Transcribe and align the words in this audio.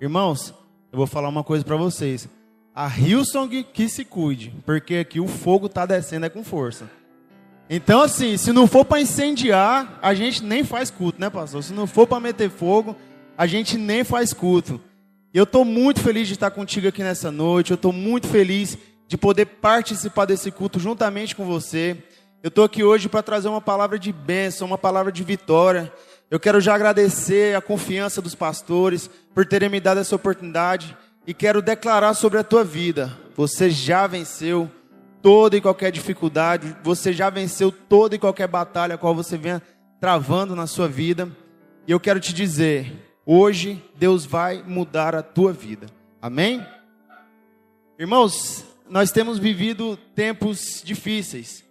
Irmãos, 0.00 0.52
eu 0.92 0.98
vou 0.98 1.06
falar 1.06 1.28
uma 1.28 1.44
coisa 1.44 1.64
para 1.64 1.76
vocês. 1.76 2.28
A 2.74 2.88
Hillsong 2.88 3.64
que 3.72 3.88
se 3.88 4.04
cuide, 4.04 4.52
porque 4.66 4.96
aqui 4.96 5.20
o 5.20 5.28
fogo 5.28 5.68
tá 5.68 5.86
descendo 5.86 6.26
é 6.26 6.28
com 6.28 6.44
força. 6.44 6.90
Então, 7.68 8.02
assim, 8.02 8.36
se 8.36 8.52
não 8.52 8.66
for 8.66 8.84
para 8.84 9.00
incendiar, 9.00 9.98
a 10.02 10.14
gente 10.14 10.42
nem 10.42 10.62
faz 10.62 10.90
culto, 10.90 11.20
né, 11.20 11.30
pastor? 11.30 11.62
Se 11.62 11.72
não 11.72 11.86
for 11.86 12.06
para 12.06 12.20
meter 12.20 12.50
fogo, 12.50 12.94
a 13.36 13.46
gente 13.46 13.76
nem 13.76 14.04
faz 14.04 14.32
culto. 14.32 14.80
Eu 15.32 15.44
estou 15.44 15.64
muito 15.64 16.00
feliz 16.00 16.26
de 16.28 16.34
estar 16.34 16.50
contigo 16.50 16.88
aqui 16.88 17.02
nessa 17.02 17.30
noite. 17.30 17.70
Eu 17.70 17.76
estou 17.76 17.92
muito 17.92 18.26
feliz 18.26 18.78
de 19.06 19.16
poder 19.16 19.46
participar 19.46 20.24
desse 20.24 20.50
culto 20.50 20.78
juntamente 20.78 21.36
com 21.36 21.44
você. 21.44 21.96
Eu 22.42 22.48
estou 22.48 22.64
aqui 22.64 22.84
hoje 22.84 23.08
para 23.08 23.22
trazer 23.22 23.48
uma 23.48 23.60
palavra 23.60 23.98
de 23.98 24.12
bênção, 24.12 24.66
uma 24.66 24.78
palavra 24.78 25.10
de 25.10 25.22
vitória. 25.22 25.92
Eu 26.28 26.40
quero 26.40 26.60
já 26.60 26.74
agradecer 26.74 27.54
a 27.56 27.60
confiança 27.60 28.20
dos 28.20 28.34
pastores 28.34 29.08
por 29.32 29.46
terem 29.46 29.68
me 29.68 29.78
dado 29.78 30.00
essa 30.00 30.16
oportunidade 30.16 30.96
e 31.24 31.32
quero 31.32 31.62
declarar 31.62 32.14
sobre 32.14 32.38
a 32.38 32.44
tua 32.44 32.64
vida. 32.64 33.16
Você 33.36 33.70
já 33.70 34.08
venceu 34.08 34.68
toda 35.22 35.56
e 35.56 35.60
qualquer 35.60 35.92
dificuldade, 35.92 36.76
você 36.82 37.12
já 37.12 37.30
venceu 37.30 37.70
toda 37.70 38.16
e 38.16 38.18
qualquer 38.18 38.48
batalha 38.48 38.96
a 38.96 38.98
qual 38.98 39.14
você 39.14 39.36
venha 39.36 39.62
travando 40.00 40.56
na 40.56 40.66
sua 40.66 40.88
vida. 40.88 41.30
E 41.86 41.92
eu 41.92 42.00
quero 42.00 42.18
te 42.18 42.34
dizer, 42.34 42.92
hoje 43.24 43.80
Deus 43.96 44.26
vai 44.26 44.64
mudar 44.66 45.14
a 45.14 45.22
tua 45.22 45.52
vida. 45.52 45.86
Amém? 46.20 46.66
Irmãos, 47.98 48.64
nós 48.90 49.12
temos 49.12 49.38
vivido 49.38 49.96
tempos 50.14 50.82
difíceis, 50.84 51.64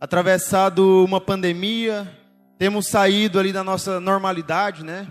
atravessado 0.00 1.04
uma 1.04 1.20
pandemia, 1.20 2.19
temos 2.60 2.88
saído 2.88 3.38
ali 3.40 3.54
da 3.54 3.64
nossa 3.64 3.98
normalidade, 3.98 4.84
né? 4.84 5.08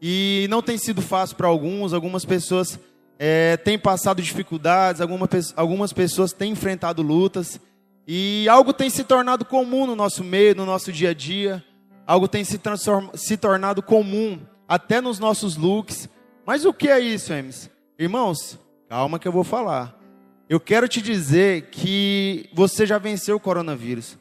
E 0.00 0.46
não 0.48 0.62
tem 0.62 0.78
sido 0.78 1.02
fácil 1.02 1.34
para 1.34 1.48
alguns, 1.48 1.92
algumas 1.92 2.24
pessoas 2.24 2.78
é, 3.18 3.56
têm 3.56 3.76
passado 3.76 4.22
dificuldades, 4.22 5.00
alguma, 5.00 5.28
algumas 5.56 5.92
pessoas 5.92 6.32
têm 6.32 6.52
enfrentado 6.52 7.02
lutas, 7.02 7.60
e 8.06 8.48
algo 8.48 8.72
tem 8.72 8.88
se 8.88 9.02
tornado 9.02 9.44
comum 9.44 9.84
no 9.84 9.96
nosso 9.96 10.22
meio, 10.22 10.54
no 10.54 10.64
nosso 10.64 10.92
dia 10.92 11.10
a 11.10 11.12
dia, 11.12 11.64
algo 12.06 12.28
tem 12.28 12.44
se, 12.44 12.60
se 13.14 13.36
tornado 13.36 13.82
comum 13.82 14.38
até 14.68 15.00
nos 15.00 15.18
nossos 15.18 15.56
looks. 15.56 16.08
Mas 16.46 16.64
o 16.64 16.72
que 16.72 16.88
é 16.88 17.00
isso, 17.00 17.32
Emes? 17.32 17.68
Irmãos, 17.98 18.60
calma 18.88 19.18
que 19.18 19.26
eu 19.26 19.32
vou 19.32 19.42
falar. 19.42 19.98
Eu 20.48 20.60
quero 20.60 20.86
te 20.86 21.02
dizer 21.02 21.62
que 21.62 22.48
você 22.54 22.86
já 22.86 22.96
venceu 22.96 23.34
o 23.34 23.40
coronavírus. 23.40 24.16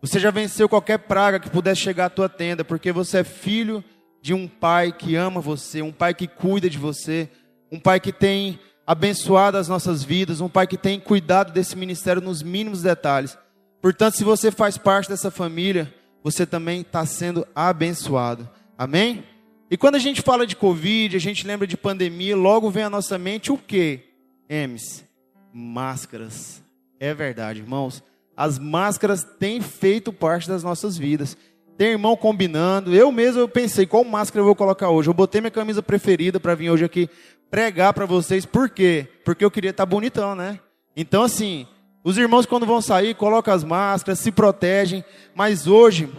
Você 0.00 0.20
já 0.20 0.30
venceu 0.30 0.68
qualquer 0.68 0.98
praga 0.98 1.40
que 1.40 1.50
pudesse 1.50 1.80
chegar 1.80 2.06
à 2.06 2.10
tua 2.10 2.28
tenda, 2.28 2.64
porque 2.64 2.92
você 2.92 3.18
é 3.18 3.24
filho 3.24 3.82
de 4.20 4.34
um 4.34 4.46
pai 4.46 4.92
que 4.92 5.16
ama 5.16 5.40
você, 5.40 5.82
um 5.82 5.92
pai 5.92 6.14
que 6.14 6.26
cuida 6.26 6.68
de 6.68 6.78
você, 6.78 7.28
um 7.70 7.78
pai 7.78 8.00
que 8.00 8.12
tem 8.12 8.58
abençoado 8.86 9.56
as 9.56 9.68
nossas 9.68 10.04
vidas, 10.04 10.40
um 10.40 10.48
pai 10.48 10.66
que 10.66 10.76
tem 10.76 11.00
cuidado 11.00 11.52
desse 11.52 11.76
ministério 11.76 12.22
nos 12.22 12.42
mínimos 12.42 12.82
detalhes. 12.82 13.36
Portanto, 13.80 14.16
se 14.16 14.24
você 14.24 14.50
faz 14.50 14.78
parte 14.78 15.08
dessa 15.08 15.30
família, 15.30 15.92
você 16.22 16.46
também 16.46 16.80
está 16.80 17.04
sendo 17.06 17.46
abençoado. 17.54 18.48
Amém? 18.76 19.24
E 19.70 19.76
quando 19.76 19.96
a 19.96 20.00
gente 20.00 20.22
fala 20.22 20.46
de 20.46 20.54
Covid, 20.54 21.16
a 21.16 21.20
gente 21.20 21.46
lembra 21.46 21.66
de 21.66 21.76
pandemia, 21.76 22.36
logo 22.36 22.70
vem 22.70 22.84
à 22.84 22.90
nossa 22.90 23.18
mente 23.18 23.50
o 23.50 23.58
quê? 23.58 24.04
Emes, 24.48 25.04
máscaras. 25.52 26.62
É 27.00 27.12
verdade, 27.12 27.60
irmãos. 27.60 28.02
As 28.36 28.58
máscaras 28.58 29.24
têm 29.24 29.60
feito 29.60 30.12
parte 30.12 30.48
das 30.48 30.62
nossas 30.62 30.98
vidas. 30.98 31.36
Tem 31.78 31.88
irmão 31.88 32.16
combinando. 32.16 32.94
Eu 32.94 33.10
mesmo 33.10 33.40
eu 33.40 33.48
pensei 33.48 33.86
qual 33.86 34.04
máscara 34.04 34.40
eu 34.40 34.46
vou 34.46 34.54
colocar 34.54 34.90
hoje. 34.90 35.08
Eu 35.08 35.14
botei 35.14 35.40
minha 35.40 35.50
camisa 35.50 35.82
preferida 35.82 36.38
para 36.38 36.54
vir 36.54 36.70
hoje 36.70 36.84
aqui 36.84 37.08
pregar 37.50 37.92
para 37.94 38.06
vocês. 38.06 38.44
Por 38.44 38.68
quê? 38.68 39.08
Porque 39.24 39.44
eu 39.44 39.50
queria 39.50 39.70
estar 39.70 39.86
tá 39.86 39.90
bonitão, 39.90 40.34
né? 40.34 40.60
Então, 40.96 41.22
assim, 41.22 41.66
os 42.04 42.16
irmãos, 42.18 42.46
quando 42.46 42.66
vão 42.66 42.80
sair, 42.80 43.14
colocam 43.14 43.54
as 43.54 43.64
máscaras, 43.64 44.18
se 44.18 44.30
protegem. 44.30 45.04
Mas 45.34 45.66
hoje, 45.66 46.10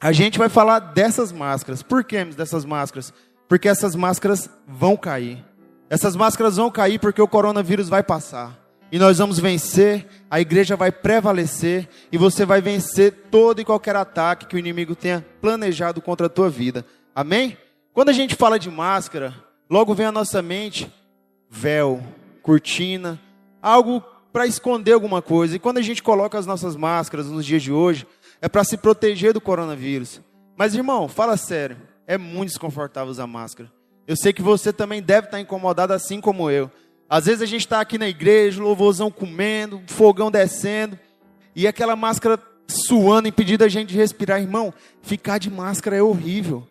a 0.00 0.12
gente 0.12 0.38
vai 0.38 0.48
falar 0.48 0.78
dessas 0.78 1.32
máscaras. 1.32 1.82
Por 1.82 2.04
que 2.04 2.24
dessas 2.24 2.64
máscaras? 2.64 3.12
Porque 3.48 3.68
essas 3.68 3.94
máscaras 3.94 4.48
vão 4.66 4.96
cair. 4.96 5.44
Essas 5.88 6.16
máscaras 6.16 6.56
vão 6.56 6.70
cair 6.70 6.98
porque 6.98 7.22
o 7.22 7.28
coronavírus 7.28 7.88
vai 7.88 8.02
passar. 8.02 8.65
E 8.90 8.98
nós 8.98 9.18
vamos 9.18 9.38
vencer, 9.38 10.06
a 10.30 10.40
igreja 10.40 10.76
vai 10.76 10.92
prevalecer 10.92 11.88
e 12.12 12.16
você 12.16 12.44
vai 12.44 12.60
vencer 12.60 13.12
todo 13.30 13.60
e 13.60 13.64
qualquer 13.64 13.96
ataque 13.96 14.46
que 14.46 14.56
o 14.56 14.58
inimigo 14.58 14.94
tenha 14.94 15.26
planejado 15.40 16.00
contra 16.00 16.26
a 16.26 16.30
tua 16.30 16.48
vida. 16.48 16.84
Amém? 17.14 17.56
Quando 17.92 18.10
a 18.10 18.12
gente 18.12 18.34
fala 18.34 18.58
de 18.58 18.70
máscara, 18.70 19.34
logo 19.68 19.94
vem 19.94 20.06
à 20.06 20.12
nossa 20.12 20.40
mente 20.40 20.92
véu, 21.50 22.02
cortina, 22.42 23.20
algo 23.60 24.02
para 24.32 24.46
esconder 24.46 24.92
alguma 24.92 25.22
coisa. 25.22 25.56
E 25.56 25.58
quando 25.58 25.78
a 25.78 25.82
gente 25.82 26.02
coloca 26.02 26.38
as 26.38 26.46
nossas 26.46 26.76
máscaras 26.76 27.26
nos 27.26 27.44
dias 27.44 27.62
de 27.62 27.72
hoje, 27.72 28.06
é 28.40 28.48
para 28.48 28.64
se 28.64 28.76
proteger 28.76 29.32
do 29.32 29.40
coronavírus. 29.40 30.20
Mas 30.56 30.74
irmão, 30.74 31.08
fala 31.08 31.36
sério, 31.36 31.76
é 32.06 32.16
muito 32.16 32.50
desconfortável 32.50 33.10
usar 33.10 33.26
máscara. 33.26 33.72
Eu 34.06 34.16
sei 34.16 34.32
que 34.32 34.42
você 34.42 34.72
também 34.72 35.02
deve 35.02 35.26
estar 35.26 35.40
incomodado 35.40 35.92
assim 35.92 36.20
como 36.20 36.50
eu. 36.50 36.70
Às 37.08 37.26
vezes 37.26 37.42
a 37.42 37.46
gente 37.46 37.60
está 37.60 37.80
aqui 37.80 37.98
na 37.98 38.08
igreja, 38.08 38.62
louvorzão 38.62 39.10
comendo, 39.10 39.80
fogão 39.86 40.30
descendo, 40.30 40.98
e 41.54 41.66
aquela 41.66 41.94
máscara 41.94 42.38
suando, 42.66 43.28
impedindo 43.28 43.64
a 43.64 43.68
gente 43.68 43.90
de 43.90 43.96
respirar. 43.96 44.40
Irmão, 44.40 44.74
ficar 45.02 45.38
de 45.38 45.50
máscara 45.50 45.96
é 45.96 46.02
horrível. 46.02 46.66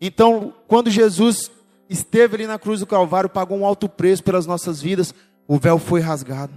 Então, 0.00 0.54
quando 0.66 0.90
Jesus 0.90 1.50
esteve 1.88 2.36
ali 2.36 2.46
na 2.46 2.58
cruz 2.58 2.80
do 2.80 2.86
Calvário, 2.86 3.28
pagou 3.28 3.58
um 3.58 3.66
alto 3.66 3.88
preço 3.88 4.22
pelas 4.22 4.46
nossas 4.46 4.80
vidas, 4.80 5.14
o 5.46 5.58
véu 5.58 5.78
foi 5.78 6.00
rasgado. 6.00 6.52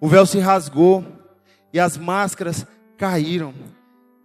O 0.00 0.08
véu 0.08 0.26
se 0.26 0.38
rasgou 0.38 1.04
e 1.72 1.80
as 1.80 1.96
máscaras 1.96 2.66
caíram. 2.96 3.54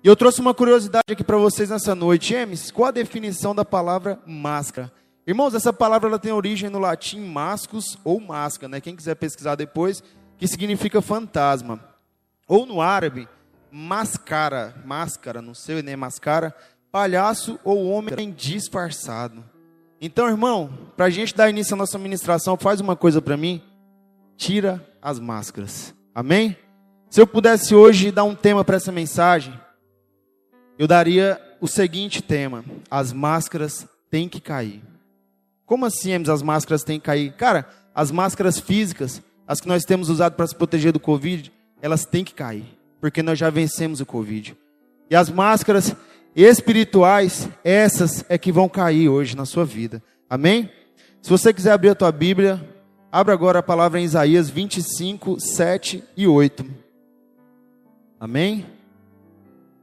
E 0.03 0.07
eu 0.07 0.15
trouxe 0.15 0.39
uma 0.39 0.53
curiosidade 0.53 1.11
aqui 1.11 1.23
para 1.23 1.37
vocês 1.37 1.69
nessa 1.69 1.93
noite. 1.93 2.33
Emes, 2.33 2.71
qual 2.71 2.87
a 2.87 2.91
definição 2.91 3.53
da 3.53 3.65
palavra 3.65 4.19
máscara? 4.25 4.91
Irmãos, 5.29 5.53
essa 5.53 5.71
palavra 5.71 6.09
ela 6.09 6.17
tem 6.17 6.31
origem 6.31 6.71
no 6.71 6.79
latim 6.79 7.19
mascus 7.19 7.99
ou 8.03 8.19
masca, 8.19 8.67
né? 8.67 8.81
Quem 8.81 8.95
quiser 8.95 9.13
pesquisar 9.13 9.53
depois, 9.53 10.01
que 10.39 10.47
significa 10.47 11.03
fantasma. 11.03 11.79
Ou 12.47 12.65
no 12.65 12.81
árabe, 12.81 13.29
mascara, 13.71 14.73
máscara, 14.83 15.39
não 15.39 15.53
sei, 15.53 15.75
nem 15.75 15.83
né? 15.83 15.95
Mascara, 15.95 16.51
palhaço 16.91 17.59
ou 17.63 17.85
homem 17.91 18.31
disfarçado. 18.31 19.45
Então, 20.01 20.27
irmão, 20.27 20.89
para 20.97 21.05
a 21.05 21.09
gente 21.11 21.35
dar 21.35 21.47
início 21.47 21.75
à 21.75 21.77
nossa 21.77 21.99
ministração, 21.99 22.57
faz 22.57 22.81
uma 22.81 22.95
coisa 22.95 23.21
para 23.21 23.37
mim, 23.37 23.61
tira 24.35 24.83
as 24.99 25.19
máscaras. 25.19 25.93
Amém? 26.15 26.57
Se 27.07 27.21
eu 27.21 27.27
pudesse 27.27 27.75
hoje 27.75 28.09
dar 28.09 28.23
um 28.23 28.33
tema 28.33 28.65
para 28.65 28.77
essa 28.77 28.91
mensagem, 28.91 29.53
eu 30.75 30.87
daria 30.87 31.39
o 31.61 31.67
seguinte 31.67 32.19
tema: 32.19 32.65
as 32.89 33.13
máscaras 33.13 33.87
têm 34.09 34.27
que 34.27 34.41
cair. 34.41 34.88
Como 35.69 35.85
assim, 35.85 36.15
as 36.15 36.41
máscaras 36.41 36.83
têm 36.83 36.99
que 36.99 37.05
cair? 37.05 37.31
Cara, 37.33 37.63
as 37.93 38.09
máscaras 38.09 38.57
físicas, 38.57 39.21
as 39.47 39.61
que 39.61 39.67
nós 39.67 39.85
temos 39.85 40.09
usado 40.09 40.33
para 40.33 40.47
se 40.47 40.55
proteger 40.55 40.91
do 40.91 40.99
Covid, 40.99 41.53
elas 41.79 42.05
têm 42.05 42.23
que 42.23 42.33
cair, 42.33 42.65
porque 42.99 43.21
nós 43.21 43.37
já 43.37 43.51
vencemos 43.51 44.01
o 44.01 44.05
Covid. 44.05 44.57
E 45.11 45.15
as 45.15 45.29
máscaras 45.29 45.95
espirituais, 46.35 47.47
essas 47.63 48.25
é 48.27 48.35
que 48.35 48.51
vão 48.51 48.67
cair 48.67 49.09
hoje 49.09 49.37
na 49.37 49.45
sua 49.45 49.63
vida. 49.63 50.01
Amém? 50.27 50.71
Se 51.21 51.29
você 51.29 51.53
quiser 51.53 51.73
abrir 51.73 51.89
a 51.89 51.95
tua 51.95 52.11
Bíblia, 52.11 52.59
abra 53.11 53.31
agora 53.31 53.59
a 53.59 53.63
palavra 53.63 53.99
em 53.99 54.05
Isaías 54.05 54.49
25, 54.49 55.39
7 55.39 56.03
e 56.17 56.27
8. 56.27 56.65
Amém? 58.19 58.65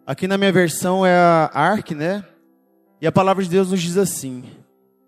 Aqui 0.05 0.27
na 0.27 0.37
minha 0.37 0.51
versão 0.51 1.07
é 1.07 1.17
a 1.17 1.49
Ark, 1.55 1.95
né? 1.95 2.25
E 3.01 3.07
a 3.07 3.13
palavra 3.13 3.45
de 3.45 3.51
Deus 3.51 3.71
nos 3.71 3.81
diz 3.81 3.97
assim: 3.97 4.43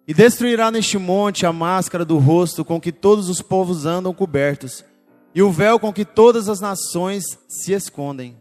E 0.08 0.14
destruirá 0.14 0.70
neste 0.70 0.96
monte 0.96 1.44
a 1.44 1.52
máscara 1.52 2.02
do 2.02 2.16
rosto 2.16 2.64
com 2.64 2.81
que 2.81 2.90
todos 2.90 3.28
os 3.28 3.43
povos 3.43 3.84
andam 3.84 4.14
cobertos, 4.14 4.82
e 5.34 5.43
o 5.43 5.52
véu 5.52 5.78
com 5.78 5.93
que 5.93 6.02
todas 6.02 6.49
as 6.49 6.60
nações 6.60 7.38
se 7.46 7.75
escondem. 7.75 8.34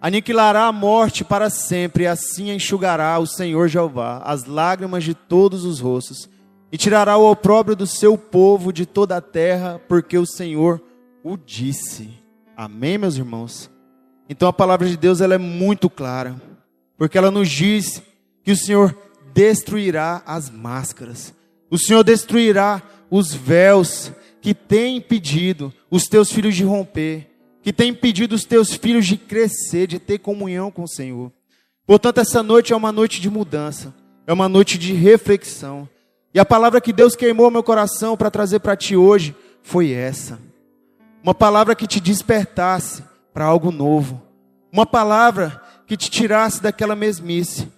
Aniquilará 0.00 0.66
a 0.66 0.72
morte 0.72 1.24
para 1.24 1.50
sempre, 1.50 2.04
e 2.04 2.06
assim 2.06 2.52
enxugará 2.52 3.18
o 3.18 3.26
Senhor 3.26 3.66
Jeová 3.66 4.22
as 4.24 4.44
lágrimas 4.44 5.02
de 5.02 5.12
todos 5.12 5.64
os 5.64 5.80
rostos, 5.80 6.30
e 6.70 6.78
tirará 6.78 7.16
o 7.16 7.28
opróbrio 7.28 7.74
do 7.74 7.86
seu 7.86 8.16
povo 8.16 8.72
de 8.72 8.86
toda 8.86 9.16
a 9.16 9.20
terra, 9.20 9.80
porque 9.88 10.16
o 10.16 10.24
Senhor 10.24 10.80
o 11.24 11.36
disse. 11.36 12.10
Amém, 12.56 12.96
meus 12.96 13.16
irmãos? 13.16 13.68
Então 14.28 14.46
a 14.46 14.52
palavra 14.52 14.88
de 14.88 14.96
Deus 14.96 15.20
ela 15.20 15.34
é 15.34 15.38
muito 15.38 15.90
clara, 15.90 16.40
porque 16.96 17.18
ela 17.18 17.32
nos 17.32 17.50
diz 17.50 18.00
que 18.44 18.52
o 18.52 18.56
Senhor 18.56 18.96
destruirá 19.32 20.22
as 20.26 20.50
máscaras. 20.50 21.34
O 21.70 21.78
Senhor 21.78 22.02
destruirá 22.02 22.82
os 23.10 23.32
véus 23.32 24.12
que 24.40 24.54
têm 24.54 24.96
impedido 24.96 25.72
os 25.90 26.04
teus 26.04 26.32
filhos 26.32 26.56
de 26.56 26.64
romper, 26.64 27.28
que 27.62 27.72
têm 27.72 27.90
impedido 27.90 28.34
os 28.34 28.44
teus 28.44 28.74
filhos 28.74 29.06
de 29.06 29.16
crescer, 29.16 29.86
de 29.86 29.98
ter 29.98 30.18
comunhão 30.18 30.70
com 30.70 30.84
o 30.84 30.88
Senhor. 30.88 31.30
Portanto, 31.86 32.18
essa 32.18 32.42
noite 32.42 32.72
é 32.72 32.76
uma 32.76 32.92
noite 32.92 33.20
de 33.20 33.28
mudança, 33.28 33.94
é 34.26 34.32
uma 34.32 34.48
noite 34.48 34.78
de 34.78 34.92
reflexão. 34.92 35.88
E 36.32 36.38
a 36.38 36.44
palavra 36.44 36.80
que 36.80 36.92
Deus 36.92 37.16
queimou 37.16 37.50
meu 37.50 37.62
coração 37.62 38.16
para 38.16 38.30
trazer 38.30 38.60
para 38.60 38.76
ti 38.76 38.96
hoje 38.96 39.34
foi 39.62 39.90
essa. 39.90 40.38
Uma 41.22 41.34
palavra 41.34 41.74
que 41.74 41.86
te 41.86 42.00
despertasse 42.00 43.02
para 43.34 43.44
algo 43.44 43.70
novo. 43.70 44.22
Uma 44.72 44.86
palavra 44.86 45.60
que 45.86 45.96
te 45.96 46.08
tirasse 46.10 46.62
daquela 46.62 46.94
mesmice. 46.94 47.68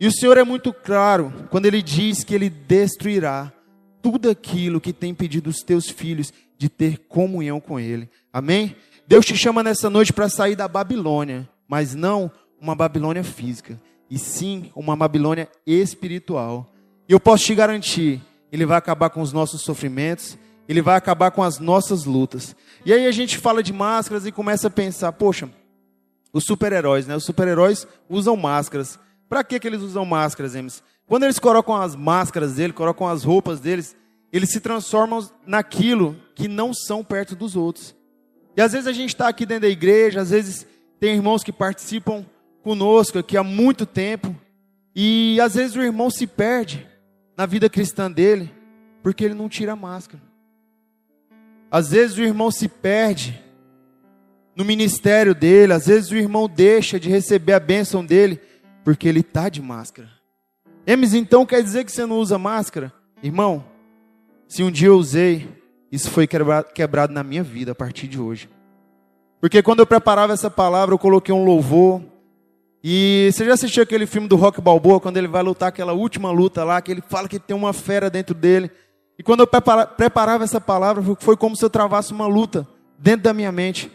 E 0.00 0.06
o 0.06 0.12
Senhor 0.12 0.38
é 0.38 0.44
muito 0.44 0.72
claro 0.72 1.30
quando 1.50 1.66
ele 1.66 1.82
diz 1.82 2.24
que 2.24 2.34
ele 2.34 2.48
destruirá 2.48 3.52
tudo 4.00 4.30
aquilo 4.30 4.80
que 4.80 4.94
tem 4.94 5.10
impedido 5.10 5.50
os 5.50 5.62
teus 5.62 5.90
filhos 5.90 6.32
de 6.56 6.70
ter 6.70 6.98
comunhão 7.06 7.60
com 7.60 7.78
ele. 7.78 8.08
Amém? 8.32 8.74
Deus 9.06 9.26
te 9.26 9.36
chama 9.36 9.62
nessa 9.62 9.90
noite 9.90 10.12
para 10.12 10.28
sair 10.28 10.56
da 10.56 10.66
Babilônia, 10.66 11.46
mas 11.68 11.94
não 11.94 12.30
uma 12.58 12.74
Babilônia 12.74 13.22
física, 13.22 13.80
e 14.10 14.18
sim 14.18 14.70
uma 14.74 14.96
Babilônia 14.96 15.48
espiritual. 15.66 16.72
E 17.06 17.12
eu 17.12 17.20
posso 17.20 17.44
te 17.44 17.54
garantir, 17.54 18.22
ele 18.50 18.64
vai 18.64 18.78
acabar 18.78 19.10
com 19.10 19.20
os 19.20 19.32
nossos 19.32 19.60
sofrimentos, 19.62 20.38
ele 20.68 20.80
vai 20.80 20.96
acabar 20.96 21.30
com 21.30 21.42
as 21.42 21.58
nossas 21.58 22.04
lutas. 22.04 22.56
E 22.86 22.92
aí 22.92 23.06
a 23.06 23.12
gente 23.12 23.36
fala 23.36 23.62
de 23.62 23.72
máscaras 23.72 24.24
e 24.24 24.32
começa 24.32 24.68
a 24.68 24.70
pensar, 24.70 25.12
poxa, 25.12 25.50
os 26.32 26.44
super-heróis, 26.44 27.06
né? 27.06 27.16
Os 27.16 27.24
super-heróis 27.24 27.86
usam 28.08 28.36
máscaras. 28.36 28.98
Para 29.30 29.44
que, 29.44 29.64
eles 29.64 29.80
usam 29.80 30.04
máscaras, 30.04 30.56
Emes? 30.56 30.82
Quando 31.06 31.22
eles 31.22 31.38
colocam 31.38 31.76
as 31.76 31.94
máscaras 31.94 32.56
deles, 32.56 32.74
colocam 32.74 33.06
as 33.06 33.22
roupas 33.22 33.60
deles, 33.60 33.96
eles 34.32 34.50
se 34.50 34.58
transformam 34.58 35.24
naquilo 35.46 36.16
que 36.34 36.48
não 36.48 36.74
são 36.74 37.04
perto 37.04 37.36
dos 37.36 37.54
outros. 37.54 37.94
E 38.56 38.60
às 38.60 38.72
vezes 38.72 38.88
a 38.88 38.92
gente 38.92 39.10
está 39.10 39.28
aqui 39.28 39.46
dentro 39.46 39.62
da 39.62 39.68
igreja, 39.68 40.20
às 40.20 40.30
vezes 40.30 40.66
tem 40.98 41.14
irmãos 41.14 41.44
que 41.44 41.52
participam 41.52 42.26
conosco 42.60 43.20
aqui 43.20 43.36
há 43.36 43.44
muito 43.44 43.86
tempo, 43.86 44.34
e 44.96 45.40
às 45.40 45.54
vezes 45.54 45.76
o 45.76 45.82
irmão 45.82 46.10
se 46.10 46.26
perde 46.26 46.84
na 47.36 47.46
vida 47.46 47.70
cristã 47.70 48.10
dele, 48.10 48.52
porque 49.00 49.24
ele 49.24 49.34
não 49.34 49.48
tira 49.48 49.74
a 49.74 49.76
máscara. 49.76 50.20
Às 51.70 51.92
vezes 51.92 52.18
o 52.18 52.22
irmão 52.22 52.50
se 52.50 52.66
perde 52.66 53.40
no 54.56 54.64
ministério 54.64 55.36
dele, 55.36 55.72
às 55.72 55.86
vezes 55.86 56.10
o 56.10 56.16
irmão 56.16 56.48
deixa 56.48 56.98
de 56.98 57.08
receber 57.08 57.52
a 57.52 57.60
bênção 57.60 58.04
dele, 58.04 58.40
porque 58.90 59.08
ele 59.08 59.20
está 59.20 59.48
de 59.48 59.62
máscara. 59.62 60.10
Emes, 60.84 61.14
então 61.14 61.46
quer 61.46 61.62
dizer 61.62 61.84
que 61.84 61.92
você 61.92 62.04
não 62.04 62.18
usa 62.18 62.36
máscara? 62.36 62.92
Irmão, 63.22 63.64
se 64.48 64.64
um 64.64 64.70
dia 64.70 64.88
eu 64.88 64.96
usei, 64.96 65.48
isso 65.92 66.10
foi 66.10 66.26
quebrado 66.26 67.12
na 67.12 67.22
minha 67.22 67.44
vida 67.44 67.70
a 67.70 67.74
partir 67.74 68.08
de 68.08 68.18
hoje. 68.18 68.50
Porque 69.40 69.62
quando 69.62 69.78
eu 69.78 69.86
preparava 69.86 70.32
essa 70.32 70.50
palavra, 70.50 70.92
eu 70.92 70.98
coloquei 70.98 71.32
um 71.32 71.44
louvor, 71.44 72.02
e 72.82 73.30
você 73.32 73.44
já 73.44 73.54
assistiu 73.54 73.84
aquele 73.84 74.06
filme 74.06 74.26
do 74.26 74.34
Rock 74.34 74.60
Balboa, 74.60 74.98
quando 74.98 75.18
ele 75.18 75.28
vai 75.28 75.44
lutar 75.44 75.68
aquela 75.68 75.92
última 75.92 76.32
luta 76.32 76.64
lá, 76.64 76.82
que 76.82 76.90
ele 76.90 77.02
fala 77.08 77.28
que 77.28 77.38
tem 77.38 77.56
uma 77.56 77.72
fera 77.72 78.10
dentro 78.10 78.34
dele. 78.34 78.72
E 79.16 79.22
quando 79.22 79.40
eu 79.40 79.46
preparava 79.46 80.42
essa 80.42 80.60
palavra, 80.60 81.00
foi 81.20 81.36
como 81.36 81.54
se 81.54 81.64
eu 81.64 81.70
travasse 81.70 82.12
uma 82.12 82.26
luta 82.26 82.66
dentro 82.98 83.22
da 83.22 83.32
minha 83.32 83.52
mente. 83.52 83.88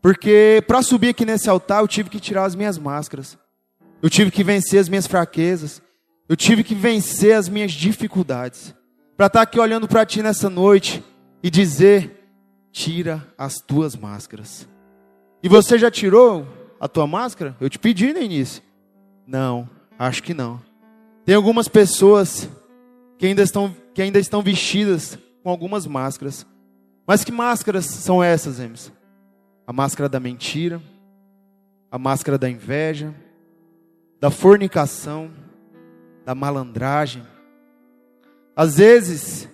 Porque 0.00 0.64
para 0.66 0.82
subir 0.82 1.10
aqui 1.10 1.24
nesse 1.24 1.48
altar, 1.48 1.80
eu 1.80 1.86
tive 1.86 2.10
que 2.10 2.18
tirar 2.18 2.42
as 2.42 2.56
minhas 2.56 2.76
máscaras. 2.76 3.40
Eu 4.02 4.10
tive 4.10 4.30
que 4.30 4.44
vencer 4.44 4.80
as 4.80 4.88
minhas 4.88 5.06
fraquezas. 5.06 5.80
Eu 6.28 6.36
tive 6.36 6.64
que 6.64 6.74
vencer 6.74 7.34
as 7.34 7.48
minhas 7.48 7.72
dificuldades. 7.72 8.74
Para 9.16 9.26
estar 9.26 9.38
tá 9.38 9.42
aqui 9.42 9.60
olhando 9.60 9.86
para 9.86 10.04
ti 10.04 10.22
nessa 10.22 10.50
noite 10.50 11.02
e 11.42 11.48
dizer: 11.48 12.28
tira 12.72 13.26
as 13.38 13.60
tuas 13.60 13.94
máscaras. 13.94 14.68
E 15.42 15.48
você 15.48 15.78
já 15.78 15.90
tirou? 15.90 16.46
a 16.82 16.88
tua 16.88 17.06
máscara? 17.06 17.56
Eu 17.60 17.70
te 17.70 17.78
pedi 17.78 18.12
no 18.12 18.20
início. 18.20 18.60
Não, 19.24 19.70
acho 19.96 20.20
que 20.20 20.34
não. 20.34 20.60
Tem 21.24 21.32
algumas 21.32 21.68
pessoas 21.68 22.48
que 23.16 23.24
ainda 23.24 23.40
estão, 23.40 23.72
que 23.94 24.02
ainda 24.02 24.18
estão 24.18 24.42
vestidas 24.42 25.16
com 25.44 25.48
algumas 25.48 25.86
máscaras. 25.86 26.44
Mas 27.06 27.22
que 27.22 27.30
máscaras 27.30 27.84
são 27.84 28.20
essas, 28.20 28.58
Emes? 28.58 28.90
A 29.64 29.72
máscara 29.72 30.08
da 30.08 30.18
mentira, 30.18 30.82
a 31.88 31.96
máscara 31.96 32.36
da 32.36 32.50
inveja, 32.50 33.14
da 34.22 34.30
fornicação, 34.30 35.32
da 36.24 36.32
malandragem. 36.32 37.26
Às 38.54 38.76
vezes, 38.76 39.48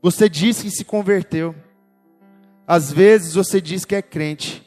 você 0.00 0.26
diz 0.26 0.62
que 0.62 0.70
se 0.70 0.86
converteu. 0.86 1.54
Às 2.66 2.90
vezes, 2.90 3.34
você 3.34 3.60
diz 3.60 3.84
que 3.84 3.94
é 3.94 4.00
crente. 4.00 4.66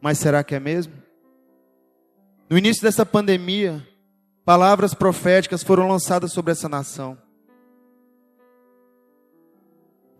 Mas 0.00 0.16
será 0.16 0.42
que 0.42 0.54
é 0.54 0.58
mesmo? 0.58 0.94
No 2.48 2.56
início 2.56 2.82
dessa 2.82 3.04
pandemia, 3.04 3.86
palavras 4.42 4.94
proféticas 4.94 5.62
foram 5.62 5.86
lançadas 5.86 6.32
sobre 6.32 6.52
essa 6.52 6.66
nação. 6.66 7.18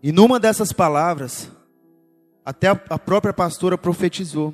E 0.03 0.11
numa 0.11 0.39
dessas 0.39 0.71
palavras, 0.71 1.51
até 2.45 2.67
a 2.67 2.99
própria 2.99 3.33
pastora 3.33 3.79
profetizou 3.79 4.53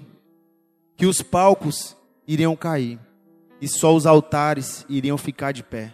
que 0.96 1.06
os 1.06 1.22
palcos 1.22 1.98
iriam 2.25 2.56
cair 2.56 2.98
e 3.62 3.68
só 3.68 3.96
os 3.96 4.06
altares 4.06 4.86
iriam 4.90 5.18
ficar 5.18 5.52
de 5.52 5.64
pé. 5.64 5.94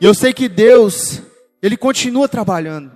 E 0.00 0.04
eu 0.04 0.14
sei 0.14 0.32
que 0.32 0.48
Deus, 0.48 1.22
ele 1.62 1.76
continua 1.76 2.28
trabalhando. 2.28 2.92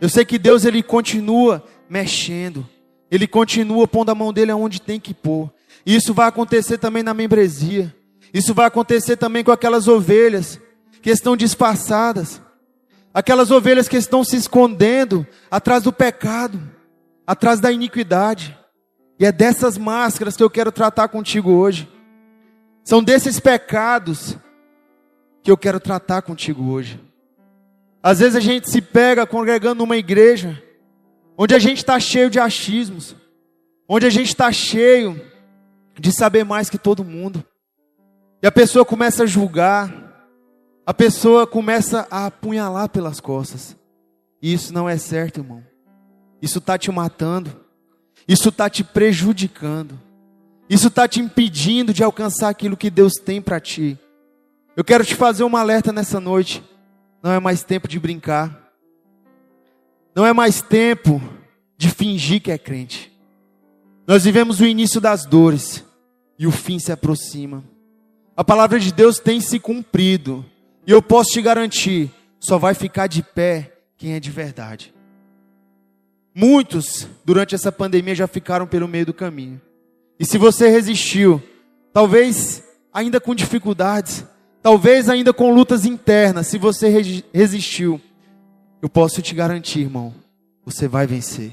Eu 0.00 0.08
sei 0.08 0.24
que 0.24 0.38
Deus 0.38 0.64
ele 0.64 0.82
continua 0.82 1.62
mexendo. 1.88 2.66
Ele 3.10 3.26
continua 3.26 3.86
pondo 3.86 4.10
a 4.10 4.14
mão 4.14 4.32
dele 4.32 4.50
aonde 4.50 4.80
tem 4.80 4.98
que 4.98 5.14
pôr. 5.14 5.52
Isso 5.84 6.14
vai 6.14 6.28
acontecer 6.28 6.78
também 6.78 7.02
na 7.02 7.14
membresia. 7.14 7.94
Isso 8.32 8.54
vai 8.54 8.66
acontecer 8.66 9.16
também 9.16 9.44
com 9.44 9.52
aquelas 9.52 9.86
ovelhas 9.86 10.58
que 11.00 11.10
estão 11.10 11.36
disfarçadas. 11.36 12.42
Aquelas 13.12 13.50
ovelhas 13.50 13.86
que 13.86 13.96
estão 13.96 14.24
se 14.24 14.36
escondendo 14.36 15.24
atrás 15.50 15.84
do 15.84 15.92
pecado, 15.92 16.60
atrás 17.26 17.60
da 17.60 17.70
iniquidade. 17.70 18.58
E 19.20 19.24
é 19.24 19.30
dessas 19.30 19.78
máscaras 19.78 20.36
que 20.36 20.42
eu 20.42 20.50
quero 20.50 20.72
tratar 20.72 21.08
contigo 21.08 21.50
hoje. 21.50 21.88
São 22.84 23.02
desses 23.02 23.40
pecados 23.40 24.36
que 25.42 25.50
eu 25.50 25.56
quero 25.56 25.80
tratar 25.80 26.20
contigo 26.20 26.70
hoje. 26.70 27.00
Às 28.02 28.20
vezes 28.20 28.36
a 28.36 28.40
gente 28.40 28.70
se 28.70 28.82
pega 28.82 29.26
congregando 29.26 29.76
numa 29.76 29.96
igreja 29.96 30.62
onde 31.36 31.54
a 31.54 31.58
gente 31.58 31.78
está 31.78 31.98
cheio 31.98 32.28
de 32.28 32.38
achismos, 32.38 33.16
onde 33.88 34.04
a 34.04 34.10
gente 34.10 34.28
está 34.28 34.52
cheio 34.52 35.18
de 35.98 36.12
saber 36.12 36.44
mais 36.44 36.68
que 36.68 36.76
todo 36.76 37.02
mundo. 37.02 37.42
E 38.42 38.46
a 38.46 38.52
pessoa 38.52 38.84
começa 38.84 39.22
a 39.22 39.26
julgar, 39.26 40.28
a 40.84 40.92
pessoa 40.92 41.46
começa 41.46 42.06
a 42.10 42.26
apunhalar 42.26 42.90
pelas 42.90 43.18
costas. 43.18 43.74
E 44.42 44.52
isso 44.52 44.74
não 44.74 44.86
é 44.86 44.98
certo, 44.98 45.40
irmão. 45.40 45.64
Isso 46.42 46.58
está 46.58 46.76
te 46.76 46.90
matando, 46.90 47.64
isso 48.28 48.50
está 48.50 48.68
te 48.68 48.84
prejudicando, 48.84 49.98
isso 50.68 50.88
está 50.88 51.06
te 51.06 51.20
impedindo 51.20 51.92
de 51.92 52.02
alcançar 52.02 52.48
aquilo 52.48 52.76
que 52.76 52.90
Deus 52.90 53.14
tem 53.14 53.40
para 53.40 53.60
ti. 53.60 53.98
Eu 54.76 54.82
quero 54.82 55.04
te 55.04 55.14
fazer 55.14 55.44
uma 55.44 55.60
alerta 55.60 55.92
nessa 55.92 56.18
noite. 56.18 56.62
Não 57.22 57.30
é 57.30 57.38
mais 57.38 57.62
tempo 57.62 57.86
de 57.86 57.98
brincar. 57.98 58.72
Não 60.14 60.24
é 60.24 60.32
mais 60.32 60.62
tempo 60.62 61.20
de 61.76 61.90
fingir 61.90 62.40
que 62.40 62.50
é 62.50 62.58
crente. 62.58 63.12
Nós 64.06 64.24
vivemos 64.24 64.60
o 64.60 64.66
início 64.66 65.00
das 65.00 65.24
dores 65.24 65.84
e 66.38 66.46
o 66.46 66.50
fim 66.50 66.78
se 66.78 66.92
aproxima. 66.92 67.64
A 68.36 68.42
palavra 68.42 68.78
de 68.78 68.92
Deus 68.92 69.18
tem 69.18 69.40
se 69.40 69.58
cumprido. 69.58 70.44
E 70.86 70.90
eu 70.90 71.00
posso 71.00 71.30
te 71.30 71.40
garantir, 71.40 72.10
só 72.38 72.58
vai 72.58 72.74
ficar 72.74 73.06
de 73.06 73.22
pé 73.22 73.72
quem 73.96 74.12
é 74.12 74.20
de 74.20 74.30
verdade. 74.30 74.92
Muitos, 76.34 77.06
durante 77.24 77.54
essa 77.54 77.70
pandemia, 77.70 78.14
já 78.14 78.26
ficaram 78.26 78.66
pelo 78.66 78.88
meio 78.88 79.06
do 79.06 79.14
caminho. 79.14 79.60
E 80.18 80.24
se 80.24 80.38
você 80.38 80.68
resistiu, 80.68 81.42
talvez 81.92 82.62
ainda 82.92 83.20
com 83.20 83.34
dificuldades, 83.34 84.24
talvez 84.62 85.08
ainda 85.08 85.32
com 85.32 85.54
lutas 85.54 85.84
internas, 85.84 86.46
se 86.46 86.58
você 86.58 86.88
resistiu, 87.32 88.00
eu 88.80 88.88
posso 88.88 89.22
te 89.22 89.34
garantir, 89.34 89.80
irmão, 89.80 90.14
você 90.64 90.86
vai 90.86 91.06
vencer. 91.06 91.52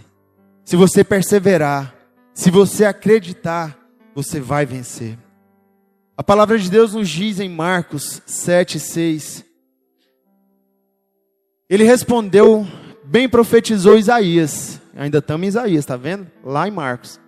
Se 0.66 0.76
você 0.76 1.04
perseverar, 1.04 1.96
se 2.34 2.52
você 2.52 2.86
acreditar, 2.86 3.78
você 4.14 4.40
vai 4.40 4.66
vencer. 4.66 5.18
A 6.18 6.24
palavra 6.24 6.58
de 6.60 6.70
Deus 6.70 6.94
nos 6.94 7.10
diz 7.10 7.40
em 7.40 7.50
Marcos 7.50 8.22
7, 8.26 8.80
6. 8.80 9.46
Ele 11.70 11.84
respondeu, 11.84 12.68
bem 13.04 13.30
profetizou 13.30 13.98
Isaías. 13.98 14.80
Ainda 14.96 15.20
estamos 15.20 15.46
em 15.46 15.48
Isaías, 15.48 15.80
está 15.80 15.96
vendo? 15.96 16.30
Lá 16.44 16.68
em 16.68 16.72
Marcos. 16.72 17.21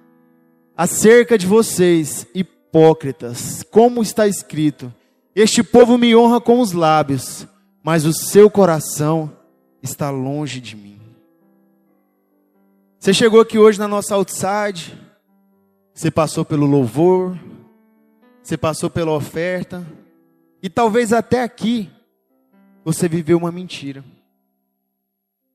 Acerca 0.75 1.37
de 1.37 1.45
vocês, 1.45 2.25
hipócritas, 2.33 3.61
como 3.69 4.01
está 4.01 4.27
escrito: 4.27 4.91
Este 5.35 5.61
povo 5.61 5.97
me 5.97 6.15
honra 6.15 6.41
com 6.41 6.59
os 6.59 6.71
lábios, 6.71 7.47
mas 7.83 8.05
o 8.05 8.13
seu 8.13 8.49
coração 8.49 9.31
está 9.83 10.09
longe 10.09 10.59
de 10.59 10.75
mim. 10.75 10.99
Você 12.99 13.13
chegou 13.13 13.39
aqui 13.39 13.59
hoje 13.59 13.77
na 13.77 13.87
nossa 13.87 14.15
outside, 14.15 14.99
você 15.93 16.09
passou 16.09 16.43
pelo 16.43 16.65
louvor, 16.65 17.37
você 18.41 18.57
passou 18.57 18.89
pela 18.89 19.11
oferta, 19.11 19.85
e 20.61 20.69
talvez 20.69 21.13
até 21.13 21.43
aqui 21.43 21.87
você 22.83 23.07
viveu 23.07 23.37
uma 23.37 23.51
mentira. 23.51 24.03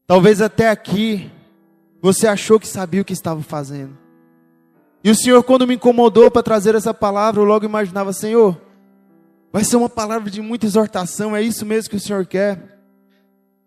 Talvez 0.06 0.40
até 0.40 0.70
aqui 0.70 1.28
você 2.00 2.28
achou 2.28 2.60
que 2.60 2.68
sabia 2.68 3.02
o 3.02 3.04
que 3.04 3.12
estava 3.12 3.42
fazendo. 3.42 4.07
E 5.02 5.10
o 5.10 5.14
Senhor, 5.14 5.42
quando 5.44 5.66
me 5.66 5.74
incomodou 5.74 6.30
para 6.30 6.42
trazer 6.42 6.74
essa 6.74 6.92
palavra, 6.92 7.40
eu 7.40 7.44
logo 7.44 7.64
imaginava, 7.64 8.12
Senhor, 8.12 8.60
vai 9.52 9.64
ser 9.64 9.76
uma 9.76 9.88
palavra 9.88 10.30
de 10.30 10.40
muita 10.40 10.66
exortação, 10.66 11.36
é 11.36 11.42
isso 11.42 11.64
mesmo 11.64 11.90
que 11.90 11.96
o 11.96 12.00
Senhor 12.00 12.26
quer. 12.26 12.78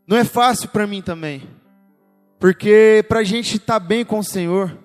Não 0.06 0.18
é 0.18 0.24
fácil 0.24 0.70
para 0.70 0.86
mim 0.86 1.02
também, 1.02 1.44
porque 2.40 3.06
para 3.08 3.20
a 3.20 3.24
gente 3.24 3.58
estar 3.58 3.80
tá 3.80 3.86
bem 3.86 4.04
com 4.04 4.20
o 4.20 4.24
Senhor, 4.24 4.78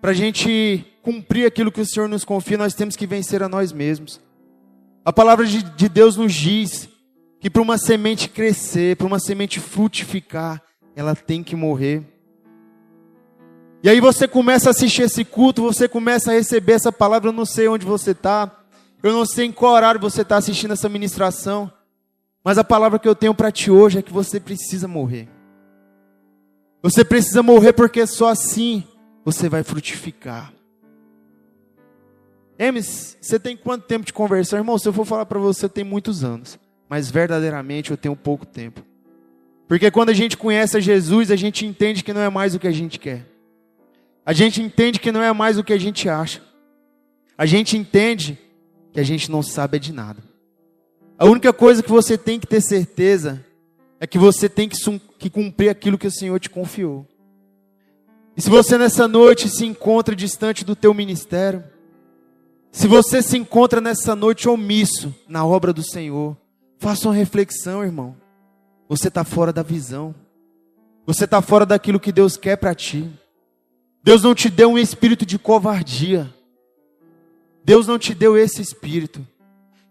para 0.00 0.10
a 0.10 0.14
gente 0.14 0.84
cumprir 1.02 1.46
aquilo 1.46 1.72
que 1.72 1.80
o 1.80 1.86
Senhor 1.86 2.08
nos 2.08 2.24
confia, 2.24 2.58
nós 2.58 2.74
temos 2.74 2.94
que 2.94 3.06
vencer 3.06 3.42
a 3.42 3.48
nós 3.48 3.72
mesmos. 3.72 4.20
A 5.04 5.12
palavra 5.12 5.46
de, 5.46 5.62
de 5.62 5.88
Deus 5.88 6.16
nos 6.16 6.34
diz 6.34 6.88
que 7.40 7.48
para 7.48 7.62
uma 7.62 7.78
semente 7.78 8.28
crescer, 8.28 8.96
para 8.96 9.06
uma 9.06 9.18
semente 9.18 9.58
frutificar, 9.58 10.62
ela 10.94 11.14
tem 11.14 11.42
que 11.42 11.56
morrer. 11.56 12.02
E 13.82 13.88
aí 13.88 14.00
você 14.00 14.26
começa 14.26 14.68
a 14.68 14.72
assistir 14.72 15.02
esse 15.02 15.24
culto, 15.24 15.62
você 15.62 15.86
começa 15.86 16.30
a 16.30 16.34
receber 16.34 16.72
essa 16.72 16.90
palavra, 16.90 17.28
eu 17.28 17.32
não 17.32 17.44
sei 17.44 17.68
onde 17.68 17.86
você 17.86 18.10
está, 18.10 18.50
eu 19.02 19.12
não 19.12 19.24
sei 19.24 19.46
em 19.46 19.52
qual 19.52 19.74
horário 19.74 20.00
você 20.00 20.22
está 20.22 20.36
assistindo 20.36 20.72
essa 20.72 20.88
ministração, 20.88 21.70
mas 22.42 22.58
a 22.58 22.64
palavra 22.64 22.98
que 22.98 23.08
eu 23.08 23.14
tenho 23.14 23.34
para 23.34 23.52
ti 23.52 23.70
hoje 23.70 23.98
é 23.98 24.02
que 24.02 24.12
você 24.12 24.40
precisa 24.40 24.88
morrer. 24.88 25.28
Você 26.82 27.04
precisa 27.04 27.42
morrer 27.42 27.72
porque 27.72 28.04
só 28.06 28.28
assim 28.28 28.84
você 29.24 29.48
vai 29.48 29.62
frutificar. 29.62 30.52
Emes, 32.58 33.16
você 33.20 33.38
tem 33.38 33.56
quanto 33.56 33.86
tempo 33.86 34.04
de 34.04 34.12
conversar? 34.12 34.56
Irmão, 34.56 34.78
se 34.78 34.88
eu 34.88 34.92
for 34.92 35.04
falar 35.04 35.26
para 35.26 35.38
você, 35.38 35.68
tem 35.68 35.84
muitos 35.84 36.24
anos. 36.24 36.58
Mas 36.88 37.08
verdadeiramente 37.10 37.92
eu 37.92 37.96
tenho 37.96 38.16
pouco 38.16 38.44
tempo. 38.44 38.82
Porque 39.68 39.90
quando 39.90 40.08
a 40.08 40.14
gente 40.14 40.36
conhece 40.36 40.76
a 40.76 40.80
Jesus, 40.80 41.30
a 41.30 41.36
gente 41.36 41.64
entende 41.64 42.02
que 42.02 42.12
não 42.12 42.20
é 42.20 42.28
mais 42.28 42.54
o 42.54 42.58
que 42.58 42.66
a 42.66 42.72
gente 42.72 42.98
quer. 42.98 43.37
A 44.28 44.34
gente 44.34 44.60
entende 44.60 45.00
que 45.00 45.10
não 45.10 45.22
é 45.22 45.32
mais 45.32 45.56
o 45.56 45.64
que 45.64 45.72
a 45.72 45.78
gente 45.78 46.06
acha. 46.06 46.42
A 47.38 47.46
gente 47.46 47.78
entende 47.78 48.38
que 48.92 49.00
a 49.00 49.02
gente 49.02 49.30
não 49.30 49.42
sabe 49.42 49.78
de 49.78 49.90
nada. 49.90 50.22
A 51.16 51.24
única 51.24 51.50
coisa 51.50 51.82
que 51.82 51.90
você 51.90 52.18
tem 52.18 52.38
que 52.38 52.46
ter 52.46 52.60
certeza 52.60 53.42
é 53.98 54.06
que 54.06 54.18
você 54.18 54.46
tem 54.46 54.68
que, 54.68 55.30
cumprir 55.30 55.70
aquilo 55.70 55.96
que 55.96 56.06
o 56.06 56.10
Senhor 56.10 56.38
te 56.38 56.50
confiou. 56.50 57.06
E 58.36 58.42
se 58.42 58.50
você 58.50 58.76
nessa 58.76 59.08
noite 59.08 59.48
se 59.48 59.64
encontra 59.64 60.14
distante 60.14 60.62
do 60.62 60.76
teu 60.76 60.92
ministério, 60.92 61.64
se 62.70 62.86
você 62.86 63.22
se 63.22 63.38
encontra 63.38 63.80
nessa 63.80 64.14
noite 64.14 64.46
omisso 64.46 65.14
na 65.26 65.46
obra 65.46 65.72
do 65.72 65.82
Senhor, 65.82 66.36
faça 66.76 67.08
uma 67.08 67.14
reflexão, 67.14 67.82
irmão. 67.82 68.14
Você 68.90 69.08
está 69.08 69.24
fora 69.24 69.54
da 69.54 69.62
visão. 69.62 70.14
Você 71.06 71.24
está 71.24 71.40
fora 71.40 71.64
daquilo 71.64 71.98
que 71.98 72.12
Deus 72.12 72.36
quer 72.36 72.56
para 72.56 72.74
ti. 72.74 73.10
Deus 74.02 74.22
não 74.22 74.34
te 74.34 74.48
deu 74.48 74.70
um 74.70 74.78
espírito 74.78 75.26
de 75.26 75.38
covardia. 75.38 76.32
Deus 77.64 77.86
não 77.86 77.98
te 77.98 78.14
deu 78.14 78.36
esse 78.36 78.62
espírito. 78.62 79.26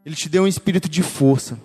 Ele 0.06 0.16
te 0.16 0.30
deu 0.30 0.44
um 0.44 0.48
espírito 0.48 0.90
de 0.90 1.04
força. 1.04 1.60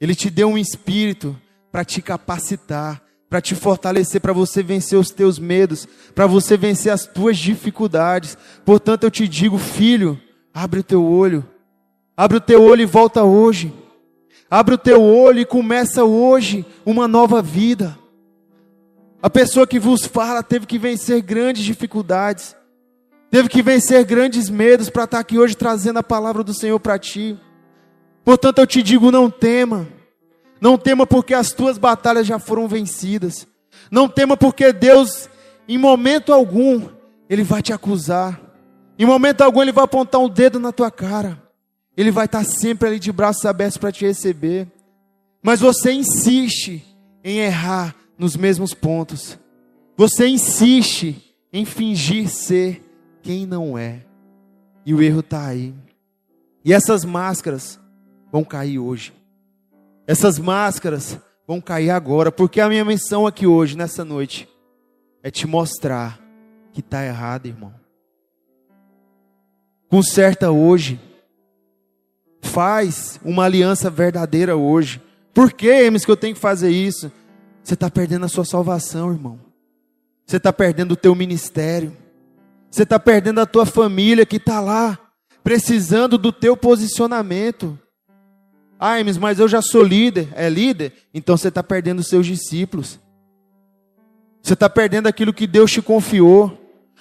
Ele 0.00 0.14
te 0.14 0.28
deu 0.30 0.48
um 0.48 0.58
espírito 0.58 1.38
para 1.70 1.84
te 1.84 2.02
capacitar, 2.02 3.02
para 3.28 3.40
te 3.40 3.54
fortalecer, 3.54 4.20
para 4.20 4.32
você 4.32 4.62
vencer 4.62 4.98
os 4.98 5.10
teus 5.10 5.38
medos, 5.38 5.86
para 6.14 6.26
você 6.26 6.56
vencer 6.56 6.92
as 6.92 7.06
tuas 7.06 7.38
dificuldades. 7.38 8.36
Portanto, 8.64 9.04
eu 9.04 9.10
te 9.10 9.28
digo, 9.28 9.58
filho, 9.58 10.20
abre 10.52 10.80
o 10.80 10.82
teu 10.82 11.04
olho. 11.04 11.46
Abre 12.16 12.38
o 12.38 12.40
teu 12.40 12.62
olho 12.62 12.82
e 12.82 12.86
volta 12.86 13.22
hoje. 13.22 13.72
Abre 14.50 14.74
o 14.74 14.78
teu 14.78 15.02
olho 15.02 15.38
e 15.38 15.46
começa 15.46 16.04
hoje 16.04 16.66
uma 16.84 17.06
nova 17.06 17.40
vida. 17.40 17.98
A 19.22 19.30
pessoa 19.30 19.68
que 19.68 19.78
vos 19.78 20.04
fala 20.04 20.42
teve 20.42 20.66
que 20.66 20.76
vencer 20.76 21.22
grandes 21.22 21.62
dificuldades, 21.62 22.56
teve 23.30 23.48
que 23.48 23.62
vencer 23.62 24.04
grandes 24.04 24.50
medos 24.50 24.90
para 24.90 25.04
estar 25.04 25.20
aqui 25.20 25.38
hoje 25.38 25.54
trazendo 25.54 26.00
a 26.00 26.02
palavra 26.02 26.42
do 26.42 26.52
Senhor 26.52 26.80
para 26.80 26.98
ti. 26.98 27.38
Portanto, 28.24 28.58
eu 28.58 28.66
te 28.66 28.82
digo: 28.82 29.12
não 29.12 29.30
tema. 29.30 29.86
Não 30.60 30.76
tema 30.76 31.06
porque 31.06 31.34
as 31.34 31.52
tuas 31.52 31.78
batalhas 31.78 32.26
já 32.26 32.40
foram 32.40 32.66
vencidas. 32.66 33.46
Não 33.92 34.08
tema 34.08 34.36
porque 34.36 34.72
Deus, 34.72 35.28
em 35.68 35.78
momento 35.78 36.32
algum, 36.32 36.88
Ele 37.30 37.44
vai 37.44 37.62
te 37.62 37.72
acusar. 37.72 38.40
Em 38.98 39.06
momento 39.06 39.42
algum, 39.42 39.62
Ele 39.62 39.72
vai 39.72 39.84
apontar 39.84 40.20
um 40.20 40.28
dedo 40.28 40.58
na 40.58 40.72
tua 40.72 40.90
cara. 40.90 41.40
Ele 41.96 42.10
vai 42.10 42.24
estar 42.24 42.44
sempre 42.44 42.88
ali 42.88 42.98
de 42.98 43.12
braços 43.12 43.44
abertos 43.44 43.76
para 43.76 43.92
te 43.92 44.04
receber. 44.04 44.66
Mas 45.40 45.60
você 45.60 45.92
insiste 45.92 46.84
em 47.22 47.38
errar 47.38 47.94
nos 48.22 48.36
mesmos 48.36 48.72
pontos. 48.72 49.36
Você 49.96 50.28
insiste 50.28 51.36
em 51.52 51.64
fingir 51.64 52.28
ser 52.28 52.80
quem 53.20 53.44
não 53.44 53.76
é. 53.76 54.06
E 54.86 54.94
o 54.94 55.02
erro 55.02 55.20
está 55.20 55.44
aí. 55.44 55.74
E 56.64 56.72
essas 56.72 57.04
máscaras 57.04 57.80
vão 58.30 58.44
cair 58.44 58.78
hoje. 58.78 59.12
Essas 60.06 60.38
máscaras 60.38 61.18
vão 61.46 61.60
cair 61.60 61.90
agora, 61.90 62.30
porque 62.30 62.60
a 62.60 62.68
minha 62.68 62.84
missão 62.84 63.26
aqui 63.26 63.44
hoje, 63.44 63.76
nessa 63.76 64.04
noite, 64.04 64.48
é 65.20 65.28
te 65.28 65.44
mostrar 65.44 66.20
que 66.72 66.78
está 66.78 67.04
errado, 67.04 67.46
irmão. 67.46 67.74
Conserta 69.88 70.52
hoje. 70.52 71.00
Faz 72.40 73.18
uma 73.24 73.44
aliança 73.44 73.90
verdadeira 73.90 74.56
hoje. 74.56 75.02
Por 75.34 75.52
que, 75.52 75.68
Emes, 75.68 76.04
que 76.04 76.10
eu 76.10 76.16
tenho 76.16 76.34
que 76.34 76.40
fazer 76.40 76.70
isso? 76.70 77.10
Você 77.62 77.74
está 77.74 77.90
perdendo 77.90 78.24
a 78.24 78.28
sua 78.28 78.44
salvação, 78.44 79.12
irmão. 79.12 79.38
Você 80.26 80.36
está 80.36 80.52
perdendo 80.52 80.92
o 80.92 80.96
teu 80.96 81.14
ministério. 81.14 81.96
Você 82.70 82.82
está 82.82 82.98
perdendo 82.98 83.40
a 83.40 83.46
tua 83.46 83.66
família 83.66 84.24
que 84.24 84.36
está 84.36 84.60
lá, 84.60 84.98
precisando 85.44 86.16
do 86.16 86.32
teu 86.32 86.56
posicionamento. 86.56 87.78
Ah, 88.78 88.98
Hermes, 88.98 89.18
mas 89.18 89.38
eu 89.38 89.46
já 89.46 89.62
sou 89.62 89.82
líder. 89.82 90.28
É 90.34 90.48
líder? 90.48 90.92
Então 91.12 91.36
você 91.36 91.48
está 91.48 91.62
perdendo 91.62 92.00
os 92.00 92.08
seus 92.08 92.26
discípulos. 92.26 92.98
Você 94.42 94.54
está 94.54 94.68
perdendo 94.68 95.06
aquilo 95.06 95.32
que 95.32 95.46
Deus 95.46 95.70
te 95.70 95.80
confiou. 95.80 96.58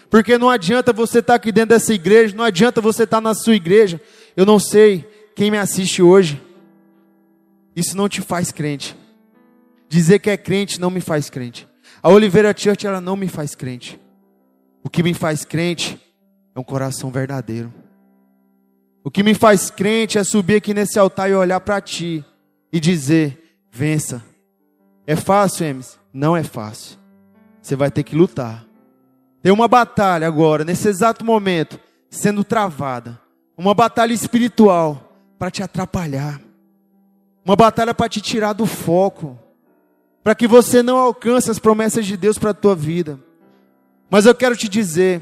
Porque 0.09 0.37
não 0.37 0.49
adianta 0.49 0.91
você 0.91 1.19
estar 1.19 1.33
tá 1.33 1.35
aqui 1.37 1.53
dentro 1.53 1.69
dessa 1.69 1.93
igreja, 1.93 2.35
não 2.35 2.43
adianta 2.43 2.81
você 2.81 3.03
estar 3.03 3.17
tá 3.17 3.21
na 3.21 3.33
sua 3.33 3.55
igreja. 3.55 3.99
Eu 4.35 4.45
não 4.45 4.59
sei 4.59 5.09
quem 5.35 5.49
me 5.49 5.57
assiste 5.57 6.01
hoje. 6.01 6.41
Isso 7.73 7.95
não 7.95 8.09
te 8.09 8.21
faz 8.21 8.51
crente. 8.51 8.95
Dizer 9.91 10.19
que 10.19 10.29
é 10.29 10.37
crente 10.37 10.79
não 10.79 10.89
me 10.89 11.01
faz 11.01 11.29
crente. 11.29 11.67
A 12.01 12.07
Oliveira 12.07 12.55
Church, 12.57 12.87
ela 12.87 13.01
não 13.01 13.17
me 13.17 13.27
faz 13.27 13.53
crente. 13.53 13.99
O 14.81 14.89
que 14.89 15.03
me 15.03 15.13
faz 15.13 15.43
crente 15.43 15.99
é 16.55 16.59
um 16.61 16.63
coração 16.63 17.11
verdadeiro. 17.11 17.73
O 19.03 19.11
que 19.11 19.21
me 19.21 19.33
faz 19.33 19.69
crente 19.69 20.17
é 20.17 20.23
subir 20.23 20.55
aqui 20.55 20.73
nesse 20.73 20.97
altar 20.97 21.29
e 21.29 21.33
olhar 21.33 21.59
para 21.59 21.81
ti 21.81 22.23
e 22.71 22.79
dizer: 22.79 23.59
vença. 23.69 24.23
É 25.05 25.17
fácil, 25.17 25.65
Emes? 25.65 25.99
Não 26.13 26.37
é 26.37 26.43
fácil. 26.43 26.97
Você 27.61 27.75
vai 27.75 27.91
ter 27.91 28.03
que 28.03 28.15
lutar. 28.15 28.65
Tem 29.41 29.51
uma 29.51 29.67
batalha 29.67 30.25
agora, 30.25 30.63
nesse 30.63 30.87
exato 30.87 31.25
momento, 31.25 31.77
sendo 32.09 32.45
travada. 32.45 33.19
Uma 33.57 33.73
batalha 33.73 34.13
espiritual 34.13 35.19
para 35.37 35.51
te 35.51 35.61
atrapalhar. 35.61 36.39
Uma 37.43 37.57
batalha 37.57 37.93
para 37.93 38.07
te 38.07 38.21
tirar 38.21 38.53
do 38.53 38.65
foco. 38.65 39.37
Para 40.23 40.35
que 40.35 40.47
você 40.47 40.83
não 40.83 40.97
alcance 40.97 41.49
as 41.49 41.59
promessas 41.59 42.05
de 42.05 42.15
Deus 42.15 42.37
para 42.37 42.51
a 42.51 42.53
tua 42.53 42.75
vida. 42.75 43.19
Mas 44.09 44.25
eu 44.25 44.35
quero 44.35 44.55
te 44.55 44.67
dizer, 44.67 45.21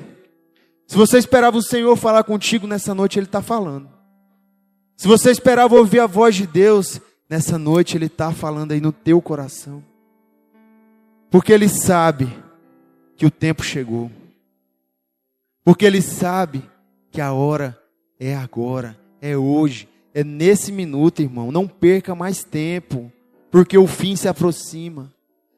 se 0.88 0.98
você 0.98 1.18
esperava 1.18 1.58
o 1.58 1.62
Senhor 1.62 1.96
falar 1.96 2.24
contigo 2.24 2.66
nessa 2.66 2.94
noite, 2.94 3.20
Ele 3.20 3.28
está 3.28 3.42
falando. 3.42 3.90
Se 4.98 5.08
você 5.08 5.32
esperava 5.32 5.76
ouvir 5.76 6.00
a 6.00 6.08
voz 6.08 6.36
de 6.36 6.46
Deus, 6.46 7.00
nessa 7.30 7.58
noite 7.58 7.96
Ele 7.96 8.08
está 8.08 8.32
falando 8.32 8.72
aí 8.72 8.82
no 8.82 8.92
teu 8.92 9.22
coração. 9.22 9.84
Porque 11.30 11.54
Ele 11.54 11.70
sabe 11.70 12.28
que 13.16 13.26
o 13.26 13.32
tempo 13.32 13.64
chegou. 13.64 14.12
Porque 15.64 15.86
Ele 15.86 16.02
sabe 16.02 16.68
que 17.12 17.22
a 17.22 17.32
hora 17.32 17.80
é 18.20 18.36
agora, 18.36 19.00
é 19.22 19.38
hoje, 19.38 19.88
é 20.14 20.24
nesse 20.24 20.72
minuto, 20.72 21.22
irmão. 21.22 21.52
Não 21.52 21.68
perca 21.68 22.16
mais 22.16 22.44
tempo, 22.44 23.12
porque 23.52 23.78
o 23.78 23.88
fim 23.88 24.16
se 24.16 24.28
aproxima. 24.28 25.12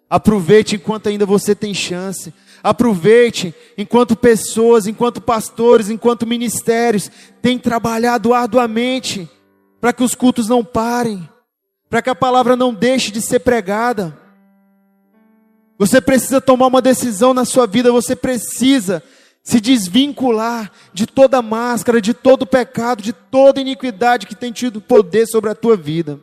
Aproveite 0.09 0.75
enquanto 0.75 1.07
ainda 1.07 1.25
você 1.25 1.55
tem 1.55 1.73
chance. 1.73 2.33
Aproveite 2.61 3.55
enquanto 3.77 4.15
pessoas, 4.15 4.85
enquanto 4.85 5.21
pastores, 5.21 5.89
enquanto 5.89 6.27
ministérios 6.27 7.09
têm 7.41 7.57
trabalhado 7.57 8.33
arduamente 8.33 9.29
para 9.79 9.93
que 9.93 10.03
os 10.03 10.13
cultos 10.13 10.47
não 10.47 10.63
parem, 10.63 11.27
para 11.89 12.01
que 12.01 12.09
a 12.09 12.15
palavra 12.15 12.55
não 12.55 12.73
deixe 12.73 13.09
de 13.09 13.21
ser 13.21 13.39
pregada. 13.39 14.15
Você 15.77 15.99
precisa 15.99 16.39
tomar 16.39 16.67
uma 16.67 16.81
decisão 16.81 17.33
na 17.33 17.43
sua 17.45 17.65
vida, 17.65 17.91
você 17.91 18.15
precisa 18.15 19.01
se 19.43 19.59
desvincular 19.59 20.71
de 20.93 21.07
toda 21.07 21.41
máscara, 21.41 21.99
de 21.99 22.13
todo 22.13 22.45
pecado, 22.45 23.01
de 23.01 23.11
toda 23.11 23.59
iniquidade 23.59 24.27
que 24.27 24.35
tem 24.35 24.51
tido 24.51 24.79
poder 24.79 25.25
sobre 25.25 25.49
a 25.49 25.55
tua 25.55 25.75
vida. 25.75 26.19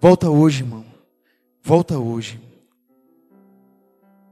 Volta 0.00 0.30
hoje, 0.30 0.62
irmão. 0.62 0.84
Volta 1.60 1.98
hoje. 1.98 2.40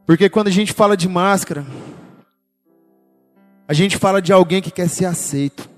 Porque 0.07 0.31
quando 0.31 0.47
a 0.47 0.53
gente 0.53 0.73
fala 0.73 0.97
de 0.97 1.09
máscara, 1.09 1.67
a 3.67 3.73
gente 3.73 3.97
fala 3.97 4.23
de 4.23 4.33
alguém 4.33 4.63
que 4.63 4.71
quer 4.71 4.89
ser 4.89 5.07
aceito. 5.07 5.69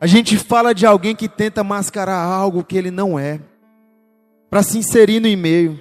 A 0.00 0.06
gente 0.08 0.36
fala 0.36 0.74
de 0.74 0.84
alguém 0.84 1.14
que 1.14 1.28
tenta 1.28 1.62
mascarar 1.62 2.20
algo 2.20 2.64
que 2.64 2.76
ele 2.76 2.90
não 2.90 3.16
é, 3.16 3.40
para 4.50 4.62
se 4.64 4.78
inserir 4.78 5.20
no 5.20 5.36
meio, 5.40 5.78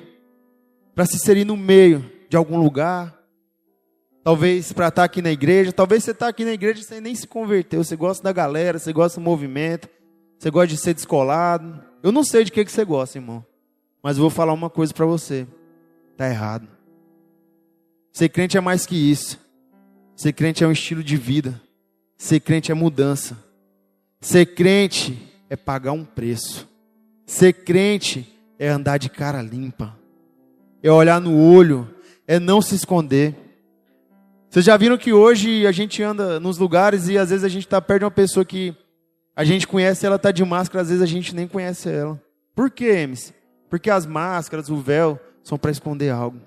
para 0.93 1.05
se 1.05 1.15
inserir 1.15 1.45
no 1.45 1.57
meio 1.57 2.11
de 2.29 2.37
algum 2.37 2.59
lugar, 2.59 3.15
talvez 4.23 4.71
para 4.71 4.89
estar 4.89 5.01
tá 5.01 5.05
aqui 5.05 5.21
na 5.21 5.31
igreja, 5.31 5.71
talvez 5.71 6.03
você 6.03 6.11
está 6.11 6.27
aqui 6.27 6.43
na 6.45 6.51
igreja 6.51 6.83
sem 6.83 7.01
nem 7.01 7.15
se 7.15 7.27
converteu, 7.27 7.83
você 7.83 7.95
gosta 7.95 8.23
da 8.23 8.31
galera, 8.31 8.77
você 8.77 8.91
gosta 8.93 9.19
do 9.19 9.23
movimento, 9.23 9.89
você 10.37 10.51
gosta 10.51 10.67
de 10.67 10.77
ser 10.77 10.93
descolado. 10.93 11.86
Eu 12.03 12.11
não 12.11 12.23
sei 12.23 12.43
de 12.43 12.51
que, 12.51 12.63
que 12.63 12.71
você 12.71 12.85
gosta, 12.85 13.17
irmão, 13.17 13.45
mas 14.01 14.17
eu 14.17 14.21
vou 14.21 14.29
falar 14.29 14.53
uma 14.53 14.69
coisa 14.69 14.93
para 14.93 15.05
você: 15.05 15.47
está 16.11 16.29
errado. 16.29 16.67
Ser 18.11 18.29
crente 18.29 18.57
é 18.57 18.61
mais 18.61 18.85
que 18.85 18.95
isso. 18.95 19.39
Ser 20.15 20.33
crente 20.33 20.63
é 20.63 20.67
um 20.67 20.71
estilo 20.71 21.03
de 21.03 21.15
vida. 21.15 21.61
Ser 22.17 22.39
crente 22.39 22.71
é 22.71 22.75
mudança. 22.75 23.37
Ser 24.19 24.45
crente 24.47 25.17
é 25.49 25.55
pagar 25.55 25.91
um 25.91 26.03
preço. 26.03 26.67
Ser 27.25 27.53
crente 27.53 28.27
é 28.57 28.69
andar 28.69 28.97
de 28.97 29.09
cara 29.09 29.41
limpa. 29.41 29.95
É 30.81 30.91
olhar 30.91 31.21
no 31.21 31.37
olho, 31.37 31.87
é 32.27 32.39
não 32.39 32.61
se 32.61 32.73
esconder. 32.73 33.35
Vocês 34.49 34.65
já 34.65 34.77
viram 34.77 34.97
que 34.97 35.13
hoje 35.13 35.67
a 35.67 35.71
gente 35.71 36.01
anda 36.01 36.39
nos 36.39 36.57
lugares 36.57 37.07
e 37.07 37.17
às 37.17 37.29
vezes 37.29 37.43
a 37.43 37.49
gente 37.49 37.65
está 37.65 37.81
perto 37.81 37.99
de 37.99 38.05
uma 38.05 38.11
pessoa 38.11 38.45
que 38.45 38.73
a 39.37 39.43
gente 39.43 39.67
conhece, 39.67 40.03
ela 40.03 40.15
está 40.15 40.31
de 40.31 40.43
máscara, 40.43 40.81
às 40.81 40.89
vezes 40.89 41.03
a 41.03 41.05
gente 41.05 41.35
nem 41.35 41.47
conhece 41.47 41.87
ela. 41.87 42.19
Por 42.55 42.71
quê, 42.71 42.85
Emes? 42.85 43.31
Porque 43.69 43.87
as 43.87 44.03
máscaras, 44.03 44.67
o 44.67 44.77
véu, 44.77 45.19
são 45.43 45.59
para 45.59 45.69
esconder 45.69 46.09
algo. 46.09 46.41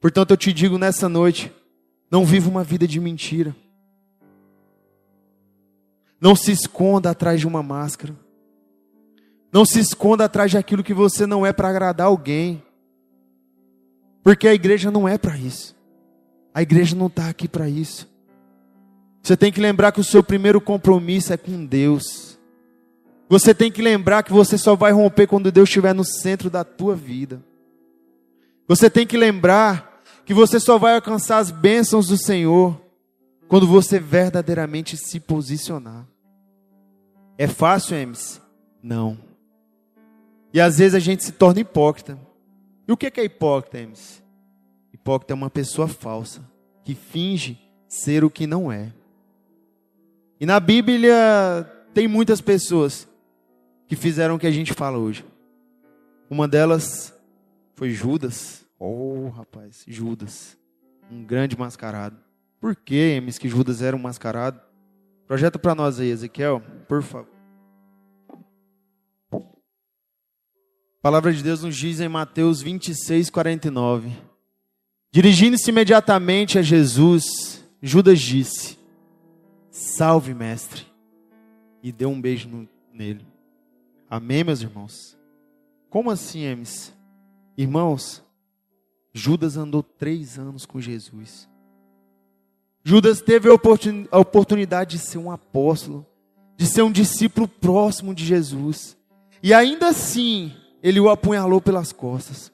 Portanto, 0.00 0.32
eu 0.32 0.36
te 0.36 0.52
digo 0.52 0.76
nessa 0.76 1.08
noite: 1.08 1.52
não 2.10 2.24
viva 2.24 2.50
uma 2.50 2.64
vida 2.64 2.84
de 2.84 2.98
mentira. 2.98 3.54
Não 6.20 6.34
se 6.34 6.50
esconda 6.50 7.10
atrás 7.10 7.38
de 7.38 7.46
uma 7.46 7.62
máscara. 7.62 8.12
Não 9.52 9.64
se 9.64 9.78
esconda 9.78 10.24
atrás 10.24 10.50
de 10.50 10.58
aquilo 10.58 10.82
que 10.82 10.92
você 10.92 11.28
não 11.28 11.46
é 11.46 11.52
para 11.52 11.68
agradar 11.68 12.08
alguém. 12.08 12.60
Porque 14.24 14.48
a 14.48 14.52
igreja 14.52 14.90
não 14.90 15.08
é 15.08 15.16
para 15.16 15.38
isso. 15.38 15.76
A 16.52 16.60
igreja 16.60 16.96
não 16.96 17.06
está 17.06 17.28
aqui 17.28 17.46
para 17.46 17.68
isso. 17.68 18.09
Você 19.22 19.36
tem 19.36 19.52
que 19.52 19.60
lembrar 19.60 19.92
que 19.92 20.00
o 20.00 20.04
seu 20.04 20.22
primeiro 20.22 20.60
compromisso 20.60 21.32
é 21.32 21.36
com 21.36 21.64
Deus. 21.64 22.38
Você 23.28 23.54
tem 23.54 23.70
que 23.70 23.82
lembrar 23.82 24.22
que 24.22 24.32
você 24.32 24.58
só 24.58 24.74
vai 24.74 24.92
romper 24.92 25.26
quando 25.26 25.52
Deus 25.52 25.68
estiver 25.68 25.94
no 25.94 26.04
centro 26.04 26.50
da 26.50 26.64
tua 26.64 26.96
vida. 26.96 27.42
Você 28.66 28.88
tem 28.90 29.06
que 29.06 29.16
lembrar 29.16 30.02
que 30.24 30.34
você 30.34 30.58
só 30.58 30.78
vai 30.78 30.94
alcançar 30.94 31.38
as 31.38 31.50
bênçãos 31.50 32.08
do 32.08 32.16
Senhor 32.16 32.80
quando 33.48 33.66
você 33.66 33.98
verdadeiramente 33.98 34.96
se 34.96 35.20
posicionar. 35.20 36.06
É 37.36 37.46
fácil, 37.46 37.96
Emes? 37.96 38.40
Não. 38.82 39.18
E 40.52 40.60
às 40.60 40.78
vezes 40.78 40.94
a 40.94 40.98
gente 40.98 41.24
se 41.24 41.32
torna 41.32 41.60
hipócrita. 41.60 42.18
E 42.86 42.92
o 42.92 42.96
que 42.96 43.20
é 43.20 43.24
hipócrita, 43.24 43.78
Emes? 43.78 44.22
Hipócrita 44.92 45.32
é 45.32 45.34
uma 45.34 45.50
pessoa 45.50 45.88
falsa, 45.88 46.42
que 46.84 46.94
finge 46.94 47.58
ser 47.88 48.24
o 48.24 48.30
que 48.30 48.46
não 48.46 48.70
é. 48.70 48.92
E 50.40 50.46
na 50.46 50.58
Bíblia 50.58 51.70
tem 51.92 52.08
muitas 52.08 52.40
pessoas 52.40 53.06
que 53.86 53.94
fizeram 53.94 54.36
o 54.36 54.38
que 54.38 54.46
a 54.46 54.50
gente 54.50 54.72
fala 54.72 54.96
hoje. 54.96 55.22
Uma 56.30 56.48
delas 56.48 57.14
foi 57.74 57.90
Judas. 57.90 58.64
Oh, 58.78 59.28
rapaz, 59.28 59.84
Judas. 59.86 60.56
Um 61.12 61.22
grande 61.22 61.58
mascarado. 61.58 62.16
Por 62.58 62.74
que, 62.74 62.94
Emes, 62.94 63.36
que 63.36 63.50
Judas 63.50 63.82
era 63.82 63.94
um 63.94 63.98
mascarado? 63.98 64.58
Projeta 65.26 65.58
para 65.58 65.74
nós 65.74 66.00
aí, 66.00 66.08
Ezequiel, 66.08 66.62
por 66.88 67.02
favor. 67.02 67.28
A 69.32 71.02
palavra 71.02 71.32
de 71.32 71.42
Deus 71.42 71.62
nos 71.62 71.76
diz 71.76 72.00
em 72.00 72.08
Mateus 72.08 72.62
26, 72.62 73.28
49. 73.28 74.10
Dirigindo-se 75.12 75.68
imediatamente 75.68 76.58
a 76.58 76.62
Jesus, 76.62 77.62
Judas 77.82 78.20
disse: 78.20 78.79
Salve, 79.80 80.34
mestre, 80.34 80.86
e 81.82 81.90
deu 81.90 82.10
um 82.10 82.20
beijo 82.20 82.50
no, 82.50 82.68
nele. 82.92 83.26
Amém, 84.10 84.44
meus 84.44 84.60
irmãos? 84.60 85.16
Como 85.88 86.10
assim, 86.10 86.42
Emes? 86.42 86.92
Irmãos, 87.56 88.22
Judas 89.10 89.56
andou 89.56 89.82
três 89.82 90.38
anos 90.38 90.66
com 90.66 90.82
Jesus. 90.82 91.48
Judas 92.84 93.22
teve 93.22 93.48
a 93.48 94.18
oportunidade 94.18 94.98
de 94.98 94.98
ser 94.98 95.16
um 95.16 95.30
apóstolo, 95.30 96.06
de 96.58 96.66
ser 96.66 96.82
um 96.82 96.92
discípulo 96.92 97.48
próximo 97.48 98.14
de 98.14 98.22
Jesus. 98.22 98.98
E 99.42 99.54
ainda 99.54 99.88
assim, 99.88 100.54
ele 100.82 101.00
o 101.00 101.08
apunhalou 101.08 101.58
pelas 101.58 101.90
costas. 101.90 102.52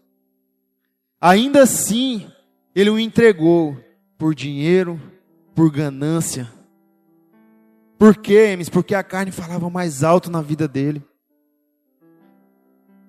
Ainda 1.20 1.64
assim, 1.64 2.30
ele 2.72 2.88
o 2.88 3.00
entregou 3.00 3.76
por 4.16 4.32
dinheiro, 4.32 5.00
por 5.56 5.72
ganância. 5.72 6.54
Por 7.98 8.16
quê, 8.16 8.50
Emes? 8.52 8.68
Porque 8.68 8.94
a 8.94 9.02
carne 9.02 9.32
falava 9.32 9.70
mais 9.70 10.02
alto 10.02 10.30
na 10.30 10.42
vida 10.42 10.68
dele. 10.68 11.02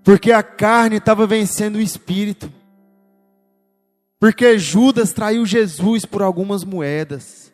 Porque 0.04 0.32
a 0.32 0.42
carne 0.42 0.98
estava 0.98 1.28
vencendo 1.28 1.76
o 1.76 1.82
espírito. 1.82 2.52
Porque 4.20 4.58
Judas 4.58 5.12
traiu 5.12 5.46
Jesus 5.46 6.06
por 6.06 6.22
algumas 6.22 6.64
moedas. 6.64 7.52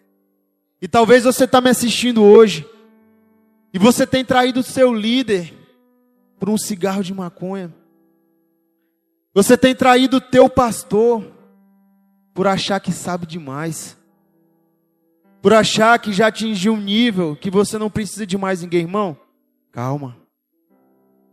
E 0.81 0.87
talvez 0.87 1.23
você 1.23 1.45
está 1.45 1.59
me 1.59 1.69
assistindo 1.69 2.23
hoje. 2.23 2.69
E 3.73 3.79
você 3.79 4.05
tem 4.05 4.23
traído 4.23 4.59
o 4.59 4.63
seu 4.63 4.93
líder 4.93 5.53
por 6.39 6.49
um 6.49 6.57
cigarro 6.57 7.03
de 7.03 7.13
maconha. 7.13 7.73
Você 9.33 9.57
tem 9.57 9.73
traído 9.73 10.17
o 10.17 10.21
teu 10.21 10.47
pastor 10.47 11.25
por 12.33 12.45
achar 12.45 12.79
que 12.79 12.91
sabe 12.91 13.25
demais. 13.25 13.97
Por 15.43 15.53
achar 15.53 15.99
que 15.99 16.13
já 16.13 16.27
atingiu 16.27 16.71
um 16.71 16.79
nível 16.79 17.35
que 17.35 17.51
você 17.51 17.77
não 17.77 17.89
precisa 17.89 18.25
de 18.25 18.37
mais 18.37 18.61
ninguém, 18.61 18.83
irmão. 18.83 19.17
Calma. 19.73 20.15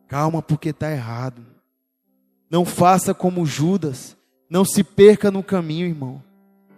Calma, 0.09 0.42
porque 0.42 0.70
está 0.70 0.90
errado. 0.90 1.46
Não 2.51 2.64
faça 2.64 3.14
como 3.14 3.46
Judas 3.46 4.16
não 4.51 4.64
se 4.64 4.83
perca 4.83 5.31
no 5.31 5.44
caminho, 5.44 5.87
irmão. 5.87 6.20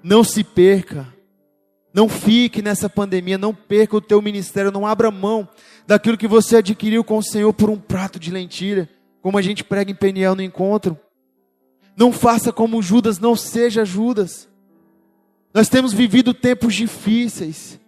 Não 0.03 0.23
se 0.23 0.45
perca. 0.45 1.09
Não 1.95 2.07
fique 2.07 2.61
nessa 2.61 2.87
pandemia, 2.90 3.38
não 3.38 3.55
perca 3.55 3.97
o 3.97 4.01
teu 4.03 4.21
ministério, 4.21 4.71
não 4.71 4.87
abra 4.87 5.11
mão 5.11 5.49
daquilo 5.87 6.18
que 6.18 6.29
você 6.29 6.57
adquiriu 6.57 7.03
com 7.03 7.16
o 7.16 7.23
Senhor 7.23 7.55
por 7.55 7.71
um 7.71 7.79
prato 7.79 8.18
de 8.18 8.31
lentilha, 8.31 8.90
como 9.23 9.38
a 9.38 9.42
gente 9.42 9.64
prega 9.64 9.90
em 9.90 9.95
Peniel 9.95 10.35
no 10.35 10.42
encontro. 10.42 10.99
Não 11.97 12.12
faça 12.12 12.53
como 12.53 12.83
Judas, 12.83 13.18
não 13.18 13.35
seja 13.35 13.87
Judas. 13.87 14.52
Nós 15.55 15.69
temos 15.69 15.93
vivido 15.93 16.33
tempos 16.33 16.75
difíceis. 16.75 17.79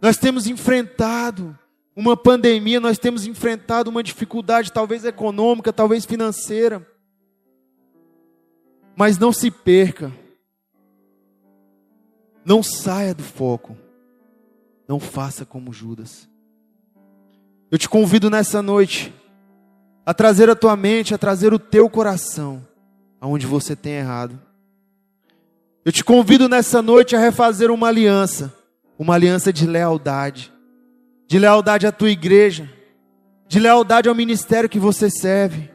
Nós 0.00 0.16
temos 0.16 0.46
enfrentado 0.46 1.58
uma 1.94 2.16
pandemia, 2.16 2.80
nós 2.80 2.98
temos 2.98 3.26
enfrentado 3.26 3.90
uma 3.90 4.02
dificuldade, 4.02 4.72
talvez 4.72 5.04
econômica, 5.04 5.72
talvez 5.72 6.04
financeira. 6.04 6.86
Mas 8.96 9.18
não 9.18 9.32
se 9.32 9.50
perca. 9.50 10.12
Não 12.44 12.62
saia 12.62 13.14
do 13.14 13.22
foco. 13.22 13.76
Não 14.88 14.98
faça 14.98 15.44
como 15.44 15.72
Judas. 15.72 16.28
Eu 17.70 17.78
te 17.78 17.88
convido 17.88 18.30
nessa 18.30 18.62
noite 18.62 19.14
a 20.04 20.14
trazer 20.14 20.48
a 20.50 20.56
tua 20.56 20.74
mente, 20.74 21.14
a 21.14 21.18
trazer 21.18 21.52
o 21.52 21.58
teu 21.58 21.88
coração 21.88 22.66
aonde 23.20 23.46
você 23.46 23.76
tem 23.76 23.92
errado. 23.92 24.40
Eu 25.84 25.92
te 25.92 26.04
convido 26.04 26.48
nessa 26.48 26.82
noite 26.82 27.16
a 27.16 27.18
refazer 27.18 27.70
uma 27.70 27.88
aliança, 27.88 28.54
uma 28.98 29.14
aliança 29.14 29.52
de 29.52 29.66
lealdade, 29.66 30.52
de 31.26 31.38
lealdade 31.38 31.86
à 31.86 31.92
tua 31.92 32.10
igreja, 32.10 32.70
de 33.48 33.58
lealdade 33.58 34.08
ao 34.08 34.14
ministério 34.14 34.68
que 34.68 34.78
você 34.78 35.08
serve, 35.08 35.70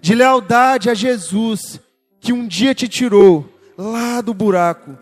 de 0.00 0.14
lealdade 0.14 0.88
a 0.88 0.94
Jesus, 0.94 1.80
que 2.20 2.32
um 2.32 2.46
dia 2.46 2.72
te 2.72 2.86
tirou 2.86 3.52
lá 3.76 4.20
do 4.20 4.32
buraco, 4.32 4.96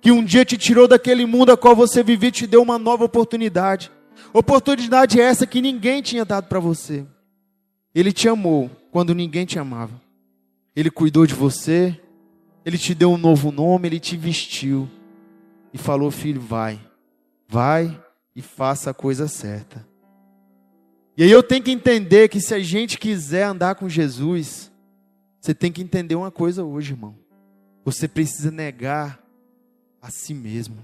que 0.00 0.12
um 0.12 0.22
dia 0.24 0.44
te 0.44 0.56
tirou 0.56 0.86
daquele 0.86 1.26
mundo 1.26 1.50
a 1.50 1.56
qual 1.56 1.74
você 1.74 2.02
vivia 2.02 2.28
e 2.28 2.32
te 2.32 2.46
deu 2.46 2.62
uma 2.62 2.78
nova 2.78 3.04
oportunidade. 3.04 3.90
Oportunidade 4.32 5.20
essa 5.20 5.46
que 5.46 5.60
ninguém 5.60 6.00
tinha 6.00 6.24
dado 6.24 6.46
para 6.46 6.60
você. 6.60 7.04
Ele 7.92 8.12
te 8.12 8.28
amou 8.28 8.70
quando 8.92 9.14
ninguém 9.14 9.44
te 9.44 9.58
amava. 9.58 10.00
Ele 10.76 10.90
cuidou 10.90 11.26
de 11.26 11.34
você, 11.34 11.98
ele 12.66 12.76
te 12.76 12.94
deu 12.94 13.12
um 13.12 13.16
novo 13.16 13.52
nome, 13.52 13.86
ele 13.86 14.00
te 14.00 14.16
vestiu 14.16 14.90
e 15.72 15.78
falou: 15.78 16.10
"Filho, 16.10 16.40
vai. 16.40 16.80
Vai 17.48 18.02
e 18.34 18.42
faça 18.42 18.90
a 18.90 18.94
coisa 18.94 19.28
certa." 19.28 19.86
E 21.16 21.22
aí 21.22 21.30
eu 21.30 21.44
tenho 21.44 21.62
que 21.62 21.70
entender 21.70 22.28
que 22.28 22.40
se 22.40 22.52
a 22.52 22.58
gente 22.58 22.98
quiser 22.98 23.44
andar 23.44 23.76
com 23.76 23.88
Jesus, 23.88 24.70
você 25.40 25.54
tem 25.54 25.70
que 25.70 25.80
entender 25.80 26.16
uma 26.16 26.30
coisa 26.30 26.64
hoje, 26.64 26.92
irmão. 26.92 27.16
Você 27.84 28.08
precisa 28.08 28.50
negar 28.50 29.24
a 30.02 30.10
si 30.10 30.34
mesmo. 30.34 30.76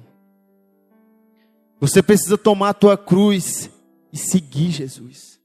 Você 1.80 2.00
precisa 2.00 2.38
tomar 2.38 2.68
a 2.68 2.74
tua 2.74 2.96
cruz 2.96 3.68
e 4.12 4.16
seguir 4.16 4.70
Jesus. 4.70 5.40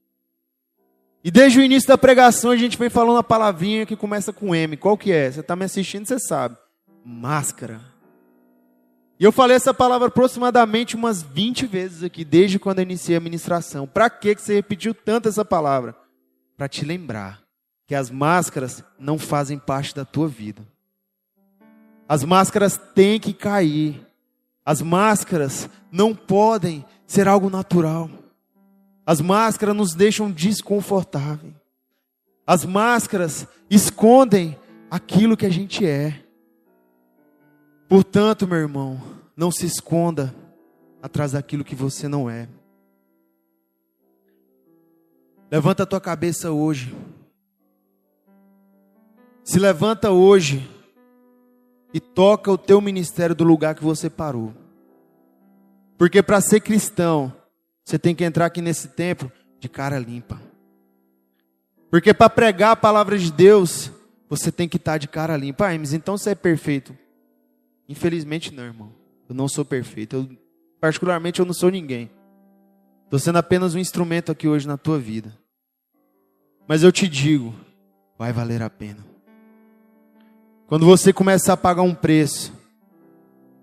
E 1.27 1.31
desde 1.31 1.59
o 1.59 1.61
início 1.61 1.89
da 1.89 1.97
pregação 1.97 2.51
a 2.51 2.55
gente 2.55 2.77
vem 2.77 2.89
falando 2.89 3.17
a 3.17 3.23
palavrinha 3.23 3.85
que 3.85 3.97
começa 3.97 4.31
com 4.31 4.55
M. 4.55 4.77
Qual 4.77 4.97
que 4.97 5.11
é? 5.11 5.29
Você 5.29 5.41
está 5.41 5.57
me 5.57 5.65
assistindo, 5.65 6.07
você 6.07 6.17
sabe. 6.17 6.55
Máscara. 7.03 7.81
E 9.19 9.25
eu 9.25 9.31
falei 9.33 9.57
essa 9.57 9.73
palavra 9.73 10.07
aproximadamente 10.07 10.95
umas 10.95 11.21
20 11.21 11.65
vezes 11.65 12.01
aqui, 12.01 12.23
desde 12.23 12.57
quando 12.57 12.79
eu 12.79 12.83
iniciei 12.83 13.17
a 13.17 13.19
ministração. 13.19 13.85
Para 13.85 14.09
que 14.09 14.37
você 14.37 14.53
repetiu 14.53 14.93
tanto 14.93 15.27
essa 15.27 15.43
palavra? 15.43 15.93
Para 16.55 16.69
te 16.69 16.85
lembrar 16.85 17.41
que 17.85 17.93
as 17.93 18.09
máscaras 18.09 18.81
não 18.97 19.19
fazem 19.19 19.59
parte 19.59 19.93
da 19.93 20.05
tua 20.05 20.29
vida. 20.29 20.65
As 22.07 22.23
máscaras 22.23 22.79
têm 22.95 23.19
que 23.19 23.33
cair. 23.33 23.99
As 24.65 24.81
máscaras 24.81 25.69
não 25.91 26.15
podem 26.15 26.85
ser 27.05 27.27
algo 27.27 27.49
natural. 27.49 28.09
As 29.07 29.21
máscaras 29.21 29.73
nos 29.73 29.93
deixam 29.95 30.29
desconfortáveis. 30.29 31.53
As 32.45 32.65
máscaras 32.65 33.47
escondem 33.69 34.59
aquilo 34.91 35.37
que 35.37 35.45
a 35.45 35.49
gente 35.49 35.85
é. 35.85 36.25
Portanto, 37.87 38.45
meu 38.45 38.57
irmão, 38.57 39.01
não 39.33 39.49
se 39.49 39.65
esconda 39.65 40.35
atrás 41.01 41.31
daquilo 41.31 41.63
que 41.63 41.73
você 41.73 42.09
não 42.09 42.29
é. 42.29 42.49
Levanta 45.49 45.83
a 45.83 45.85
tua 45.85 46.01
cabeça 46.01 46.51
hoje. 46.51 46.93
Se 49.41 49.57
levanta 49.57 50.11
hoje 50.11 50.69
e 51.93 52.01
toca 52.01 52.51
o 52.51 52.57
teu 52.57 52.81
ministério 52.81 53.33
do 53.33 53.45
lugar 53.45 53.73
que 53.73 53.83
você 53.85 54.09
parou. 54.09 54.53
Porque 55.97 56.21
para 56.21 56.41
ser 56.41 56.59
cristão, 56.59 57.33
você 57.87 57.97
tem 57.97 58.13
que 58.13 58.25
entrar 58.25 58.47
aqui 58.47 58.61
nesse 58.61 58.89
templo 58.89 59.31
de 59.61 59.69
cara 59.69 59.97
limpa. 59.97 60.41
Porque 61.89 62.13
para 62.13 62.29
pregar 62.29 62.71
a 62.71 62.75
palavra 62.75 63.17
de 63.17 63.31
Deus, 63.31 63.89
você 64.29 64.51
tem 64.51 64.67
que 64.67 64.75
estar 64.75 64.91
tá 64.91 64.97
de 64.97 65.07
cara 65.07 65.37
limpa. 65.37 65.69
Ah, 65.69 65.79
mas 65.79 65.93
então 65.93 66.17
você 66.17 66.31
é 66.31 66.35
perfeito. 66.35 66.93
Infelizmente 67.87 68.53
não, 68.53 68.65
irmão. 68.65 68.91
Eu 69.29 69.33
não 69.33 69.47
sou 69.47 69.63
perfeito. 69.63 70.17
Eu, 70.17 70.29
particularmente 70.81 71.39
eu 71.39 71.45
não 71.45 71.53
sou 71.53 71.71
ninguém. 71.71 72.11
Estou 73.05 73.19
sendo 73.19 73.37
apenas 73.37 73.73
um 73.73 73.79
instrumento 73.79 74.33
aqui 74.33 74.49
hoje 74.49 74.67
na 74.67 74.75
tua 74.75 74.99
vida. 74.99 75.33
Mas 76.67 76.83
eu 76.83 76.91
te 76.91 77.07
digo, 77.07 77.55
vai 78.19 78.33
valer 78.33 78.61
a 78.61 78.69
pena. 78.69 79.05
Quando 80.67 80.85
você 80.85 81.13
começar 81.13 81.53
a 81.53 81.57
pagar 81.57 81.83
um 81.83 81.95
preço, 81.95 82.51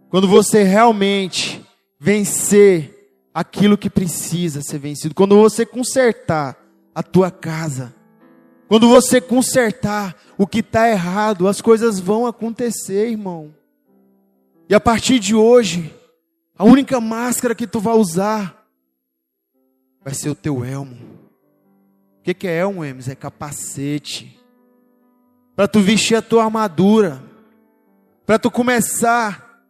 quando 0.08 0.26
você 0.26 0.62
realmente 0.62 1.62
vencer 2.00 2.93
aquilo 3.34 3.76
que 3.76 3.90
precisa 3.90 4.62
ser 4.62 4.78
vencido, 4.78 5.14
quando 5.14 5.36
você 5.36 5.66
consertar 5.66 6.56
a 6.94 7.02
tua 7.02 7.32
casa, 7.32 7.92
quando 8.68 8.88
você 8.88 9.20
consertar 9.20 10.16
o 10.38 10.46
que 10.46 10.60
está 10.60 10.88
errado, 10.88 11.48
as 11.48 11.60
coisas 11.60 11.98
vão 11.98 12.26
acontecer, 12.26 13.10
irmão. 13.10 13.52
E 14.68 14.74
a 14.74 14.80
partir 14.80 15.18
de 15.18 15.34
hoje, 15.34 15.92
a 16.56 16.64
única 16.64 17.00
máscara 17.00 17.54
que 17.54 17.66
tu 17.66 17.80
vai 17.80 17.94
usar 17.94 18.64
vai 20.02 20.14
ser 20.14 20.30
o 20.30 20.34
teu 20.34 20.64
elmo. 20.64 20.96
O 22.20 22.22
que, 22.22 22.46
é 22.46 22.58
elmo, 22.58 22.84
Emes? 22.84 23.08
É 23.08 23.14
capacete. 23.14 24.40
Para 25.54 25.68
tu 25.68 25.80
vestir 25.80 26.16
a 26.16 26.22
tua 26.22 26.44
armadura. 26.44 27.22
Para 28.24 28.38
tu 28.38 28.50
começar 28.50 29.62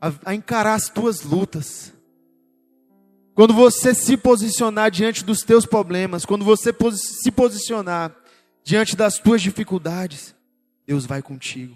a, 0.00 0.12
a 0.24 0.34
encarar 0.34 0.74
as 0.74 0.88
tuas 0.88 1.22
lutas. 1.22 1.92
Quando 3.34 3.54
você 3.54 3.94
se 3.94 4.16
posicionar 4.16 4.90
diante 4.90 5.24
dos 5.24 5.42
teus 5.42 5.64
problemas, 5.64 6.24
quando 6.24 6.44
você 6.44 6.74
se 6.94 7.30
posicionar 7.30 8.14
diante 8.62 8.94
das 8.94 9.18
tuas 9.18 9.40
dificuldades, 9.40 10.34
Deus 10.86 11.06
vai 11.06 11.22
contigo. 11.22 11.74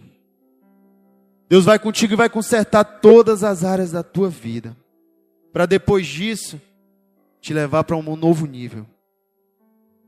Deus 1.48 1.64
vai 1.64 1.78
contigo 1.78 2.12
e 2.12 2.16
vai 2.16 2.28
consertar 2.28 2.84
todas 2.84 3.42
as 3.42 3.64
áreas 3.64 3.92
da 3.92 4.02
tua 4.02 4.28
vida. 4.28 4.76
Para 5.52 5.64
depois 5.64 6.06
disso, 6.06 6.60
te 7.40 7.54
levar 7.54 7.84
para 7.84 7.96
um 7.96 8.16
novo 8.16 8.46
nível. 8.46 8.86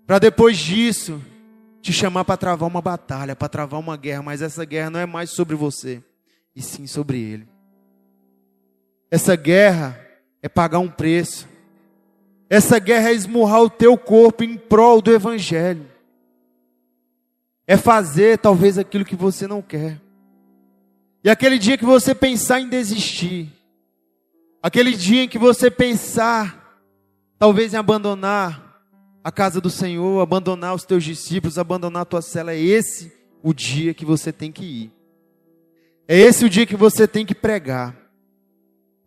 Para 0.07 0.19
depois 0.19 0.59
disso, 0.59 1.23
te 1.81 1.93
chamar 1.93 2.25
para 2.25 2.37
travar 2.37 2.69
uma 2.69 2.83
batalha, 2.83 3.37
para 3.37 3.49
travar 3.49 3.81
uma 3.81 3.97
guerra. 3.97 4.23
Mas 4.23 4.43
essa 4.43 4.65
guerra 4.65 4.91
não 4.91 5.01
é 5.01 5.07
mais 5.07 5.31
sobre 5.31 5.57
você, 5.57 6.03
e 6.55 6.61
sim 6.61 6.87
sobre 6.87 7.19
Ele. 7.19 7.49
Essa 9.11 9.37
guerra 9.37 10.08
é 10.43 10.49
pagar 10.49 10.79
um 10.79 10.89
preço. 10.89 11.49
Essa 12.49 12.79
guerra 12.79 13.11
é 13.11 13.15
esmurrar 13.15 13.63
o 13.63 13.71
teu 13.71 13.97
corpo 13.99 14.43
em 14.43 14.57
prol 14.57 15.03
do 15.03 15.13
Evangelho. 15.13 15.87
É 17.67 17.77
fazer 17.77 18.39
talvez 18.39 18.79
aquilo 18.79 19.05
que 19.05 19.17
você 19.17 19.47
não 19.47 19.61
quer. 19.61 20.01
E 21.23 21.29
aquele 21.29 21.59
dia 21.59 21.77
que 21.77 21.85
você 21.85 22.15
pensar 22.15 22.61
em 22.61 22.69
desistir, 22.69 23.53
aquele 24.63 24.93
dia 24.93 25.25
em 25.25 25.29
que 25.29 25.39
você 25.39 25.71
pensar, 25.71 26.81
talvez 27.39 27.75
em 27.75 27.77
abandonar 27.77 28.83
a 29.23 29.33
casa 29.33 29.61
do 29.61 29.69
Senhor, 29.69 30.23
abandonar 30.23 30.75
os 30.75 30.85
teus 30.85 31.05
discípulos, 31.05 31.59
abandonar 31.59 32.03
a 32.03 32.07
tua 32.07 32.23
cela, 32.23 32.53
é 32.53 32.59
esse 32.59 33.13
o 33.43 33.53
dia 33.53 33.93
que 33.93 34.05
você 34.05 34.33
tem 34.33 34.51
que 34.51 34.65
ir. 34.65 34.93
É 36.07 36.17
esse 36.17 36.45
o 36.45 36.49
dia 36.49 36.65
que 36.65 36.77
você 36.77 37.07
tem 37.07 37.27
que 37.27 37.35
pregar. 37.35 37.95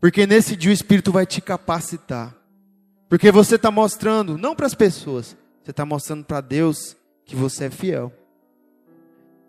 Porque 0.02 0.26
nesse 0.26 0.56
dia 0.56 0.72
o 0.72 0.74
Espírito 0.74 1.12
vai 1.12 1.28
te 1.28 1.40
capacitar. 1.40 2.36
Porque 3.08 3.32
você 3.32 3.56
está 3.56 3.70
mostrando, 3.70 4.36
não 4.36 4.56
para 4.56 4.66
as 4.66 4.74
pessoas, 4.74 5.38
você 5.64 5.70
está 5.70 5.86
mostrando 5.86 6.26
para 6.26 6.42
Deus 6.42 6.98
que 7.24 7.36
você 7.36 7.66
é 7.66 7.70
fiel. 7.70 8.12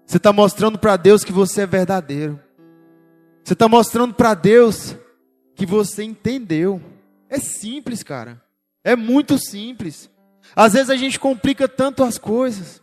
Você 0.05 0.19
está 0.19 0.31
mostrando 0.31 0.79
para 0.79 0.97
Deus 0.99 1.25
que 1.25 1.33
você 1.33 1.62
é 1.62 1.67
verdadeiro. 1.67 2.38
Você 3.43 3.55
está 3.55 3.67
mostrando 3.67 4.12
para 4.12 4.35
Deus 4.35 4.95
que 5.55 5.65
você 5.65 6.03
entendeu. 6.03 6.83
É 7.31 7.38
simples, 7.38 8.03
cara. 8.03 8.43
É 8.85 8.95
muito 8.95 9.38
simples. 9.38 10.11
Às 10.55 10.75
vezes 10.75 10.91
a 10.91 10.97
gente 10.97 11.19
complica 11.19 11.67
tanto 11.67 12.05
as 12.05 12.19
coisas. 12.19 12.83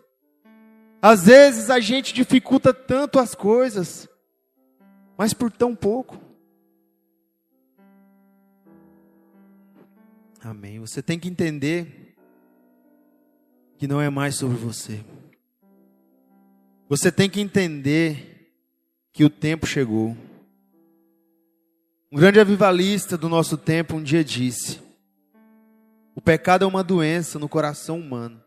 Às 0.99 1.25
vezes 1.25 1.69
a 1.69 1.79
gente 1.79 2.13
dificulta 2.15 2.73
tanto 2.73 3.19
as 3.19 3.35
coisas. 3.35 4.09
Mas 5.15 5.33
por 5.35 5.51
tão 5.51 5.75
pouco. 5.75 6.28
Amém. 10.41 10.79
Você 10.79 11.01
tem 11.01 11.19
que 11.19 11.27
entender 11.27 12.15
que 13.77 13.87
não 13.87 13.99
é 13.99 14.09
mais 14.09 14.35
sobre 14.35 14.57
você. 14.57 15.03
Você 16.87 17.11
tem 17.11 17.29
que 17.29 17.41
entender 17.41 18.53
que 19.11 19.23
o 19.23 19.29
tempo 19.29 19.67
chegou. 19.67 20.15
Um 22.11 22.17
grande 22.17 22.39
avivalista 22.39 23.17
do 23.17 23.27
nosso 23.27 23.57
tempo 23.57 23.95
um 23.95 24.03
dia 24.03 24.23
disse: 24.23 24.79
O 26.15 26.21
pecado 26.21 26.63
é 26.63 26.67
uma 26.67 26.83
doença 26.83 27.37
no 27.37 27.49
coração 27.49 27.99
humano. 27.99 28.41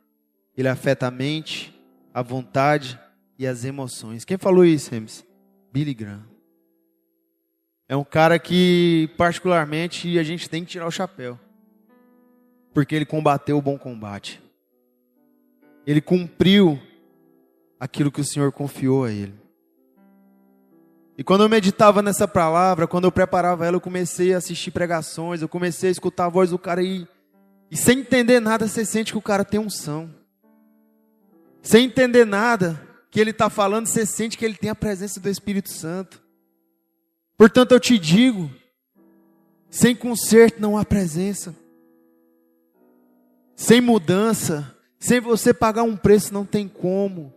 Ele 0.57 0.69
afeta 0.69 1.07
a 1.07 1.11
mente, 1.11 1.79
a 2.13 2.23
vontade 2.23 2.99
e 3.39 3.47
as 3.47 3.65
emoções. 3.65 4.25
Quem 4.25 4.39
falou 4.39 4.65
isso, 4.65 4.91
Rems? 4.91 5.25
Billy 5.73 5.95
Graham. 5.95 6.27
É 7.89 7.97
um 7.97 8.05
cara 8.05 8.39
que, 8.39 9.11
particularmente, 9.19 10.19
a 10.19 10.23
gente 10.23 10.49
tem 10.49 10.65
que 10.65 10.71
tirar 10.71 10.87
o 10.87 10.91
chapéu. 10.91 11.39
Porque 12.73 12.95
ele 12.95 13.05
combateu 13.05 13.59
o 13.59 13.63
bom 13.63 13.79
combate. 13.79 14.43
Ele 15.87 16.01
cumpriu 16.01 16.81
aquilo 17.79 18.13
que 18.13 18.21
o 18.21 18.25
Senhor 18.25 18.53
confiou 18.53 19.05
a 19.05 19.11
ele. 19.11 19.35
E 21.17 21.25
quando 21.25 21.43
eu 21.43 21.49
meditava 21.49 22.01
nessa 22.01 22.27
palavra, 22.27 22.87
quando 22.87 23.05
eu 23.05 23.13
preparava 23.13 23.67
ela, 23.67 23.77
eu 23.77 23.81
comecei 23.81 24.33
a 24.33 24.39
assistir 24.39 24.71
pregações, 24.71 25.43
eu 25.43 25.49
comecei 25.49 25.89
a 25.89 25.93
escutar 25.93 26.27
a 26.27 26.31
voz 26.31 26.51
do 26.51 26.59
cara 26.59 26.83
e, 26.83 27.07
e 27.71 27.77
sem 27.77 28.01
entender 28.01 28.41
nada, 28.41 28.67
você 28.67 28.85
sente 28.85 29.13
que 29.13 29.19
o 29.19 29.23
cara 29.23 29.45
tem 29.45 29.61
unção. 29.61 30.11
Sem 31.61 31.85
entender 31.87 32.25
nada 32.25 32.81
que 33.11 33.21
ele 33.21 33.31
está 33.31 33.51
falando, 33.51 33.87
você 33.87 34.07
sente 34.07 34.39
que 34.39 34.45
ele 34.45 34.57
tem 34.57 34.71
a 34.71 34.75
presença 34.75 35.21
do 35.21 35.29
Espírito 35.29 35.71
Santo. 35.71 36.23
Portanto, 37.37 37.73
eu 37.73 37.81
te 37.81 37.99
digo: 37.99 38.51
sem 39.69 39.95
conserto 39.95 40.61
não 40.61 40.79
há 40.79 40.85
presença, 40.85 41.55
sem 43.55 43.81
mudança, 43.81 44.77
sem 44.99 45.21
você 45.21 45.53
pagar 45.53 45.83
um 45.83 45.97
preço, 45.97 46.33
não 46.33 46.45
tem 46.45 46.69
como 46.69 47.33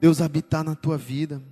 Deus 0.00 0.20
habitar 0.20 0.64
na 0.64 0.74
tua 0.74 0.96
vida. 0.96 1.42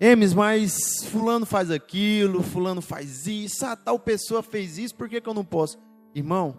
Emes, 0.00 0.34
mas 0.34 1.04
fulano 1.04 1.46
faz 1.46 1.70
aquilo, 1.70 2.42
fulano 2.42 2.82
faz 2.82 3.26
isso, 3.26 3.64
ah, 3.64 3.76
tal 3.76 3.98
pessoa 3.98 4.42
fez 4.42 4.78
isso, 4.78 4.94
por 4.94 5.08
que, 5.08 5.20
que 5.20 5.28
eu 5.28 5.34
não 5.34 5.44
posso? 5.44 5.78
Irmão, 6.14 6.56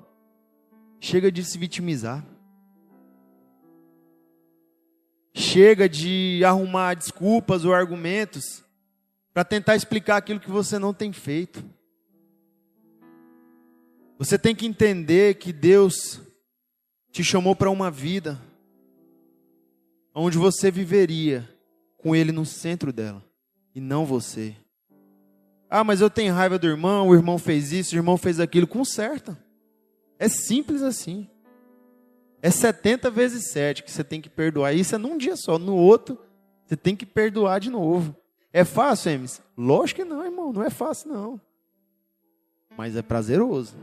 Chega 1.04 1.30
de 1.30 1.44
se 1.44 1.58
vitimizar. 1.58 2.26
Chega 5.36 5.90
de 5.90 6.42
arrumar 6.46 6.94
desculpas 6.94 7.66
ou 7.66 7.74
argumentos 7.74 8.64
para 9.34 9.44
tentar 9.44 9.76
explicar 9.76 10.16
aquilo 10.16 10.40
que 10.40 10.50
você 10.50 10.80
não 10.80 10.94
tem 10.94 11.12
feito. 11.12 11.62
Você 14.18 14.38
tem 14.38 14.56
que 14.56 14.66
entender 14.66 15.36
que 15.36 15.52
Deus 15.52 16.22
te 17.12 17.24
chamou 17.24 17.56
para 17.56 17.70
uma 17.70 17.92
vida 17.92 18.40
onde 20.14 20.38
você 20.38 20.70
viveria 20.70 21.50
com 21.98 22.16
Ele 22.16 22.32
no 22.32 22.46
centro 22.46 22.94
dela 22.94 23.24
e 23.74 23.82
não 23.82 24.06
você. 24.06 24.56
Ah, 25.70 25.84
mas 25.84 26.02
eu 26.02 26.10
tenho 26.10 26.34
raiva 26.34 26.60
do 26.60 26.68
irmão, 26.68 27.10
o 27.10 27.16
irmão 27.16 27.38
fez 27.38 27.72
isso, 27.72 27.96
o 27.96 27.98
irmão 27.98 28.18
fez 28.18 28.40
aquilo. 28.40 28.68
Conserta. 28.68 29.38
É 30.20 30.30
simples 30.30 30.84
assim. 30.84 31.28
É 32.42 32.52
70 32.52 33.10
vezes 33.10 33.52
7 33.52 33.84
que 33.84 33.92
você 33.92 34.04
tem 34.04 34.22
que 34.22 34.30
perdoar. 34.30 34.74
Isso 34.74 34.94
é 34.94 34.98
num 34.98 35.18
dia 35.18 35.36
só. 35.36 35.58
No 35.58 35.76
outro, 35.76 36.20
você 36.66 36.78
tem 36.78 36.96
que 36.96 37.06
perdoar 37.06 37.60
de 37.60 37.70
novo. 37.70 38.16
É 38.52 38.64
fácil, 38.64 39.12
Emes? 39.12 39.42
Lógico 39.58 40.02
que 40.02 40.06
não, 40.06 40.24
irmão. 40.24 40.54
Não 40.54 40.62
é 40.62 40.70
fácil, 40.70 41.12
não. 41.12 41.42
Mas 42.78 42.96
é 42.96 43.02
prazeroso. 43.02 43.76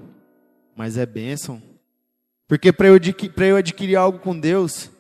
Mas 0.76 0.96
é 0.96 1.04
bênção. 1.04 1.62
Porque 2.46 2.72
para 2.72 2.88
eu, 2.88 2.96
eu 2.96 3.56
adquirir 3.56 3.96
algo 3.96 4.18
com 4.18 4.38
Deus, 4.38 4.90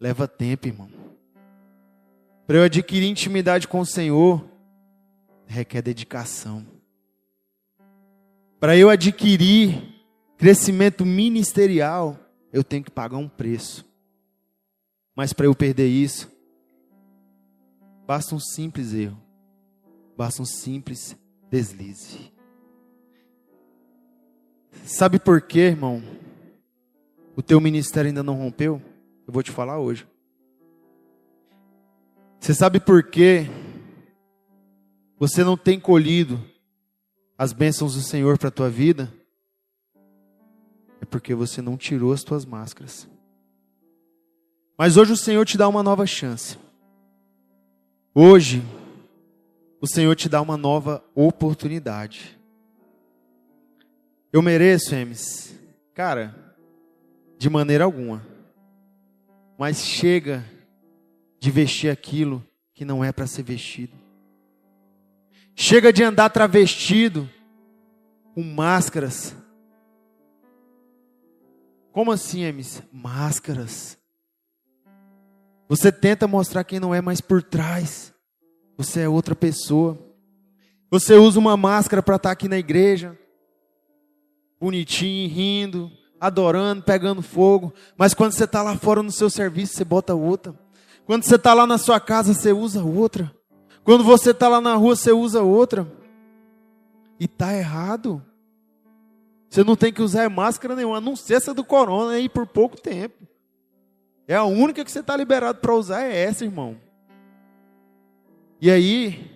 leva 0.00 0.26
tempo, 0.26 0.66
irmão. 0.66 0.90
Para 2.46 2.58
eu 2.58 2.62
adquirir 2.64 3.08
intimidade 3.08 3.68
com 3.68 3.80
o 3.80 3.86
Senhor, 3.86 4.44
requer 5.46 5.82
dedicação. 5.82 6.66
Para 8.58 8.76
eu 8.76 8.90
adquirir 8.90 9.80
crescimento 10.36 11.06
ministerial, 11.06 12.18
eu 12.52 12.64
tenho 12.64 12.82
que 12.82 12.90
pagar 12.90 13.18
um 13.18 13.28
preço. 13.28 13.88
Mas 15.14 15.32
para 15.32 15.46
eu 15.46 15.54
perder 15.54 15.86
isso, 15.86 16.30
basta 18.06 18.34
um 18.34 18.40
simples 18.40 18.92
erro, 18.92 19.20
basta 20.16 20.42
um 20.42 20.46
simples 20.46 21.16
deslize. 21.50 22.32
Sabe 24.84 25.18
por 25.18 25.40
quê, 25.40 25.60
irmão? 25.60 26.02
O 27.36 27.42
teu 27.42 27.60
ministério 27.60 28.08
ainda 28.08 28.22
não 28.22 28.34
rompeu? 28.34 28.82
Eu 29.26 29.32
vou 29.32 29.42
te 29.42 29.50
falar 29.50 29.78
hoje. 29.78 30.06
Você 32.38 32.54
sabe 32.54 32.80
por 32.80 33.02
quê? 33.02 33.48
Você 35.18 35.44
não 35.44 35.56
tem 35.56 35.78
colhido 35.78 36.42
as 37.36 37.52
bênçãos 37.52 37.94
do 37.94 38.00
Senhor 38.00 38.38
para 38.38 38.48
a 38.48 38.52
tua 38.52 38.70
vida? 38.70 39.12
é 41.00 41.04
porque 41.04 41.34
você 41.34 41.62
não 41.62 41.76
tirou 41.76 42.12
as 42.12 42.22
tuas 42.22 42.44
máscaras. 42.44 43.08
Mas 44.76 44.96
hoje 44.96 45.12
o 45.12 45.16
Senhor 45.16 45.44
te 45.46 45.56
dá 45.56 45.66
uma 45.68 45.82
nova 45.82 46.06
chance. 46.06 46.58
Hoje, 48.14 48.62
o 49.80 49.86
Senhor 49.86 50.14
te 50.14 50.28
dá 50.28 50.40
uma 50.40 50.56
nova 50.56 51.02
oportunidade. 51.14 52.38
Eu 54.32 54.42
mereço, 54.42 54.94
Emes? 54.94 55.54
Cara, 55.94 56.54
de 57.38 57.50
maneira 57.50 57.84
alguma. 57.84 58.26
Mas 59.58 59.84
chega 59.84 60.44
de 61.38 61.50
vestir 61.50 61.90
aquilo 61.90 62.44
que 62.74 62.84
não 62.84 63.04
é 63.04 63.12
para 63.12 63.26
ser 63.26 63.42
vestido. 63.42 63.96
Chega 65.54 65.92
de 65.92 66.02
andar 66.02 66.30
travestido 66.30 67.28
com 68.34 68.42
máscaras 68.42 69.34
como 71.92 72.12
assim, 72.12 72.44
Emis? 72.44 72.82
Máscaras. 72.92 73.98
Você 75.68 75.90
tenta 75.90 76.26
mostrar 76.26 76.64
quem 76.64 76.80
não 76.80 76.94
é 76.94 77.00
mais 77.00 77.20
por 77.20 77.42
trás. 77.42 78.12
Você 78.76 79.00
é 79.00 79.08
outra 79.08 79.34
pessoa. 79.34 79.98
Você 80.90 81.14
usa 81.14 81.38
uma 81.38 81.56
máscara 81.56 82.02
para 82.02 82.16
estar 82.16 82.28
tá 82.28 82.32
aqui 82.32 82.48
na 82.48 82.58
igreja, 82.58 83.18
bonitinho, 84.60 85.30
rindo, 85.30 85.90
adorando, 86.20 86.82
pegando 86.82 87.22
fogo. 87.22 87.72
Mas 87.96 88.12
quando 88.12 88.32
você 88.32 88.44
está 88.44 88.62
lá 88.62 88.76
fora 88.76 89.02
no 89.02 89.10
seu 89.10 89.30
serviço, 89.30 89.74
você 89.74 89.84
bota 89.84 90.14
outra. 90.14 90.54
Quando 91.06 91.24
você 91.24 91.36
está 91.36 91.54
lá 91.54 91.66
na 91.66 91.78
sua 91.78 91.98
casa, 91.98 92.34
você 92.34 92.52
usa 92.52 92.84
outra. 92.84 93.34
Quando 93.82 94.04
você 94.04 94.30
está 94.30 94.46
lá 94.46 94.60
na 94.60 94.74
rua, 94.74 94.94
você 94.94 95.10
usa 95.10 95.42
outra. 95.42 95.90
E 97.18 97.24
está 97.24 97.56
errado. 97.56 98.22
Você 99.48 99.64
não 99.64 99.74
tem 99.74 99.92
que 99.92 100.02
usar 100.02 100.28
máscara 100.28 100.76
nenhuma, 100.76 100.98
a 100.98 101.00
não 101.00 101.16
ser 101.16 101.34
essa 101.34 101.54
do 101.54 101.64
corona 101.64 102.12
aí 102.12 102.28
por 102.28 102.46
pouco 102.46 102.80
tempo. 102.80 103.26
É 104.28 104.36
a 104.36 104.44
única 104.44 104.84
que 104.84 104.92
você 104.92 105.00
está 105.00 105.16
liberado 105.16 105.58
para 105.58 105.74
usar 105.74 106.02
é 106.02 106.16
essa, 106.16 106.44
irmão. 106.44 106.76
E 108.60 108.70
aí, 108.70 109.28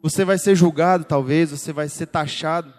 você 0.00 0.24
vai 0.24 0.38
ser 0.38 0.54
julgado, 0.54 1.04
talvez, 1.04 1.50
você 1.50 1.72
vai 1.74 1.88
ser 1.90 2.06
taxado 2.06 2.77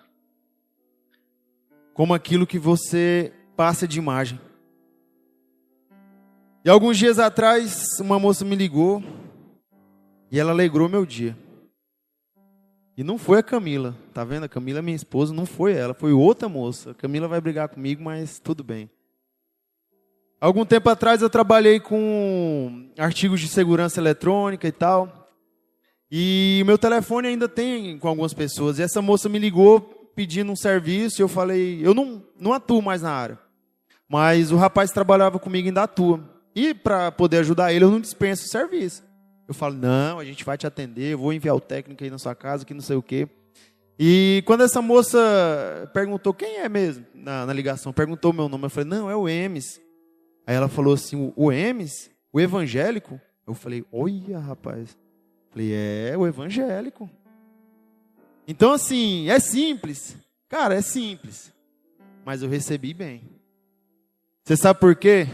como 1.99 2.13
aquilo 2.13 2.47
que 2.47 2.57
você 2.57 3.33
passa 3.57 3.85
de 3.85 3.99
imagem. 3.99 4.39
E 6.63 6.69
alguns 6.69 6.97
dias 6.97 7.19
atrás, 7.19 7.99
uma 7.99 8.17
moça 8.17 8.45
me 8.45 8.55
ligou 8.55 9.03
e 10.31 10.39
ela 10.39 10.51
alegrou 10.51 10.87
meu 10.87 11.05
dia. 11.05 11.37
E 12.95 13.03
não 13.03 13.17
foi 13.17 13.39
a 13.39 13.43
Camila, 13.43 13.97
tá 14.13 14.23
vendo? 14.23 14.45
A 14.45 14.47
Camila, 14.47 14.81
minha 14.81 14.95
esposa, 14.95 15.33
não 15.33 15.45
foi 15.45 15.73
ela, 15.73 15.93
foi 15.93 16.13
outra 16.13 16.47
moça. 16.47 16.91
A 16.91 16.93
Camila 16.93 17.27
vai 17.27 17.41
brigar 17.41 17.67
comigo, 17.67 18.01
mas 18.01 18.39
tudo 18.39 18.63
bem. 18.63 18.89
Algum 20.39 20.65
tempo 20.65 20.89
atrás 20.89 21.21
eu 21.21 21.29
trabalhei 21.29 21.81
com 21.81 22.89
artigos 22.97 23.41
de 23.41 23.49
segurança 23.49 23.99
eletrônica 23.99 24.65
e 24.65 24.71
tal. 24.71 25.29
E 26.09 26.63
meu 26.65 26.77
telefone 26.77 27.27
ainda 27.27 27.49
tem 27.49 27.99
com 27.99 28.07
algumas 28.07 28.33
pessoas. 28.33 28.79
E 28.79 28.83
essa 28.83 29.01
moça 29.01 29.27
me 29.27 29.37
ligou 29.37 29.98
pedindo 30.19 30.51
um 30.51 30.55
serviço 30.55 31.21
eu 31.21 31.29
falei, 31.29 31.79
eu 31.81 31.93
não, 31.93 32.21
não 32.37 32.51
atuo 32.51 32.81
mais 32.81 33.01
na 33.01 33.09
área. 33.09 33.39
Mas 34.05 34.51
o 34.51 34.57
rapaz 34.57 34.91
trabalhava 34.91 35.39
comigo 35.39 35.69
ainda 35.69 35.83
atua. 35.83 36.19
E 36.53 36.73
para 36.73 37.09
poder 37.09 37.37
ajudar 37.37 37.71
ele, 37.71 37.85
eu 37.85 37.89
não 37.89 38.01
dispenso 38.01 38.43
o 38.43 38.49
serviço. 38.49 39.01
Eu 39.47 39.53
falo, 39.53 39.75
não, 39.75 40.19
a 40.19 40.25
gente 40.25 40.43
vai 40.43 40.57
te 40.57 40.67
atender, 40.67 41.15
vou 41.15 41.31
enviar 41.31 41.55
o 41.55 41.61
técnico 41.61 42.03
aí 42.03 42.09
na 42.09 42.17
sua 42.17 42.35
casa, 42.35 42.65
que 42.65 42.73
não 42.73 42.81
sei 42.81 42.97
o 42.97 43.01
quê. 43.01 43.29
E 43.97 44.43
quando 44.45 44.63
essa 44.63 44.81
moça 44.81 45.89
perguntou 45.93 46.33
quem 46.33 46.57
é 46.57 46.67
mesmo, 46.67 47.05
na, 47.15 47.45
na 47.45 47.53
ligação, 47.53 47.93
perguntou 47.93 48.33
meu 48.33 48.49
nome, 48.49 48.65
eu 48.65 48.69
falei, 48.69 48.89
não, 48.89 49.09
é 49.09 49.15
o 49.15 49.29
Emes. 49.29 49.79
Aí 50.45 50.53
ela 50.53 50.67
falou 50.67 50.95
assim, 50.95 51.31
o 51.33 51.49
Emes? 51.49 52.11
O 52.33 52.41
evangélico? 52.41 53.21
Eu 53.47 53.53
falei, 53.53 53.85
olha, 53.89 54.37
rapaz. 54.37 54.89
Eu 54.89 55.51
falei, 55.53 55.71
é, 55.73 56.17
o 56.17 56.27
evangélico. 56.27 57.09
Então, 58.49 58.73
assim, 58.73 59.29
é 59.29 59.39
simples. 59.39 60.17
Cara, 60.49 60.73
é 60.73 60.81
simples. 60.81 61.53
Mas 62.25 62.41
eu 62.41 62.49
recebi 62.49 62.95
bem. 62.95 63.21
Você 64.43 64.57
sabe 64.57 64.79
por 64.79 64.95
quê? 64.95 65.27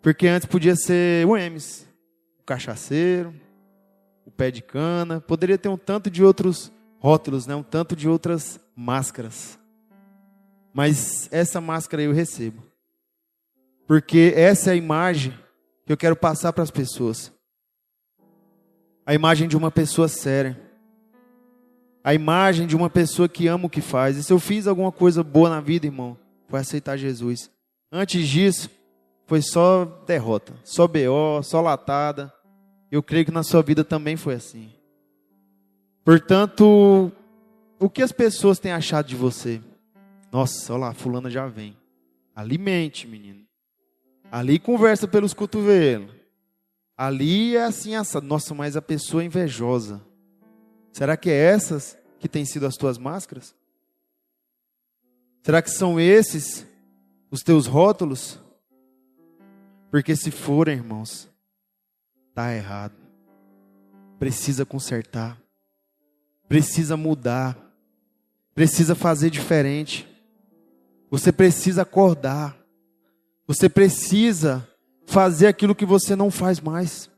Porque 0.00 0.26
antes 0.26 0.48
podia 0.48 0.74
ser 0.74 1.26
o 1.26 1.36
Emes 1.36 1.86
cachaceiro, 2.46 3.34
o 4.24 4.30
pé 4.30 4.50
de 4.50 4.62
cana, 4.62 5.20
poderia 5.20 5.58
ter 5.58 5.68
um 5.68 5.76
tanto 5.76 6.10
de 6.10 6.24
outros 6.24 6.72
rótulos, 6.98 7.46
né? 7.46 7.54
um 7.54 7.62
tanto 7.62 7.94
de 7.94 8.08
outras 8.08 8.58
máscaras. 8.74 9.58
Mas 10.72 11.28
essa 11.30 11.60
máscara 11.60 12.02
eu 12.02 12.14
recebo. 12.14 12.62
Porque 13.86 14.32
essa 14.34 14.70
é 14.70 14.72
a 14.72 14.76
imagem 14.76 15.38
que 15.84 15.92
eu 15.92 15.98
quero 15.98 16.16
passar 16.16 16.54
para 16.54 16.64
as 16.64 16.70
pessoas. 16.70 17.30
A 19.04 19.12
imagem 19.12 19.46
de 19.46 19.56
uma 19.56 19.70
pessoa 19.70 20.08
séria. 20.08 20.67
A 22.02 22.14
imagem 22.14 22.66
de 22.66 22.76
uma 22.76 22.88
pessoa 22.88 23.28
que 23.28 23.46
ama 23.48 23.66
o 23.66 23.70
que 23.70 23.80
faz. 23.80 24.16
E 24.16 24.22
se 24.22 24.32
eu 24.32 24.38
fiz 24.38 24.66
alguma 24.66 24.92
coisa 24.92 25.22
boa 25.22 25.50
na 25.50 25.60
vida, 25.60 25.86
irmão, 25.86 26.16
foi 26.48 26.60
aceitar 26.60 26.96
Jesus. 26.96 27.50
Antes 27.90 28.26
disso, 28.28 28.70
foi 29.26 29.42
só 29.42 29.84
derrota, 30.06 30.54
só 30.64 30.86
BO, 30.86 31.42
só 31.42 31.60
latada. 31.60 32.32
Eu 32.90 33.02
creio 33.02 33.26
que 33.26 33.30
na 33.30 33.42
sua 33.42 33.62
vida 33.62 33.84
também 33.84 34.16
foi 34.16 34.34
assim. 34.34 34.72
Portanto, 36.04 37.12
o 37.78 37.90
que 37.90 38.02
as 38.02 38.12
pessoas 38.12 38.58
têm 38.58 38.72
achado 38.72 39.06
de 39.06 39.16
você? 39.16 39.60
Nossa, 40.32 40.72
olha 40.72 40.86
lá, 40.86 40.94
fulana 40.94 41.30
já 41.30 41.46
vem. 41.46 41.76
Alimente, 42.34 43.06
menino. 43.06 43.44
Ali 44.30 44.58
conversa 44.58 45.06
pelos 45.06 45.34
cotovelos. 45.34 46.14
Ali 46.96 47.56
é 47.56 47.64
assim, 47.64 47.94
essa. 47.94 48.20
Nossa, 48.20 48.54
mas 48.54 48.76
a 48.76 48.82
pessoa 48.82 49.22
é 49.22 49.26
invejosa. 49.26 50.00
Será 50.92 51.16
que 51.16 51.30
é 51.30 51.34
essas 51.34 51.96
que 52.18 52.28
têm 52.28 52.44
sido 52.44 52.66
as 52.66 52.76
tuas 52.76 52.98
máscaras? 52.98 53.54
Será 55.42 55.62
que 55.62 55.70
são 55.70 55.98
esses 55.98 56.66
os 57.30 57.40
teus 57.40 57.66
rótulos? 57.66 58.38
Porque 59.90 60.14
se 60.14 60.30
forem, 60.30 60.76
irmãos, 60.76 61.28
está 62.28 62.54
errado. 62.54 62.94
Precisa 64.18 64.66
consertar. 64.66 65.40
Precisa 66.48 66.96
mudar. 66.96 67.56
Precisa 68.54 68.94
fazer 68.94 69.30
diferente. 69.30 70.06
Você 71.10 71.32
precisa 71.32 71.82
acordar. 71.82 72.56
Você 73.46 73.68
precisa 73.68 74.68
fazer 75.06 75.46
aquilo 75.46 75.74
que 75.74 75.86
você 75.86 76.14
não 76.14 76.30
faz 76.30 76.60
mais. 76.60 77.10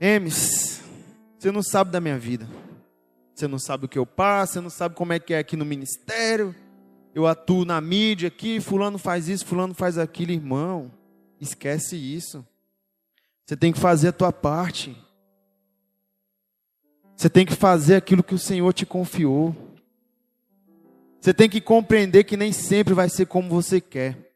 Emes, 0.00 0.80
você 1.38 1.52
não 1.52 1.62
sabe 1.62 1.90
da 1.92 2.00
minha 2.00 2.18
vida. 2.18 2.48
Você 3.32 3.46
não 3.46 3.58
sabe 3.58 3.84
o 3.84 3.88
que 3.88 3.98
eu 3.98 4.04
passo, 4.04 4.54
você 4.54 4.60
não 4.60 4.70
sabe 4.70 4.96
como 4.96 5.12
é 5.12 5.20
que 5.20 5.32
é 5.32 5.38
aqui 5.38 5.56
no 5.56 5.64
ministério. 5.64 6.54
Eu 7.14 7.26
atuo 7.26 7.64
na 7.64 7.80
mídia 7.80 8.26
aqui, 8.26 8.60
fulano 8.60 8.98
faz 8.98 9.28
isso, 9.28 9.46
fulano 9.46 9.72
faz 9.72 9.96
aquilo, 9.96 10.32
irmão. 10.32 10.90
Esquece 11.40 11.96
isso. 11.96 12.44
Você 13.46 13.56
tem 13.56 13.72
que 13.72 13.78
fazer 13.78 14.08
a 14.08 14.12
tua 14.12 14.32
parte. 14.32 14.96
Você 17.16 17.30
tem 17.30 17.46
que 17.46 17.54
fazer 17.54 17.96
aquilo 17.96 18.24
que 18.24 18.34
o 18.34 18.38
Senhor 18.38 18.72
te 18.72 18.84
confiou. 18.84 19.54
Você 21.20 21.32
tem 21.32 21.48
que 21.48 21.60
compreender 21.60 22.24
que 22.24 22.36
nem 22.36 22.52
sempre 22.52 22.94
vai 22.94 23.08
ser 23.08 23.26
como 23.26 23.48
você 23.48 23.80
quer. 23.80 24.34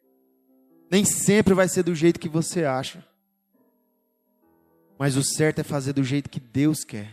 Nem 0.90 1.04
sempre 1.04 1.54
vai 1.54 1.68
ser 1.68 1.82
do 1.82 1.94
jeito 1.94 2.20
que 2.20 2.28
você 2.28 2.64
acha. 2.64 3.04
Mas 5.02 5.16
o 5.16 5.22
certo 5.24 5.58
é 5.58 5.64
fazer 5.64 5.94
do 5.94 6.04
jeito 6.04 6.30
que 6.30 6.38
Deus 6.38 6.84
quer. 6.84 7.10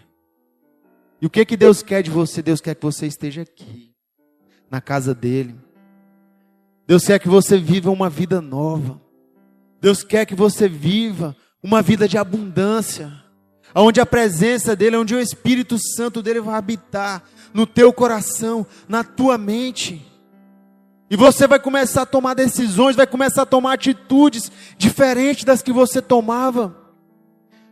E 1.19 1.25
o 1.25 1.29
que 1.29 1.43
que 1.43 1.57
Deus 1.57 1.81
quer 1.81 2.03
de 2.03 2.11
você? 2.11 2.39
Deus 2.39 2.61
quer 2.61 2.75
que 2.75 2.83
você 2.83 3.07
esteja 3.07 3.41
aqui, 3.41 3.95
na 4.69 4.79
casa 4.79 5.15
dele. 5.15 5.55
Deus 6.85 7.03
quer 7.03 7.17
que 7.17 7.27
você 7.27 7.57
viva 7.57 7.89
uma 7.89 8.07
vida 8.07 8.41
nova. 8.41 9.01
Deus 9.81 10.03
quer 10.03 10.27
que 10.27 10.35
você 10.35 10.69
viva 10.69 11.35
uma 11.63 11.81
vida 11.81 12.07
de 12.07 12.15
abundância, 12.15 13.11
onde 13.73 13.99
a 13.99 14.05
presença 14.05 14.75
dele, 14.75 14.95
onde 14.95 15.15
o 15.15 15.19
Espírito 15.19 15.79
Santo 15.79 16.21
dele 16.21 16.41
vai 16.41 16.59
habitar 16.59 17.23
no 17.55 17.65
teu 17.65 17.91
coração, 17.91 18.67
na 18.87 19.03
tua 19.03 19.35
mente. 19.35 19.99
E 21.09 21.15
você 21.15 21.47
vai 21.47 21.59
começar 21.59 22.03
a 22.03 22.05
tomar 22.05 22.35
decisões, 22.35 22.95
vai 22.95 23.07
começar 23.07 23.41
a 23.41 23.47
tomar 23.47 23.73
atitudes 23.73 24.51
diferentes 24.77 25.43
das 25.43 25.63
que 25.63 25.73
você 25.73 26.03
tomava. 26.03 26.78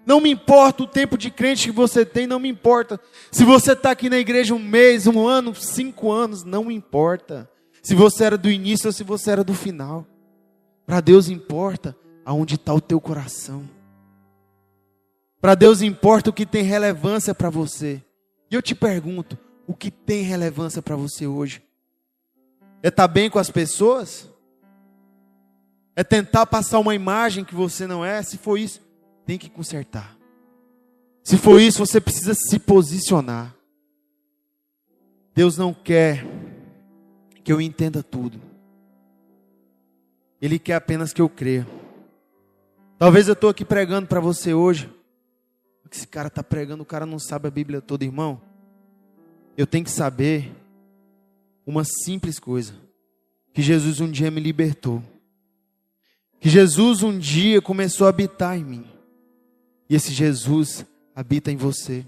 Não 0.08 0.22
me 0.22 0.30
importa 0.30 0.84
o 0.84 0.88
tempo 0.88 1.18
de 1.18 1.30
crente 1.30 1.66
que 1.66 1.72
você 1.76 2.06
tem, 2.06 2.26
não 2.26 2.40
me 2.40 2.48
importa. 2.48 2.98
Se 3.30 3.44
você 3.44 3.74
está 3.74 3.92
aqui 3.92 4.10
na 4.10 4.18
igreja 4.18 4.56
um 4.56 4.60
mês, 4.60 5.06
um 5.06 5.28
ano, 5.28 5.54
cinco 5.54 6.10
anos, 6.10 6.46
não 6.46 6.64
me 6.64 6.74
importa. 6.74 7.52
Se 7.84 7.94
você 7.94 8.24
era 8.24 8.38
do 8.38 8.50
início 8.50 8.88
ou 8.88 8.94
se 8.94 9.04
você 9.04 9.32
era 9.32 9.44
do 9.44 9.54
final. 9.54 10.08
Para 10.86 11.02
Deus 11.02 11.28
importa 11.28 11.94
aonde 12.24 12.56
está 12.56 12.74
o 12.74 12.80
teu 12.80 13.02
coração. 13.02 13.70
Para 15.42 15.56
Deus 15.56 15.82
importa 15.82 16.30
o 16.30 16.34
que 16.34 16.46
tem 16.46 16.64
relevância 16.64 17.36
para 17.36 17.50
você. 17.50 18.02
E 18.50 18.56
eu 18.56 18.62
te 18.62 18.74
pergunto, 18.74 19.38
o 19.68 19.76
que 19.76 19.92
tem 19.92 20.22
relevância 20.22 20.82
para 20.82 20.96
você 20.96 21.28
hoje? 21.28 21.62
É 22.82 22.88
estar 22.88 23.10
tá 23.10 23.14
bem 23.14 23.30
com 23.30 23.40
as 23.40 23.52
pessoas? 23.52 24.30
É 25.98 26.04
tentar 26.04 26.46
passar 26.46 26.80
uma 26.80 26.96
imagem 26.96 27.44
que 27.44 27.54
você 27.54 27.86
não 27.86 28.06
é? 28.06 28.24
Se 28.24 28.38
for 28.38 28.58
isso, 28.58 28.87
tem 29.28 29.38
que 29.38 29.50
consertar. 29.50 30.18
Se 31.22 31.38
for 31.38 31.60
isso, 31.60 31.86
você 31.86 32.00
precisa 32.00 32.34
se 32.34 32.58
posicionar. 32.58 33.54
Deus 35.36 35.58
não 35.58 35.74
quer 35.74 36.26
que 37.44 37.52
eu 37.52 37.60
entenda 37.60 38.02
tudo. 38.02 38.42
Ele 40.42 40.58
quer 40.58 40.76
apenas 40.76 41.12
que 41.12 41.22
eu 41.22 41.28
creia. 41.28 41.68
Talvez 42.98 43.28
eu 43.28 43.34
estou 43.34 43.50
aqui 43.50 43.66
pregando 43.66 44.08
para 44.08 44.22
você 44.22 44.54
hoje. 44.54 44.90
Esse 45.92 46.08
cara 46.08 46.30
está 46.30 46.42
pregando, 46.42 46.84
o 46.84 46.86
cara 46.86 47.06
não 47.06 47.20
sabe 47.20 47.50
a 47.50 47.52
Bíblia 47.52 47.82
toda, 47.82 48.06
irmão. 48.06 48.42
Eu 49.58 49.68
tenho 49.68 49.84
que 49.84 49.92
saber 49.92 50.56
uma 51.66 51.84
simples 51.84 52.40
coisa: 52.40 52.74
que 53.54 53.62
Jesus 53.62 54.00
um 54.00 54.10
dia 54.10 54.32
me 54.32 54.40
libertou. 54.40 55.04
Que 56.40 56.48
Jesus 56.48 57.04
um 57.04 57.18
dia 57.18 57.62
começou 57.62 58.08
a 58.08 58.10
habitar 58.10 58.58
em 58.58 58.64
mim. 58.64 58.97
E 59.90 59.96
esse 59.96 60.12
Jesus 60.12 60.86
habita 61.16 61.52
em 61.52 61.56
você. 61.56 62.06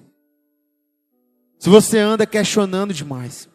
Se 1.57 1.69
você 1.69 1.97
anda 1.97 2.25
questionando 2.25 2.93
demais, 2.93 3.49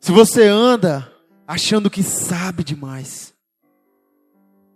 se 0.00 0.10
você 0.10 0.44
anda 0.48 1.12
achando 1.46 1.90
que 1.90 2.02
sabe 2.02 2.64
demais, 2.64 3.34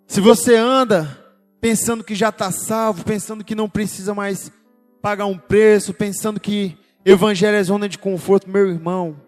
se 0.07 0.21
você 0.21 0.57
anda 0.57 1.21
pensando 1.61 2.05
que 2.05 2.15
já 2.15 2.29
está 2.29 2.51
salvo, 2.51 3.05
pensando 3.05 3.43
que 3.43 3.55
não 3.55 3.69
precisa 3.69 4.15
mais 4.15 4.53
pagar 5.01 5.27
um 5.27 5.39
preço, 5.39 5.95
pensando 5.95 6.39
que 6.39 6.77
evangelho 7.05 7.57
é 7.57 7.63
zona 7.63 7.89
de 7.89 7.99
conforto, 7.99 8.49
meu 8.49 8.69
irmão, 8.69 9.21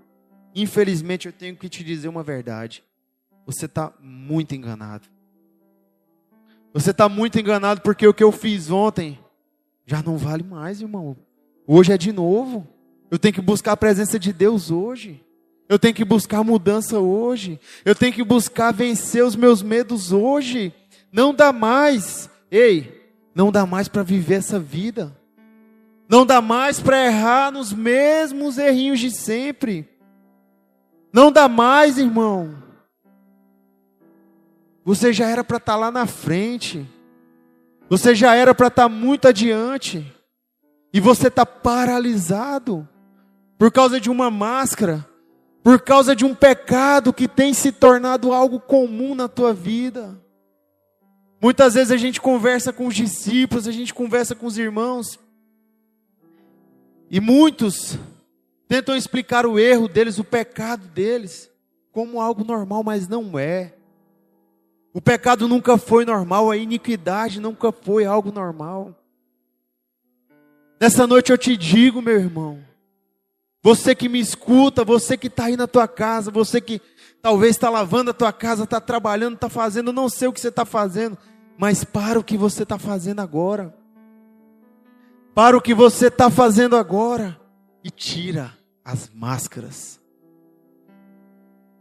infelizmente 0.54 1.26
eu 1.26 1.32
tenho 1.32 1.56
que 1.56 1.68
te 1.68 1.82
dizer 1.82 2.08
uma 2.08 2.22
verdade. 2.22 2.84
Você 3.46 3.66
está 3.66 3.92
muito 4.00 4.54
enganado. 4.54 5.08
Você 6.76 6.90
está 6.90 7.08
muito 7.08 7.40
enganado 7.40 7.80
porque 7.80 8.06
o 8.06 8.12
que 8.12 8.22
eu 8.22 8.30
fiz 8.30 8.70
ontem 8.70 9.18
já 9.86 10.02
não 10.02 10.18
vale 10.18 10.42
mais, 10.42 10.82
irmão. 10.82 11.16
Hoje 11.66 11.90
é 11.90 11.96
de 11.96 12.12
novo. 12.12 12.68
Eu 13.10 13.18
tenho 13.18 13.32
que 13.32 13.40
buscar 13.40 13.72
a 13.72 13.76
presença 13.78 14.18
de 14.18 14.30
Deus 14.30 14.70
hoje. 14.70 15.24
Eu 15.70 15.78
tenho 15.78 15.94
que 15.94 16.04
buscar 16.04 16.44
mudança 16.44 16.98
hoje. 16.98 17.58
Eu 17.82 17.94
tenho 17.94 18.12
que 18.12 18.22
buscar 18.22 18.74
vencer 18.74 19.24
os 19.24 19.34
meus 19.34 19.62
medos 19.62 20.12
hoje. 20.12 20.70
Não 21.10 21.32
dá 21.32 21.50
mais. 21.50 22.28
Ei, 22.50 23.10
não 23.34 23.50
dá 23.50 23.64
mais 23.64 23.88
para 23.88 24.02
viver 24.02 24.34
essa 24.34 24.58
vida. 24.60 25.16
Não 26.06 26.26
dá 26.26 26.42
mais 26.42 26.78
para 26.78 27.06
errar 27.06 27.50
nos 27.50 27.72
mesmos 27.72 28.58
errinhos 28.58 29.00
de 29.00 29.10
sempre. 29.10 29.88
Não 31.10 31.32
dá 31.32 31.48
mais, 31.48 31.96
irmão. 31.96 32.65
Você 34.86 35.12
já 35.12 35.28
era 35.28 35.42
para 35.42 35.56
estar 35.56 35.72
tá 35.72 35.76
lá 35.76 35.90
na 35.90 36.06
frente. 36.06 36.88
Você 37.90 38.14
já 38.14 38.36
era 38.36 38.54
para 38.54 38.68
estar 38.68 38.84
tá 38.84 38.88
muito 38.88 39.26
adiante. 39.26 40.06
E 40.92 41.00
você 41.00 41.26
está 41.26 41.44
paralisado 41.44 42.88
por 43.58 43.72
causa 43.72 43.98
de 43.98 44.08
uma 44.08 44.30
máscara, 44.30 45.04
por 45.60 45.80
causa 45.80 46.14
de 46.14 46.24
um 46.24 46.36
pecado 46.36 47.12
que 47.12 47.26
tem 47.26 47.52
se 47.52 47.72
tornado 47.72 48.32
algo 48.32 48.60
comum 48.60 49.16
na 49.16 49.26
tua 49.26 49.52
vida. 49.52 50.16
Muitas 51.42 51.74
vezes 51.74 51.90
a 51.90 51.96
gente 51.96 52.20
conversa 52.20 52.72
com 52.72 52.86
os 52.86 52.94
discípulos, 52.94 53.66
a 53.66 53.72
gente 53.72 53.92
conversa 53.92 54.36
com 54.36 54.46
os 54.46 54.56
irmãos, 54.56 55.18
e 57.10 57.20
muitos 57.20 57.98
tentam 58.68 58.96
explicar 58.96 59.46
o 59.46 59.58
erro 59.58 59.88
deles, 59.88 60.18
o 60.18 60.24
pecado 60.24 60.86
deles, 60.88 61.50
como 61.92 62.20
algo 62.20 62.44
normal, 62.44 62.84
mas 62.84 63.08
não 63.08 63.36
é. 63.38 63.75
O 64.96 65.00
pecado 65.02 65.46
nunca 65.46 65.76
foi 65.76 66.06
normal, 66.06 66.50
a 66.50 66.56
iniquidade 66.56 67.38
nunca 67.38 67.70
foi 67.70 68.06
algo 68.06 68.32
normal. 68.32 68.98
Nessa 70.80 71.06
noite 71.06 71.30
eu 71.30 71.36
te 71.36 71.54
digo, 71.54 72.00
meu 72.00 72.16
irmão, 72.16 72.64
você 73.62 73.94
que 73.94 74.08
me 74.08 74.18
escuta, 74.18 74.86
você 74.86 75.18
que 75.18 75.26
está 75.26 75.44
aí 75.44 75.56
na 75.56 75.66
tua 75.66 75.86
casa, 75.86 76.30
você 76.30 76.62
que 76.62 76.80
talvez 77.20 77.56
está 77.56 77.68
lavando 77.68 78.10
a 78.10 78.14
tua 78.14 78.32
casa, 78.32 78.64
está 78.64 78.80
trabalhando, 78.80 79.34
está 79.34 79.50
fazendo, 79.50 79.92
não 79.92 80.08
sei 80.08 80.28
o 80.28 80.32
que 80.32 80.40
você 80.40 80.48
está 80.48 80.64
fazendo, 80.64 81.18
mas 81.58 81.84
para 81.84 82.18
o 82.18 82.24
que 82.24 82.38
você 82.38 82.62
está 82.62 82.78
fazendo 82.78 83.20
agora. 83.20 83.76
Para 85.34 85.58
o 85.58 85.60
que 85.60 85.74
você 85.74 86.06
está 86.06 86.30
fazendo 86.30 86.74
agora 86.74 87.38
e 87.84 87.90
tira 87.90 88.50
as 88.82 89.10
máscaras. 89.10 90.00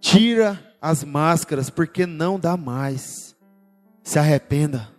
Tira 0.01 0.74
as 0.81 1.03
máscaras, 1.03 1.69
porque 1.69 2.05
não 2.05 2.39
dá 2.39 2.55
mais. 2.55 3.35
Se 4.03 4.19
arrependa. 4.19 4.91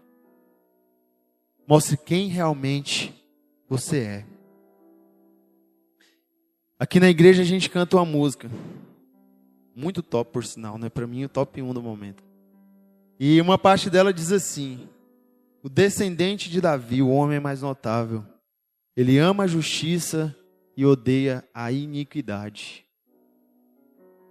Mostre 1.67 1.97
quem 1.97 2.29
realmente 2.29 3.15
você 3.69 3.99
é. 3.99 4.27
Aqui 6.79 7.01
na 7.01 7.09
igreja 7.09 7.43
a 7.43 7.45
gente 7.45 7.71
canta 7.71 7.97
uma 7.97 8.05
música. 8.05 8.51
Muito 9.75 10.03
top, 10.03 10.33
por 10.33 10.45
sinal, 10.45 10.79
né? 10.79 10.89
Para 10.89 11.07
mim, 11.07 11.25
o 11.25 11.29
top 11.29 11.61
1 11.61 11.75
do 11.75 11.83
momento. 11.83 12.23
E 13.19 13.41
uma 13.41 13.59
parte 13.59 13.89
dela 13.89 14.13
diz 14.13 14.33
assim: 14.33 14.89
O 15.63 15.69
descendente 15.69 16.51
de 16.51 16.61
Davi, 16.61 17.03
o 17.03 17.09
homem 17.09 17.41
mais 17.41 17.63
notável, 17.63 18.25
ele 18.97 19.19
ama 19.19 19.45
a 19.45 19.49
justiça 19.49 20.35
e 20.77 20.85
odeia 20.85 21.45
a 21.55 21.73
iniquidade. 21.73 22.85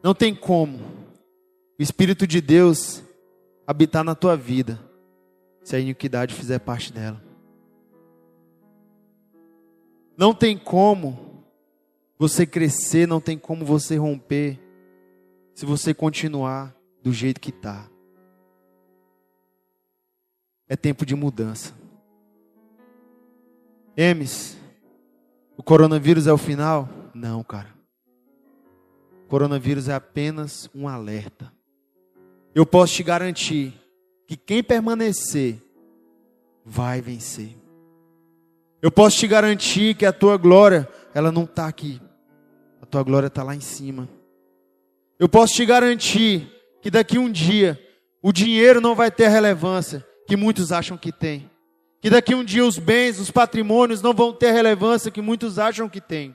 Não 0.04 0.14
tem 0.14 0.36
como 0.36 1.05
o 1.78 1.82
Espírito 1.82 2.26
de 2.26 2.40
Deus 2.40 3.04
habitar 3.68 4.04
na 4.04 4.16
tua 4.16 4.38
vida, 4.38 4.80
se 5.64 5.76
a 5.76 5.80
iniquidade 5.80 6.34
fizer 6.34 6.60
parte 6.60 6.94
dela. 6.94 7.22
Não 10.18 10.34
tem 10.34 10.58
como 10.58 11.44
você 12.18 12.46
crescer, 12.46 13.08
não 13.08 13.20
tem 13.20 13.38
como 13.38 13.66
você 13.66 13.98
romper, 13.98 14.60
se 15.54 15.66
você 15.66 15.94
continuar 15.94 16.76
do 17.02 17.12
jeito 17.12 17.42
que 17.42 17.50
está. 17.50 17.90
É 20.68 20.76
tempo 20.76 21.06
de 21.06 21.16
mudança. 21.16 21.74
Emes, 23.98 24.58
o 25.58 25.64
coronavírus 25.64 26.28
é 26.28 26.34
o 26.34 26.38
final? 26.38 26.90
Não, 27.14 27.44
cara. 27.44 27.74
Coronavírus 29.28 29.90
é 29.90 29.94
apenas 29.94 30.70
um 30.74 30.88
alerta. 30.88 31.55
Eu 32.56 32.66
posso 32.66 32.94
te 32.94 33.04
garantir 33.04 33.74
que 34.26 34.38
quem 34.38 34.64
permanecer 34.64 35.62
vai 36.66 37.02
vencer. 37.02 37.50
Eu 38.82 38.90
posso 38.90 39.18
te 39.18 39.28
garantir 39.28 39.94
que 39.96 40.06
a 40.06 40.14
tua 40.14 40.38
glória, 40.38 40.88
ela 41.14 41.34
não 41.34 41.44
está 41.44 41.68
aqui. 41.68 42.02
A 42.82 42.86
tua 42.86 43.04
glória 43.04 43.28
está 43.28 43.44
lá 43.44 43.54
em 43.54 43.60
cima. 43.60 44.08
Eu 45.20 45.28
posso 45.28 45.54
te 45.54 45.66
garantir 45.66 46.50
que 46.82 46.90
daqui 46.90 47.20
um 47.20 47.30
dia 47.30 47.78
o 48.22 48.32
dinheiro 48.32 48.80
não 48.80 48.96
vai 48.96 49.12
ter 49.12 49.26
a 49.26 49.30
relevância 49.30 50.06
que 50.26 50.38
muitos 50.38 50.72
acham 50.72 50.98
que 50.98 51.12
tem. 51.12 51.50
Que 52.00 52.10
daqui 52.10 52.34
um 52.34 52.44
dia 52.44 52.66
os 52.66 52.80
bens, 52.80 53.20
os 53.20 53.32
patrimônios 53.32 54.02
não 54.02 54.14
vão 54.14 54.32
ter 54.32 54.48
a 54.48 54.54
relevância 54.54 55.12
que 55.12 55.22
muitos 55.22 55.60
acham 55.60 55.90
que 55.90 56.00
tem. 56.00 56.34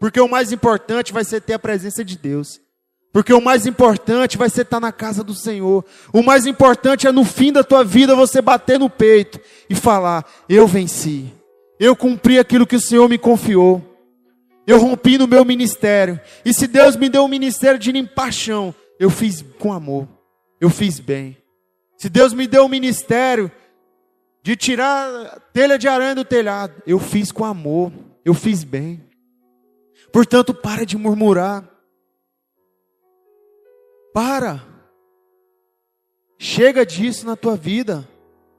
Porque 0.00 0.20
o 0.20 0.28
mais 0.28 0.50
importante 0.50 1.12
vai 1.12 1.24
ser 1.24 1.40
ter 1.42 1.52
a 1.52 1.58
presença 1.60 2.04
de 2.04 2.18
Deus. 2.18 2.60
Porque 3.12 3.32
o 3.32 3.40
mais 3.40 3.66
importante 3.66 4.38
vai 4.38 4.48
ser 4.48 4.62
estar 4.62 4.78
na 4.78 4.92
casa 4.92 5.24
do 5.24 5.34
Senhor. 5.34 5.84
O 6.12 6.22
mais 6.22 6.46
importante 6.46 7.06
é 7.06 7.12
no 7.12 7.24
fim 7.24 7.52
da 7.52 7.64
tua 7.64 7.82
vida 7.82 8.14
você 8.14 8.40
bater 8.40 8.78
no 8.78 8.88
peito 8.88 9.40
e 9.68 9.74
falar: 9.74 10.24
Eu 10.48 10.66
venci. 10.66 11.32
Eu 11.78 11.96
cumpri 11.96 12.38
aquilo 12.38 12.66
que 12.66 12.76
o 12.76 12.80
Senhor 12.80 13.08
me 13.08 13.18
confiou. 13.18 13.84
Eu 14.66 14.78
rompi 14.78 15.18
no 15.18 15.26
meu 15.26 15.44
ministério. 15.44 16.20
E 16.44 16.54
se 16.54 16.66
Deus 16.66 16.94
me 16.94 17.08
deu 17.08 17.24
um 17.24 17.28
ministério 17.28 17.78
de 17.78 17.90
limpar 17.90 18.32
chão, 18.32 18.72
eu 18.98 19.10
fiz 19.10 19.44
com 19.58 19.72
amor. 19.72 20.06
Eu 20.60 20.70
fiz 20.70 21.00
bem. 21.00 21.36
Se 21.96 22.08
Deus 22.08 22.32
me 22.32 22.46
deu 22.46 22.64
um 22.64 22.68
ministério 22.68 23.50
de 24.42 24.54
tirar 24.56 25.40
telha 25.52 25.78
de 25.78 25.88
aranha 25.88 26.14
do 26.14 26.24
telhado, 26.24 26.74
eu 26.86 26.98
fiz 26.98 27.32
com 27.32 27.44
amor. 27.44 27.92
Eu 28.24 28.34
fiz 28.34 28.62
bem. 28.62 29.02
Portanto, 30.12 30.54
para 30.54 30.84
de 30.84 30.96
murmurar. 30.96 31.69
Para. 34.12 34.62
Chega 36.38 36.84
disso 36.84 37.26
na 37.26 37.36
tua 37.36 37.56
vida. 37.56 38.08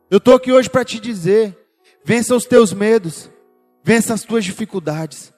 Eu 0.09 0.17
estou 0.17 0.35
aqui 0.35 0.51
hoje 0.51 0.69
para 0.69 0.85
te 0.85 0.99
dizer: 0.99 1.57
vença 2.03 2.35
os 2.35 2.45
teus 2.45 2.73
medos, 2.73 3.29
vença 3.83 4.13
as 4.13 4.23
tuas 4.23 4.43
dificuldades, 4.43 5.33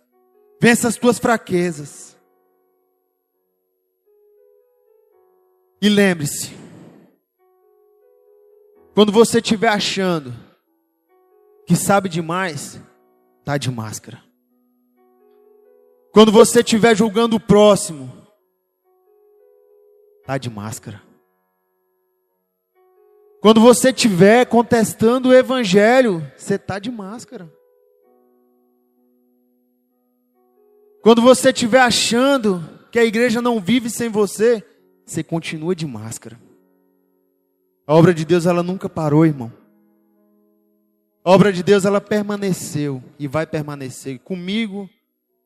vença 0.59 0.87
as 0.87 0.95
tuas 0.95 1.19
fraquezas. 1.19 2.17
E 5.81 5.89
lembre-se, 5.89 6.51
quando 8.93 9.11
você 9.11 9.39
estiver 9.39 9.67
achando 9.67 10.33
que 11.65 11.75
sabe 11.75 12.07
demais, 12.07 12.79
tá 13.43 13.57
de 13.57 13.69
máscara. 13.69 14.23
Quando 16.13 16.31
você 16.31 16.59
estiver 16.59 16.95
julgando 16.95 17.35
o 17.35 17.39
próximo, 17.39 18.22
tá 20.25 20.37
de 20.37 20.49
máscara. 20.49 21.01
Quando 23.41 23.59
você 23.59 23.89
estiver 23.89 24.45
contestando 24.45 25.29
o 25.29 25.33
evangelho, 25.33 26.25
você 26.37 26.57
tá 26.57 26.79
de 26.79 26.89
máscara. 26.89 27.51
Quando 31.01 31.21
você 31.21 31.49
estiver 31.49 31.81
achando 31.81 32.63
que 32.89 32.97
a 32.97 33.03
igreja 33.03 33.41
não 33.41 33.59
vive 33.59 33.89
sem 33.89 34.07
você, 34.07 34.63
você 35.05 35.21
continua 35.21 35.75
de 35.75 35.85
máscara. 35.85 36.39
A 37.85 37.93
obra 37.93 38.13
de 38.13 38.23
Deus 38.23 38.45
ela 38.45 38.63
nunca 38.63 38.87
parou, 38.87 39.25
irmão. 39.25 39.51
A 41.25 41.31
obra 41.31 41.51
de 41.51 41.61
Deus 41.61 41.83
ela 41.83 41.99
permaneceu 41.99 43.03
e 43.19 43.27
vai 43.27 43.45
permanecer 43.45 44.19
comigo 44.19 44.89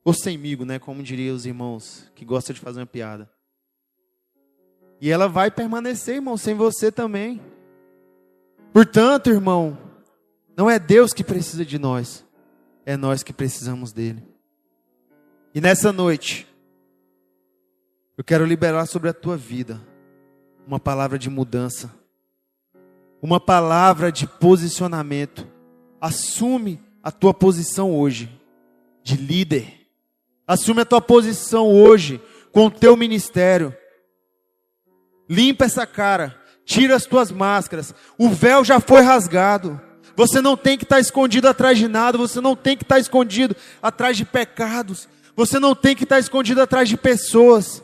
ou 0.04 0.14
semigo, 0.14 0.64
né, 0.64 0.78
como 0.78 1.02
diriam 1.02 1.34
os 1.34 1.46
irmãos 1.46 2.08
que 2.14 2.24
gostam 2.24 2.54
de 2.54 2.60
fazer 2.60 2.78
uma 2.78 2.86
piada. 2.86 3.28
E 5.00 5.10
ela 5.10 5.28
vai 5.28 5.50
permanecer, 5.50 6.16
irmão, 6.16 6.36
sem 6.36 6.54
você 6.54 6.90
também. 6.90 7.40
Portanto, 8.72 9.30
irmão, 9.30 9.78
não 10.56 10.68
é 10.68 10.78
Deus 10.78 11.12
que 11.12 11.22
precisa 11.22 11.64
de 11.64 11.78
nós, 11.78 12.24
é 12.84 12.96
nós 12.96 13.22
que 13.22 13.32
precisamos 13.32 13.92
dele. 13.92 14.22
E 15.54 15.60
nessa 15.60 15.92
noite, 15.92 16.46
eu 18.16 18.24
quero 18.24 18.44
liberar 18.44 18.86
sobre 18.86 19.08
a 19.08 19.12
tua 19.12 19.36
vida 19.36 19.80
uma 20.66 20.78
palavra 20.78 21.18
de 21.18 21.30
mudança, 21.30 21.94
uma 23.22 23.40
palavra 23.40 24.12
de 24.12 24.26
posicionamento. 24.26 25.46
Assume 26.00 26.80
a 27.02 27.10
tua 27.10 27.32
posição 27.32 27.96
hoje 27.96 28.28
de 29.02 29.16
líder. 29.16 29.86
Assume 30.46 30.82
a 30.82 30.84
tua 30.84 31.00
posição 31.00 31.68
hoje 31.68 32.20
com 32.52 32.66
o 32.66 32.70
teu 32.70 32.96
ministério. 32.96 33.74
Limpa 35.28 35.66
essa 35.66 35.86
cara, 35.86 36.36
tira 36.64 36.96
as 36.96 37.04
tuas 37.04 37.30
máscaras. 37.30 37.94
O 38.16 38.30
véu 38.30 38.64
já 38.64 38.80
foi 38.80 39.02
rasgado. 39.02 39.80
Você 40.16 40.40
não 40.40 40.56
tem 40.56 40.76
que 40.76 40.84
estar 40.84 40.98
escondido 40.98 41.46
atrás 41.48 41.78
de 41.78 41.86
nada, 41.86 42.18
você 42.18 42.40
não 42.40 42.56
tem 42.56 42.76
que 42.76 42.82
estar 42.82 42.98
escondido 42.98 43.54
atrás 43.80 44.16
de 44.16 44.24
pecados, 44.24 45.08
você 45.36 45.60
não 45.60 45.74
tem 45.76 45.94
que 45.94 46.02
estar 46.02 46.18
escondido 46.18 46.60
atrás 46.60 46.88
de 46.88 46.96
pessoas. 46.96 47.82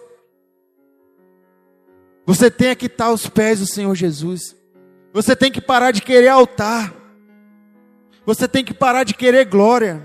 Você 2.26 2.50
tem 2.50 2.74
que 2.74 2.86
estar 2.86 3.06
aos 3.06 3.28
pés 3.28 3.60
do 3.60 3.66
Senhor 3.66 3.94
Jesus. 3.94 4.56
Você 5.12 5.36
tem 5.36 5.52
que 5.52 5.60
parar 5.60 5.92
de 5.92 6.02
querer 6.02 6.28
altar. 6.28 6.92
Você 8.26 8.48
tem 8.48 8.64
que 8.64 8.74
parar 8.74 9.04
de 9.04 9.14
querer 9.14 9.44
glória. 9.44 10.04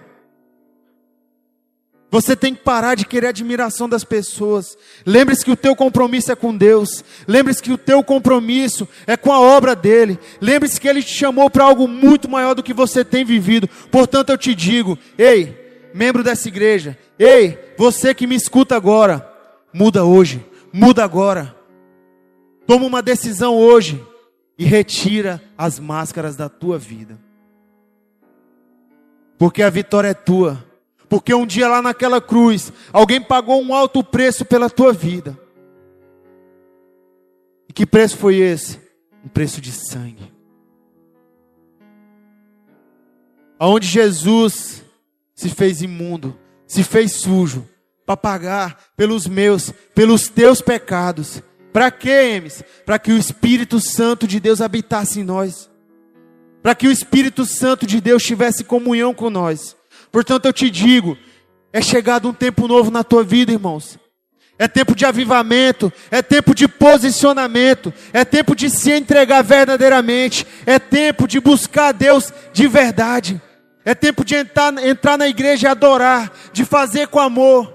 Você 2.11 2.35
tem 2.35 2.55
que 2.55 2.63
parar 2.63 2.95
de 2.95 3.05
querer 3.05 3.27
admiração 3.27 3.87
das 3.87 4.03
pessoas. 4.03 4.75
Lembre-se 5.05 5.45
que 5.45 5.51
o 5.51 5.55
teu 5.55 5.75
compromisso 5.75 6.31
é 6.31 6.35
com 6.35 6.55
Deus. 6.55 7.03
Lembre-se 7.27 7.61
que 7.61 7.71
o 7.71 7.77
teu 7.77 8.03
compromisso 8.03 8.87
é 9.05 9.15
com 9.15 9.31
a 9.31 9.39
obra 9.39 9.75
dele. 9.75 10.17
Lembre-se 10.41 10.81
que 10.81 10.87
ele 10.87 11.03
te 11.03 11.13
chamou 11.13 11.49
para 11.51 11.65
algo 11.65 11.87
muito 11.87 12.27
maior 12.27 12.55
do 12.55 12.63
que 12.63 12.73
você 12.73 13.05
tem 13.05 13.23
vivido. 13.23 13.69
Portanto, 13.91 14.31
eu 14.31 14.37
te 14.37 14.55
digo: 14.55 14.97
ei, 15.17 15.55
membro 15.93 16.23
dessa 16.23 16.47
igreja, 16.47 16.97
ei, 17.17 17.59
você 17.77 18.13
que 18.13 18.25
me 18.25 18.35
escuta 18.35 18.75
agora, 18.75 19.31
muda 19.71 20.03
hoje, 20.03 20.43
muda 20.73 21.03
agora. 21.03 21.55
Toma 22.65 22.87
uma 22.87 23.03
decisão 23.03 23.55
hoje 23.55 24.03
e 24.57 24.65
retira 24.65 25.41
as 25.55 25.79
máscaras 25.79 26.35
da 26.35 26.49
tua 26.49 26.79
vida. 26.79 27.19
Porque 29.37 29.61
a 29.61 29.69
vitória 29.69 30.09
é 30.09 30.13
tua 30.13 30.68
porque 31.09 31.33
um 31.33 31.45
dia 31.45 31.67
lá 31.67 31.81
naquela 31.81 32.21
cruz, 32.21 32.71
alguém 32.93 33.19
pagou 33.19 33.61
um 33.61 33.73
alto 33.73 34.03
preço 34.03 34.45
pela 34.45 34.69
tua 34.69 34.93
vida. 34.93 35.37
E 37.67 37.73
que 37.73 37.85
preço 37.85 38.15
foi 38.15 38.35
esse? 38.35 38.79
Um 39.25 39.27
preço 39.27 39.59
de 39.59 39.71
sangue. 39.71 40.31
Aonde 43.57 43.87
Jesus 43.87 44.83
se 45.33 45.49
fez 45.49 45.81
imundo, 45.81 46.37
se 46.67 46.83
fez 46.83 47.13
sujo, 47.13 47.67
para 48.05 48.15
pagar 48.15 48.91
pelos 48.95 49.27
meus, 49.27 49.71
pelos 49.93 50.29
teus 50.29 50.61
pecados. 50.61 51.41
Para 51.73 51.91
quê, 51.91 52.33
Emes? 52.35 52.63
Para 52.85 52.97
que 52.97 53.11
o 53.11 53.17
Espírito 53.17 53.79
Santo 53.79 54.27
de 54.27 54.39
Deus 54.39 54.61
habitasse 54.61 55.19
em 55.19 55.23
nós. 55.23 55.69
Para 56.61 56.73
que 56.73 56.87
o 56.87 56.91
Espírito 56.91 57.45
Santo 57.45 57.85
de 57.85 58.01
Deus 58.01 58.23
tivesse 58.23 58.63
comunhão 58.63 59.13
com 59.13 59.29
nós. 59.29 59.75
Portanto, 60.11 60.45
eu 60.45 60.53
te 60.53 60.69
digo: 60.69 61.17
é 61.71 61.81
chegado 61.81 62.29
um 62.29 62.33
tempo 62.33 62.67
novo 62.67 62.91
na 62.91 63.03
tua 63.03 63.23
vida, 63.23 63.51
irmãos. 63.51 63.97
É 64.57 64.67
tempo 64.67 64.93
de 64.93 65.05
avivamento, 65.05 65.91
é 66.11 66.21
tempo 66.21 66.53
de 66.53 66.67
posicionamento, 66.67 67.93
é 68.11 68.25
tempo 68.25 68.53
de 68.53 68.69
se 68.69 68.91
entregar 68.91 69.41
verdadeiramente, 69.41 70.45
é 70.65 70.77
tempo 70.77 71.25
de 71.25 71.39
buscar 71.39 71.93
Deus 71.93 72.33
de 72.51 72.67
verdade, 72.67 73.41
é 73.85 73.95
tempo 73.95 74.25
de 74.25 74.35
entrar, 74.35 74.77
entrar 74.85 75.17
na 75.17 75.29
igreja 75.29 75.67
e 75.67 75.71
adorar, 75.71 76.29
de 76.51 76.65
fazer 76.65 77.07
com 77.07 77.21
amor, 77.21 77.73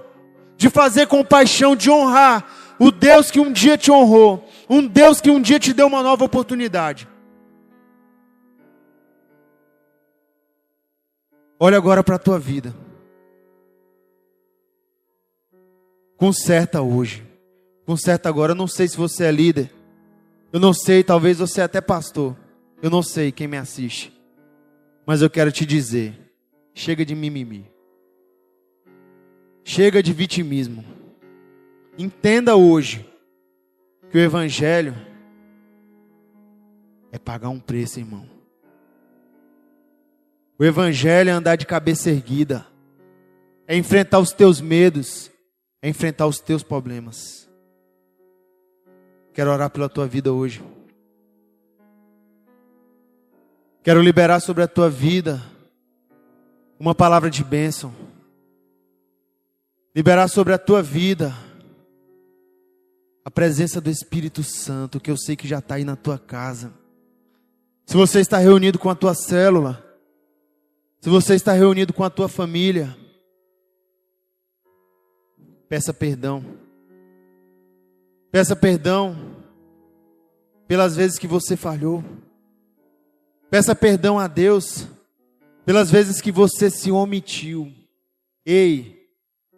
de 0.57 0.69
fazer 0.69 1.07
com 1.07 1.25
paixão, 1.25 1.75
de 1.75 1.89
honrar 1.89 2.45
o 2.77 2.91
Deus 2.91 3.31
que 3.31 3.39
um 3.39 3.51
dia 3.51 3.77
te 3.79 3.91
honrou, 3.91 4.47
um 4.69 4.85
Deus 4.85 5.19
que 5.19 5.31
um 5.31 5.41
dia 5.41 5.59
te 5.59 5.73
deu 5.73 5.87
uma 5.87 6.03
nova 6.03 6.23
oportunidade. 6.23 7.07
Olha 11.59 11.77
agora 11.77 12.03
para 12.03 12.15
a 12.15 12.19
tua 12.19 12.37
vida. 12.37 12.75
Conserta 16.17 16.81
hoje. 16.81 17.25
Conserta 17.85 18.27
agora. 18.27 18.51
Eu 18.51 18.55
não 18.55 18.67
sei 18.67 18.87
se 18.87 18.97
você 18.97 19.25
é 19.25 19.31
líder. 19.31 19.71
Eu 20.51 20.59
não 20.59 20.73
sei, 20.73 21.03
talvez 21.03 21.39
você 21.39 21.61
é 21.61 21.63
até 21.63 21.81
pastor. 21.81 22.35
Eu 22.81 22.89
não 22.89 23.01
sei 23.01 23.31
quem 23.31 23.47
me 23.47 23.57
assiste. 23.57 24.13
Mas 25.05 25.21
eu 25.21 25.29
quero 25.29 25.51
te 25.51 25.65
dizer: 25.65 26.17
chega 26.73 27.05
de 27.05 27.15
mimimi. 27.15 27.69
Chega 29.63 30.03
de 30.03 30.13
vitimismo. 30.13 30.83
Entenda 31.97 32.55
hoje 32.55 33.09
que 34.11 34.17
o 34.17 34.21
Evangelho 34.21 34.95
é 37.11 37.17
pagar 37.17 37.49
um 37.49 37.59
preço, 37.59 37.99
irmão. 37.99 38.34
O 40.57 40.63
Evangelho 40.63 41.29
é 41.29 41.33
andar 41.33 41.57
de 41.57 41.65
cabeça 41.65 42.09
erguida, 42.09 42.65
é 43.67 43.75
enfrentar 43.75 44.19
os 44.19 44.31
teus 44.31 44.61
medos, 44.61 45.29
é 45.81 45.89
enfrentar 45.89 46.27
os 46.27 46.39
teus 46.39 46.63
problemas. 46.63 47.49
Quero 49.33 49.51
orar 49.51 49.69
pela 49.69 49.89
tua 49.89 50.07
vida 50.07 50.31
hoje. 50.31 50.63
Quero 53.83 54.01
liberar 54.01 54.39
sobre 54.39 54.63
a 54.63 54.67
tua 54.67 54.89
vida 54.89 55.43
uma 56.79 56.95
palavra 56.95 57.29
de 57.29 57.43
bênção. 57.43 57.93
Liberar 59.93 60.29
sobre 60.29 60.53
a 60.53 60.57
tua 60.57 60.81
vida 60.81 61.33
a 63.25 63.31
presença 63.31 63.81
do 63.81 63.89
Espírito 63.89 64.43
Santo, 64.43 64.99
que 64.99 65.11
eu 65.11 65.17
sei 65.17 65.35
que 65.35 65.47
já 65.47 65.59
está 65.59 65.75
aí 65.75 65.83
na 65.83 65.95
tua 65.95 66.17
casa. 66.17 66.71
Se 67.85 67.97
você 67.97 68.19
está 68.19 68.37
reunido 68.37 68.79
com 68.79 68.89
a 68.89 68.95
tua 68.95 69.13
célula, 69.15 69.84
se 71.05 71.09
você 71.11 71.35
está 71.35 71.53
reunido 71.53 71.93
com 71.93 72.03
a 72.03 72.09
tua 72.09 72.27
família, 72.27 72.97
peça 75.69 75.93
perdão. 75.93 76.43
Peça 78.31 78.55
perdão 78.55 79.15
pelas 80.67 80.95
vezes 80.95 81.19
que 81.19 81.27
você 81.27 81.55
falhou. 81.55 82.03
Peça 83.51 83.75
perdão 83.75 84.17
a 84.17 84.25
Deus 84.25 84.87
pelas 85.63 85.91
vezes 85.91 86.19
que 86.19 86.31
você 86.31 86.71
se 86.71 86.89
omitiu. 86.89 87.71
Ei, 88.43 89.07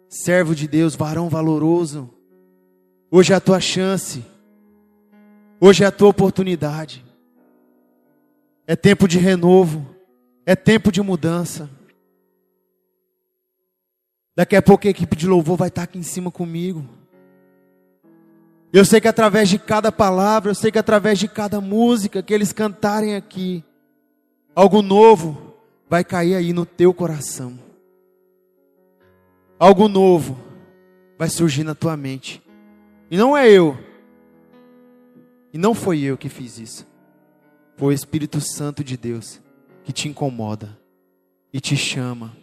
servo 0.06 0.54
de 0.54 0.68
Deus, 0.68 0.94
varão 0.94 1.30
valoroso, 1.30 2.12
hoje 3.10 3.32
é 3.32 3.36
a 3.36 3.40
tua 3.40 3.58
chance, 3.58 4.22
hoje 5.58 5.82
é 5.82 5.86
a 5.86 5.90
tua 5.90 6.10
oportunidade. 6.10 7.02
É 8.66 8.76
tempo 8.76 9.08
de 9.08 9.18
renovo, 9.18 9.97
é 10.48 10.56
tempo 10.56 10.90
de 10.90 11.02
mudança. 11.02 11.68
Daqui 14.34 14.56
a 14.56 14.62
pouco 14.62 14.86
a 14.86 14.90
equipe 14.90 15.14
de 15.14 15.26
louvor 15.26 15.58
vai 15.58 15.68
estar 15.68 15.82
aqui 15.82 15.98
em 15.98 16.02
cima 16.02 16.30
comigo. 16.30 16.88
Eu 18.72 18.82
sei 18.82 18.98
que 18.98 19.08
através 19.08 19.50
de 19.50 19.58
cada 19.58 19.92
palavra, 19.92 20.50
eu 20.50 20.54
sei 20.54 20.72
que 20.72 20.78
através 20.78 21.18
de 21.18 21.28
cada 21.28 21.60
música 21.60 22.22
que 22.22 22.32
eles 22.32 22.50
cantarem 22.50 23.14
aqui, 23.14 23.62
algo 24.54 24.80
novo 24.80 25.54
vai 25.86 26.02
cair 26.02 26.34
aí 26.34 26.54
no 26.54 26.64
teu 26.64 26.94
coração. 26.94 27.58
Algo 29.58 29.86
novo 29.86 30.38
vai 31.18 31.28
surgir 31.28 31.62
na 31.62 31.74
tua 31.74 31.94
mente. 31.94 32.42
E 33.10 33.18
não 33.18 33.36
é 33.36 33.50
eu. 33.50 33.76
E 35.52 35.58
não 35.58 35.74
foi 35.74 36.00
eu 36.00 36.16
que 36.16 36.30
fiz 36.30 36.58
isso. 36.58 36.86
Foi 37.76 37.88
o 37.88 37.94
Espírito 37.94 38.40
Santo 38.40 38.82
de 38.82 38.96
Deus 38.96 39.42
que 39.88 39.92
te 39.94 40.06
incomoda 40.06 40.78
e 41.50 41.62
te 41.62 41.74
chama 41.74 42.36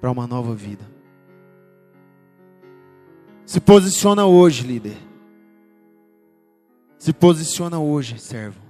para 0.00 0.12
uma 0.12 0.28
nova 0.28 0.54
vida. 0.54 0.88
Se 3.44 3.60
posiciona 3.60 4.24
hoje, 4.24 4.64
líder. 4.64 4.96
Se 7.00 7.12
posiciona 7.12 7.80
hoje, 7.80 8.16
servo. 8.20 8.60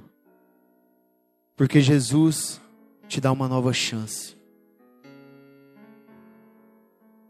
Porque 1.54 1.82
Jesus 1.82 2.58
te 3.06 3.20
dá 3.20 3.30
uma 3.30 3.46
nova 3.46 3.74
chance. 3.74 4.34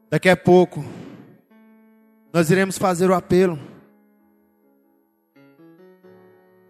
Daqui 0.09 0.29
a 0.29 0.37
pouco, 0.37 0.85
nós 2.33 2.53
iremos 2.53 2.79
fazer 2.79 3.11
o 3.11 3.15
apelo. 3.15 3.59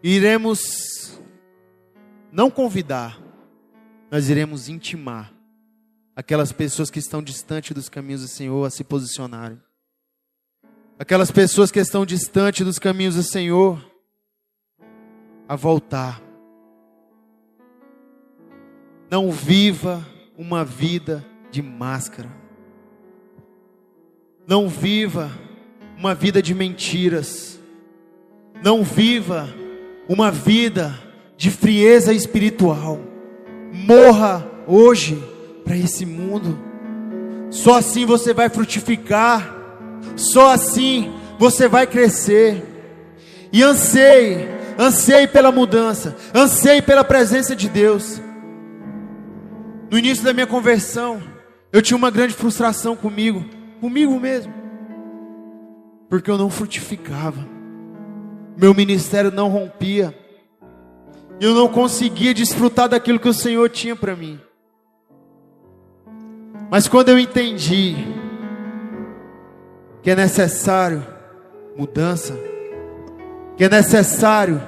Iremos 0.02 1.20
não 2.32 2.50
convidar, 2.50 3.20
nós 4.11 4.28
iremos 4.28 4.68
intimar 4.68 5.32
aquelas 6.16 6.52
pessoas 6.52 6.90
que 6.90 6.98
estão 6.98 7.22
distantes 7.22 7.72
dos 7.72 7.88
caminhos 7.88 8.22
do 8.22 8.28
Senhor 8.28 8.66
a 8.66 8.70
se 8.70 8.82
posicionarem. 8.82 9.61
Aquelas 10.98 11.30
pessoas 11.30 11.70
que 11.70 11.78
estão 11.78 12.04
distantes 12.04 12.66
dos 12.66 12.78
caminhos 12.78 13.14
do 13.14 13.22
Senhor 13.22 13.82
a 15.48 15.56
voltar. 15.56 16.20
Não 19.11 19.30
viva 19.30 20.04
uma 20.36 20.64
vida 20.64 21.24
de 21.50 21.62
máscara. 21.62 22.30
Não 24.46 24.68
viva 24.68 25.30
uma 25.96 26.14
vida 26.14 26.42
de 26.42 26.54
mentiras. 26.54 27.58
Não 28.62 28.84
viva 28.84 29.48
uma 30.08 30.30
vida 30.30 30.92
de 31.36 31.50
frieza 31.50 32.12
espiritual. 32.12 33.09
Morra 33.72 34.46
hoje 34.66 35.22
para 35.64 35.76
esse 35.76 36.04
mundo. 36.04 36.58
Só 37.50 37.78
assim 37.78 38.04
você 38.04 38.32
vai 38.32 38.48
frutificar. 38.48 39.56
Só 40.16 40.52
assim 40.52 41.12
você 41.38 41.68
vai 41.68 41.86
crescer. 41.86 42.64
E 43.52 43.62
anseie 43.62 44.60
Anseie 44.80 45.28
pela 45.28 45.52
mudança, 45.52 46.16
anseie 46.34 46.80
pela 46.80 47.04
presença 47.04 47.54
de 47.54 47.68
Deus. 47.68 48.18
No 49.90 49.98
início 49.98 50.24
da 50.24 50.32
minha 50.32 50.46
conversão, 50.46 51.22
eu 51.70 51.82
tinha 51.82 51.98
uma 51.98 52.10
grande 52.10 52.32
frustração 52.32 52.96
comigo, 52.96 53.44
comigo 53.78 54.18
mesmo, 54.18 54.54
porque 56.08 56.30
eu 56.30 56.38
não 56.38 56.48
frutificava, 56.48 57.46
meu 58.56 58.72
ministério 58.72 59.30
não 59.30 59.50
rompia, 59.50 60.16
eu 61.41 61.55
não 61.55 61.68
conseguia 61.68 62.34
desfrutar 62.34 62.88
daquilo 62.88 63.18
que 63.18 63.28
o 63.28 63.34
Senhor 63.34 63.68
tinha 63.70 63.97
para 63.97 64.14
mim. 64.14 64.38
Mas 66.70 66.86
quando 66.86 67.09
eu 67.09 67.18
entendi 67.18 67.97
que 70.03 70.11
é 70.11 70.14
necessário 70.14 71.05
mudança, 71.76 72.38
que 73.57 73.64
é 73.64 73.68
necessário 73.68 74.61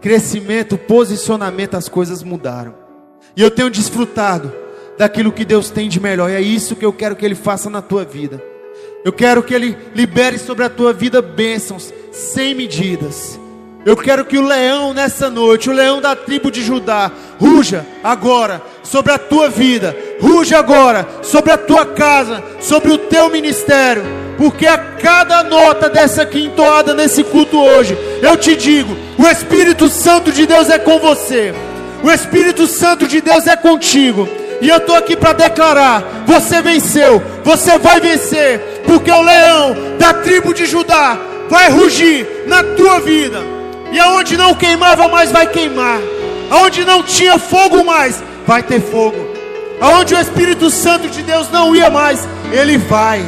crescimento, 0.00 0.78
posicionamento, 0.78 1.76
as 1.76 1.88
coisas 1.88 2.22
mudaram. 2.22 2.74
E 3.36 3.42
eu 3.42 3.50
tenho 3.50 3.70
desfrutado 3.70 4.52
daquilo 4.96 5.32
que 5.32 5.44
Deus 5.44 5.70
tem 5.70 5.88
de 5.88 6.00
melhor. 6.00 6.30
E 6.30 6.34
é 6.34 6.40
isso 6.40 6.76
que 6.76 6.84
eu 6.84 6.92
quero 6.92 7.16
que 7.16 7.24
Ele 7.24 7.34
faça 7.34 7.68
na 7.68 7.82
tua 7.82 8.04
vida. 8.04 8.42
Eu 9.04 9.12
quero 9.12 9.42
que 9.42 9.54
Ele 9.54 9.76
libere 9.94 10.38
sobre 10.38 10.64
a 10.64 10.70
tua 10.70 10.92
vida 10.92 11.20
bênçãos 11.20 11.92
sem 12.10 12.54
medidas. 12.54 13.38
Eu 13.86 13.96
quero 13.98 14.24
que 14.24 14.38
o 14.38 14.42
leão 14.42 14.94
nessa 14.94 15.28
noite, 15.28 15.68
o 15.68 15.72
leão 15.72 16.00
da 16.00 16.16
tribo 16.16 16.50
de 16.50 16.62
Judá, 16.62 17.10
ruja 17.38 17.86
agora 18.02 18.62
sobre 18.82 19.12
a 19.12 19.18
tua 19.18 19.50
vida, 19.50 19.94
ruja 20.20 20.58
agora 20.58 21.06
sobre 21.22 21.52
a 21.52 21.58
tua 21.58 21.84
casa, 21.84 22.42
sobre 22.60 22.92
o 22.92 22.96
teu 22.98 23.28
ministério, 23.28 24.02
porque 24.38 24.66
a 24.66 24.78
cada 24.78 25.42
nota 25.44 25.90
dessa 25.90 26.22
aqui 26.22 26.44
entoada 26.44 26.94
nesse 26.94 27.22
culto 27.24 27.58
hoje, 27.58 27.96
eu 28.22 28.36
te 28.38 28.56
digo: 28.56 28.96
o 29.18 29.26
Espírito 29.26 29.88
Santo 29.88 30.32
de 30.32 30.46
Deus 30.46 30.70
é 30.70 30.78
com 30.78 30.98
você, 30.98 31.54
o 32.02 32.10
Espírito 32.10 32.66
Santo 32.66 33.06
de 33.06 33.20
Deus 33.20 33.46
é 33.46 33.56
contigo. 33.56 34.26
E 34.62 34.68
eu 34.68 34.78
estou 34.78 34.96
aqui 34.96 35.14
para 35.14 35.34
declarar: 35.34 36.24
você 36.24 36.62
venceu, 36.62 37.22
você 37.42 37.76
vai 37.76 38.00
vencer, 38.00 38.82
porque 38.86 39.10
o 39.10 39.22
leão 39.22 39.76
da 39.98 40.14
tribo 40.14 40.54
de 40.54 40.64
Judá 40.64 41.18
vai 41.50 41.68
rugir 41.70 42.26
na 42.46 42.62
tua 42.62 43.00
vida, 43.00 43.53
e 43.94 43.98
aonde 43.98 44.36
não 44.36 44.54
queimava 44.54 45.08
mais 45.08 45.32
vai 45.32 45.46
queimar, 45.46 46.00
aonde 46.50 46.84
não 46.84 47.02
tinha 47.02 47.38
fogo 47.38 47.82
mais 47.82 48.22
vai 48.46 48.62
ter 48.62 48.82
fogo, 48.82 49.16
aonde 49.80 50.14
o 50.14 50.20
Espírito 50.20 50.68
Santo 50.68 51.08
de 51.08 51.22
Deus 51.22 51.48
não 51.50 51.74
ia 51.74 51.88
mais, 51.88 52.28
ele 52.52 52.76
vai 52.76 53.24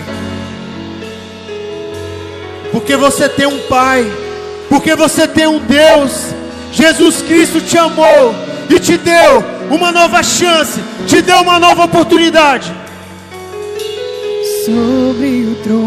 porque 2.77 2.95
você 2.95 3.27
tem 3.27 3.47
um 3.47 3.59
Pai, 3.69 4.05
porque 4.69 4.95
você 4.95 5.27
tem 5.27 5.47
um 5.47 5.59
Deus. 5.59 6.35
Jesus 6.73 7.23
Cristo 7.23 7.59
te 7.59 7.79
amou 7.79 8.35
e 8.69 8.79
te 8.79 8.99
deu 8.99 9.43
uma 9.71 9.91
nova 9.91 10.23
chance, 10.23 10.79
te 11.07 11.23
deu 11.23 11.41
uma 11.41 11.59
nova 11.59 11.85
oportunidade. 11.85 12.71
Sobre 14.67 15.47
o 15.47 15.55
trono. 15.65 15.87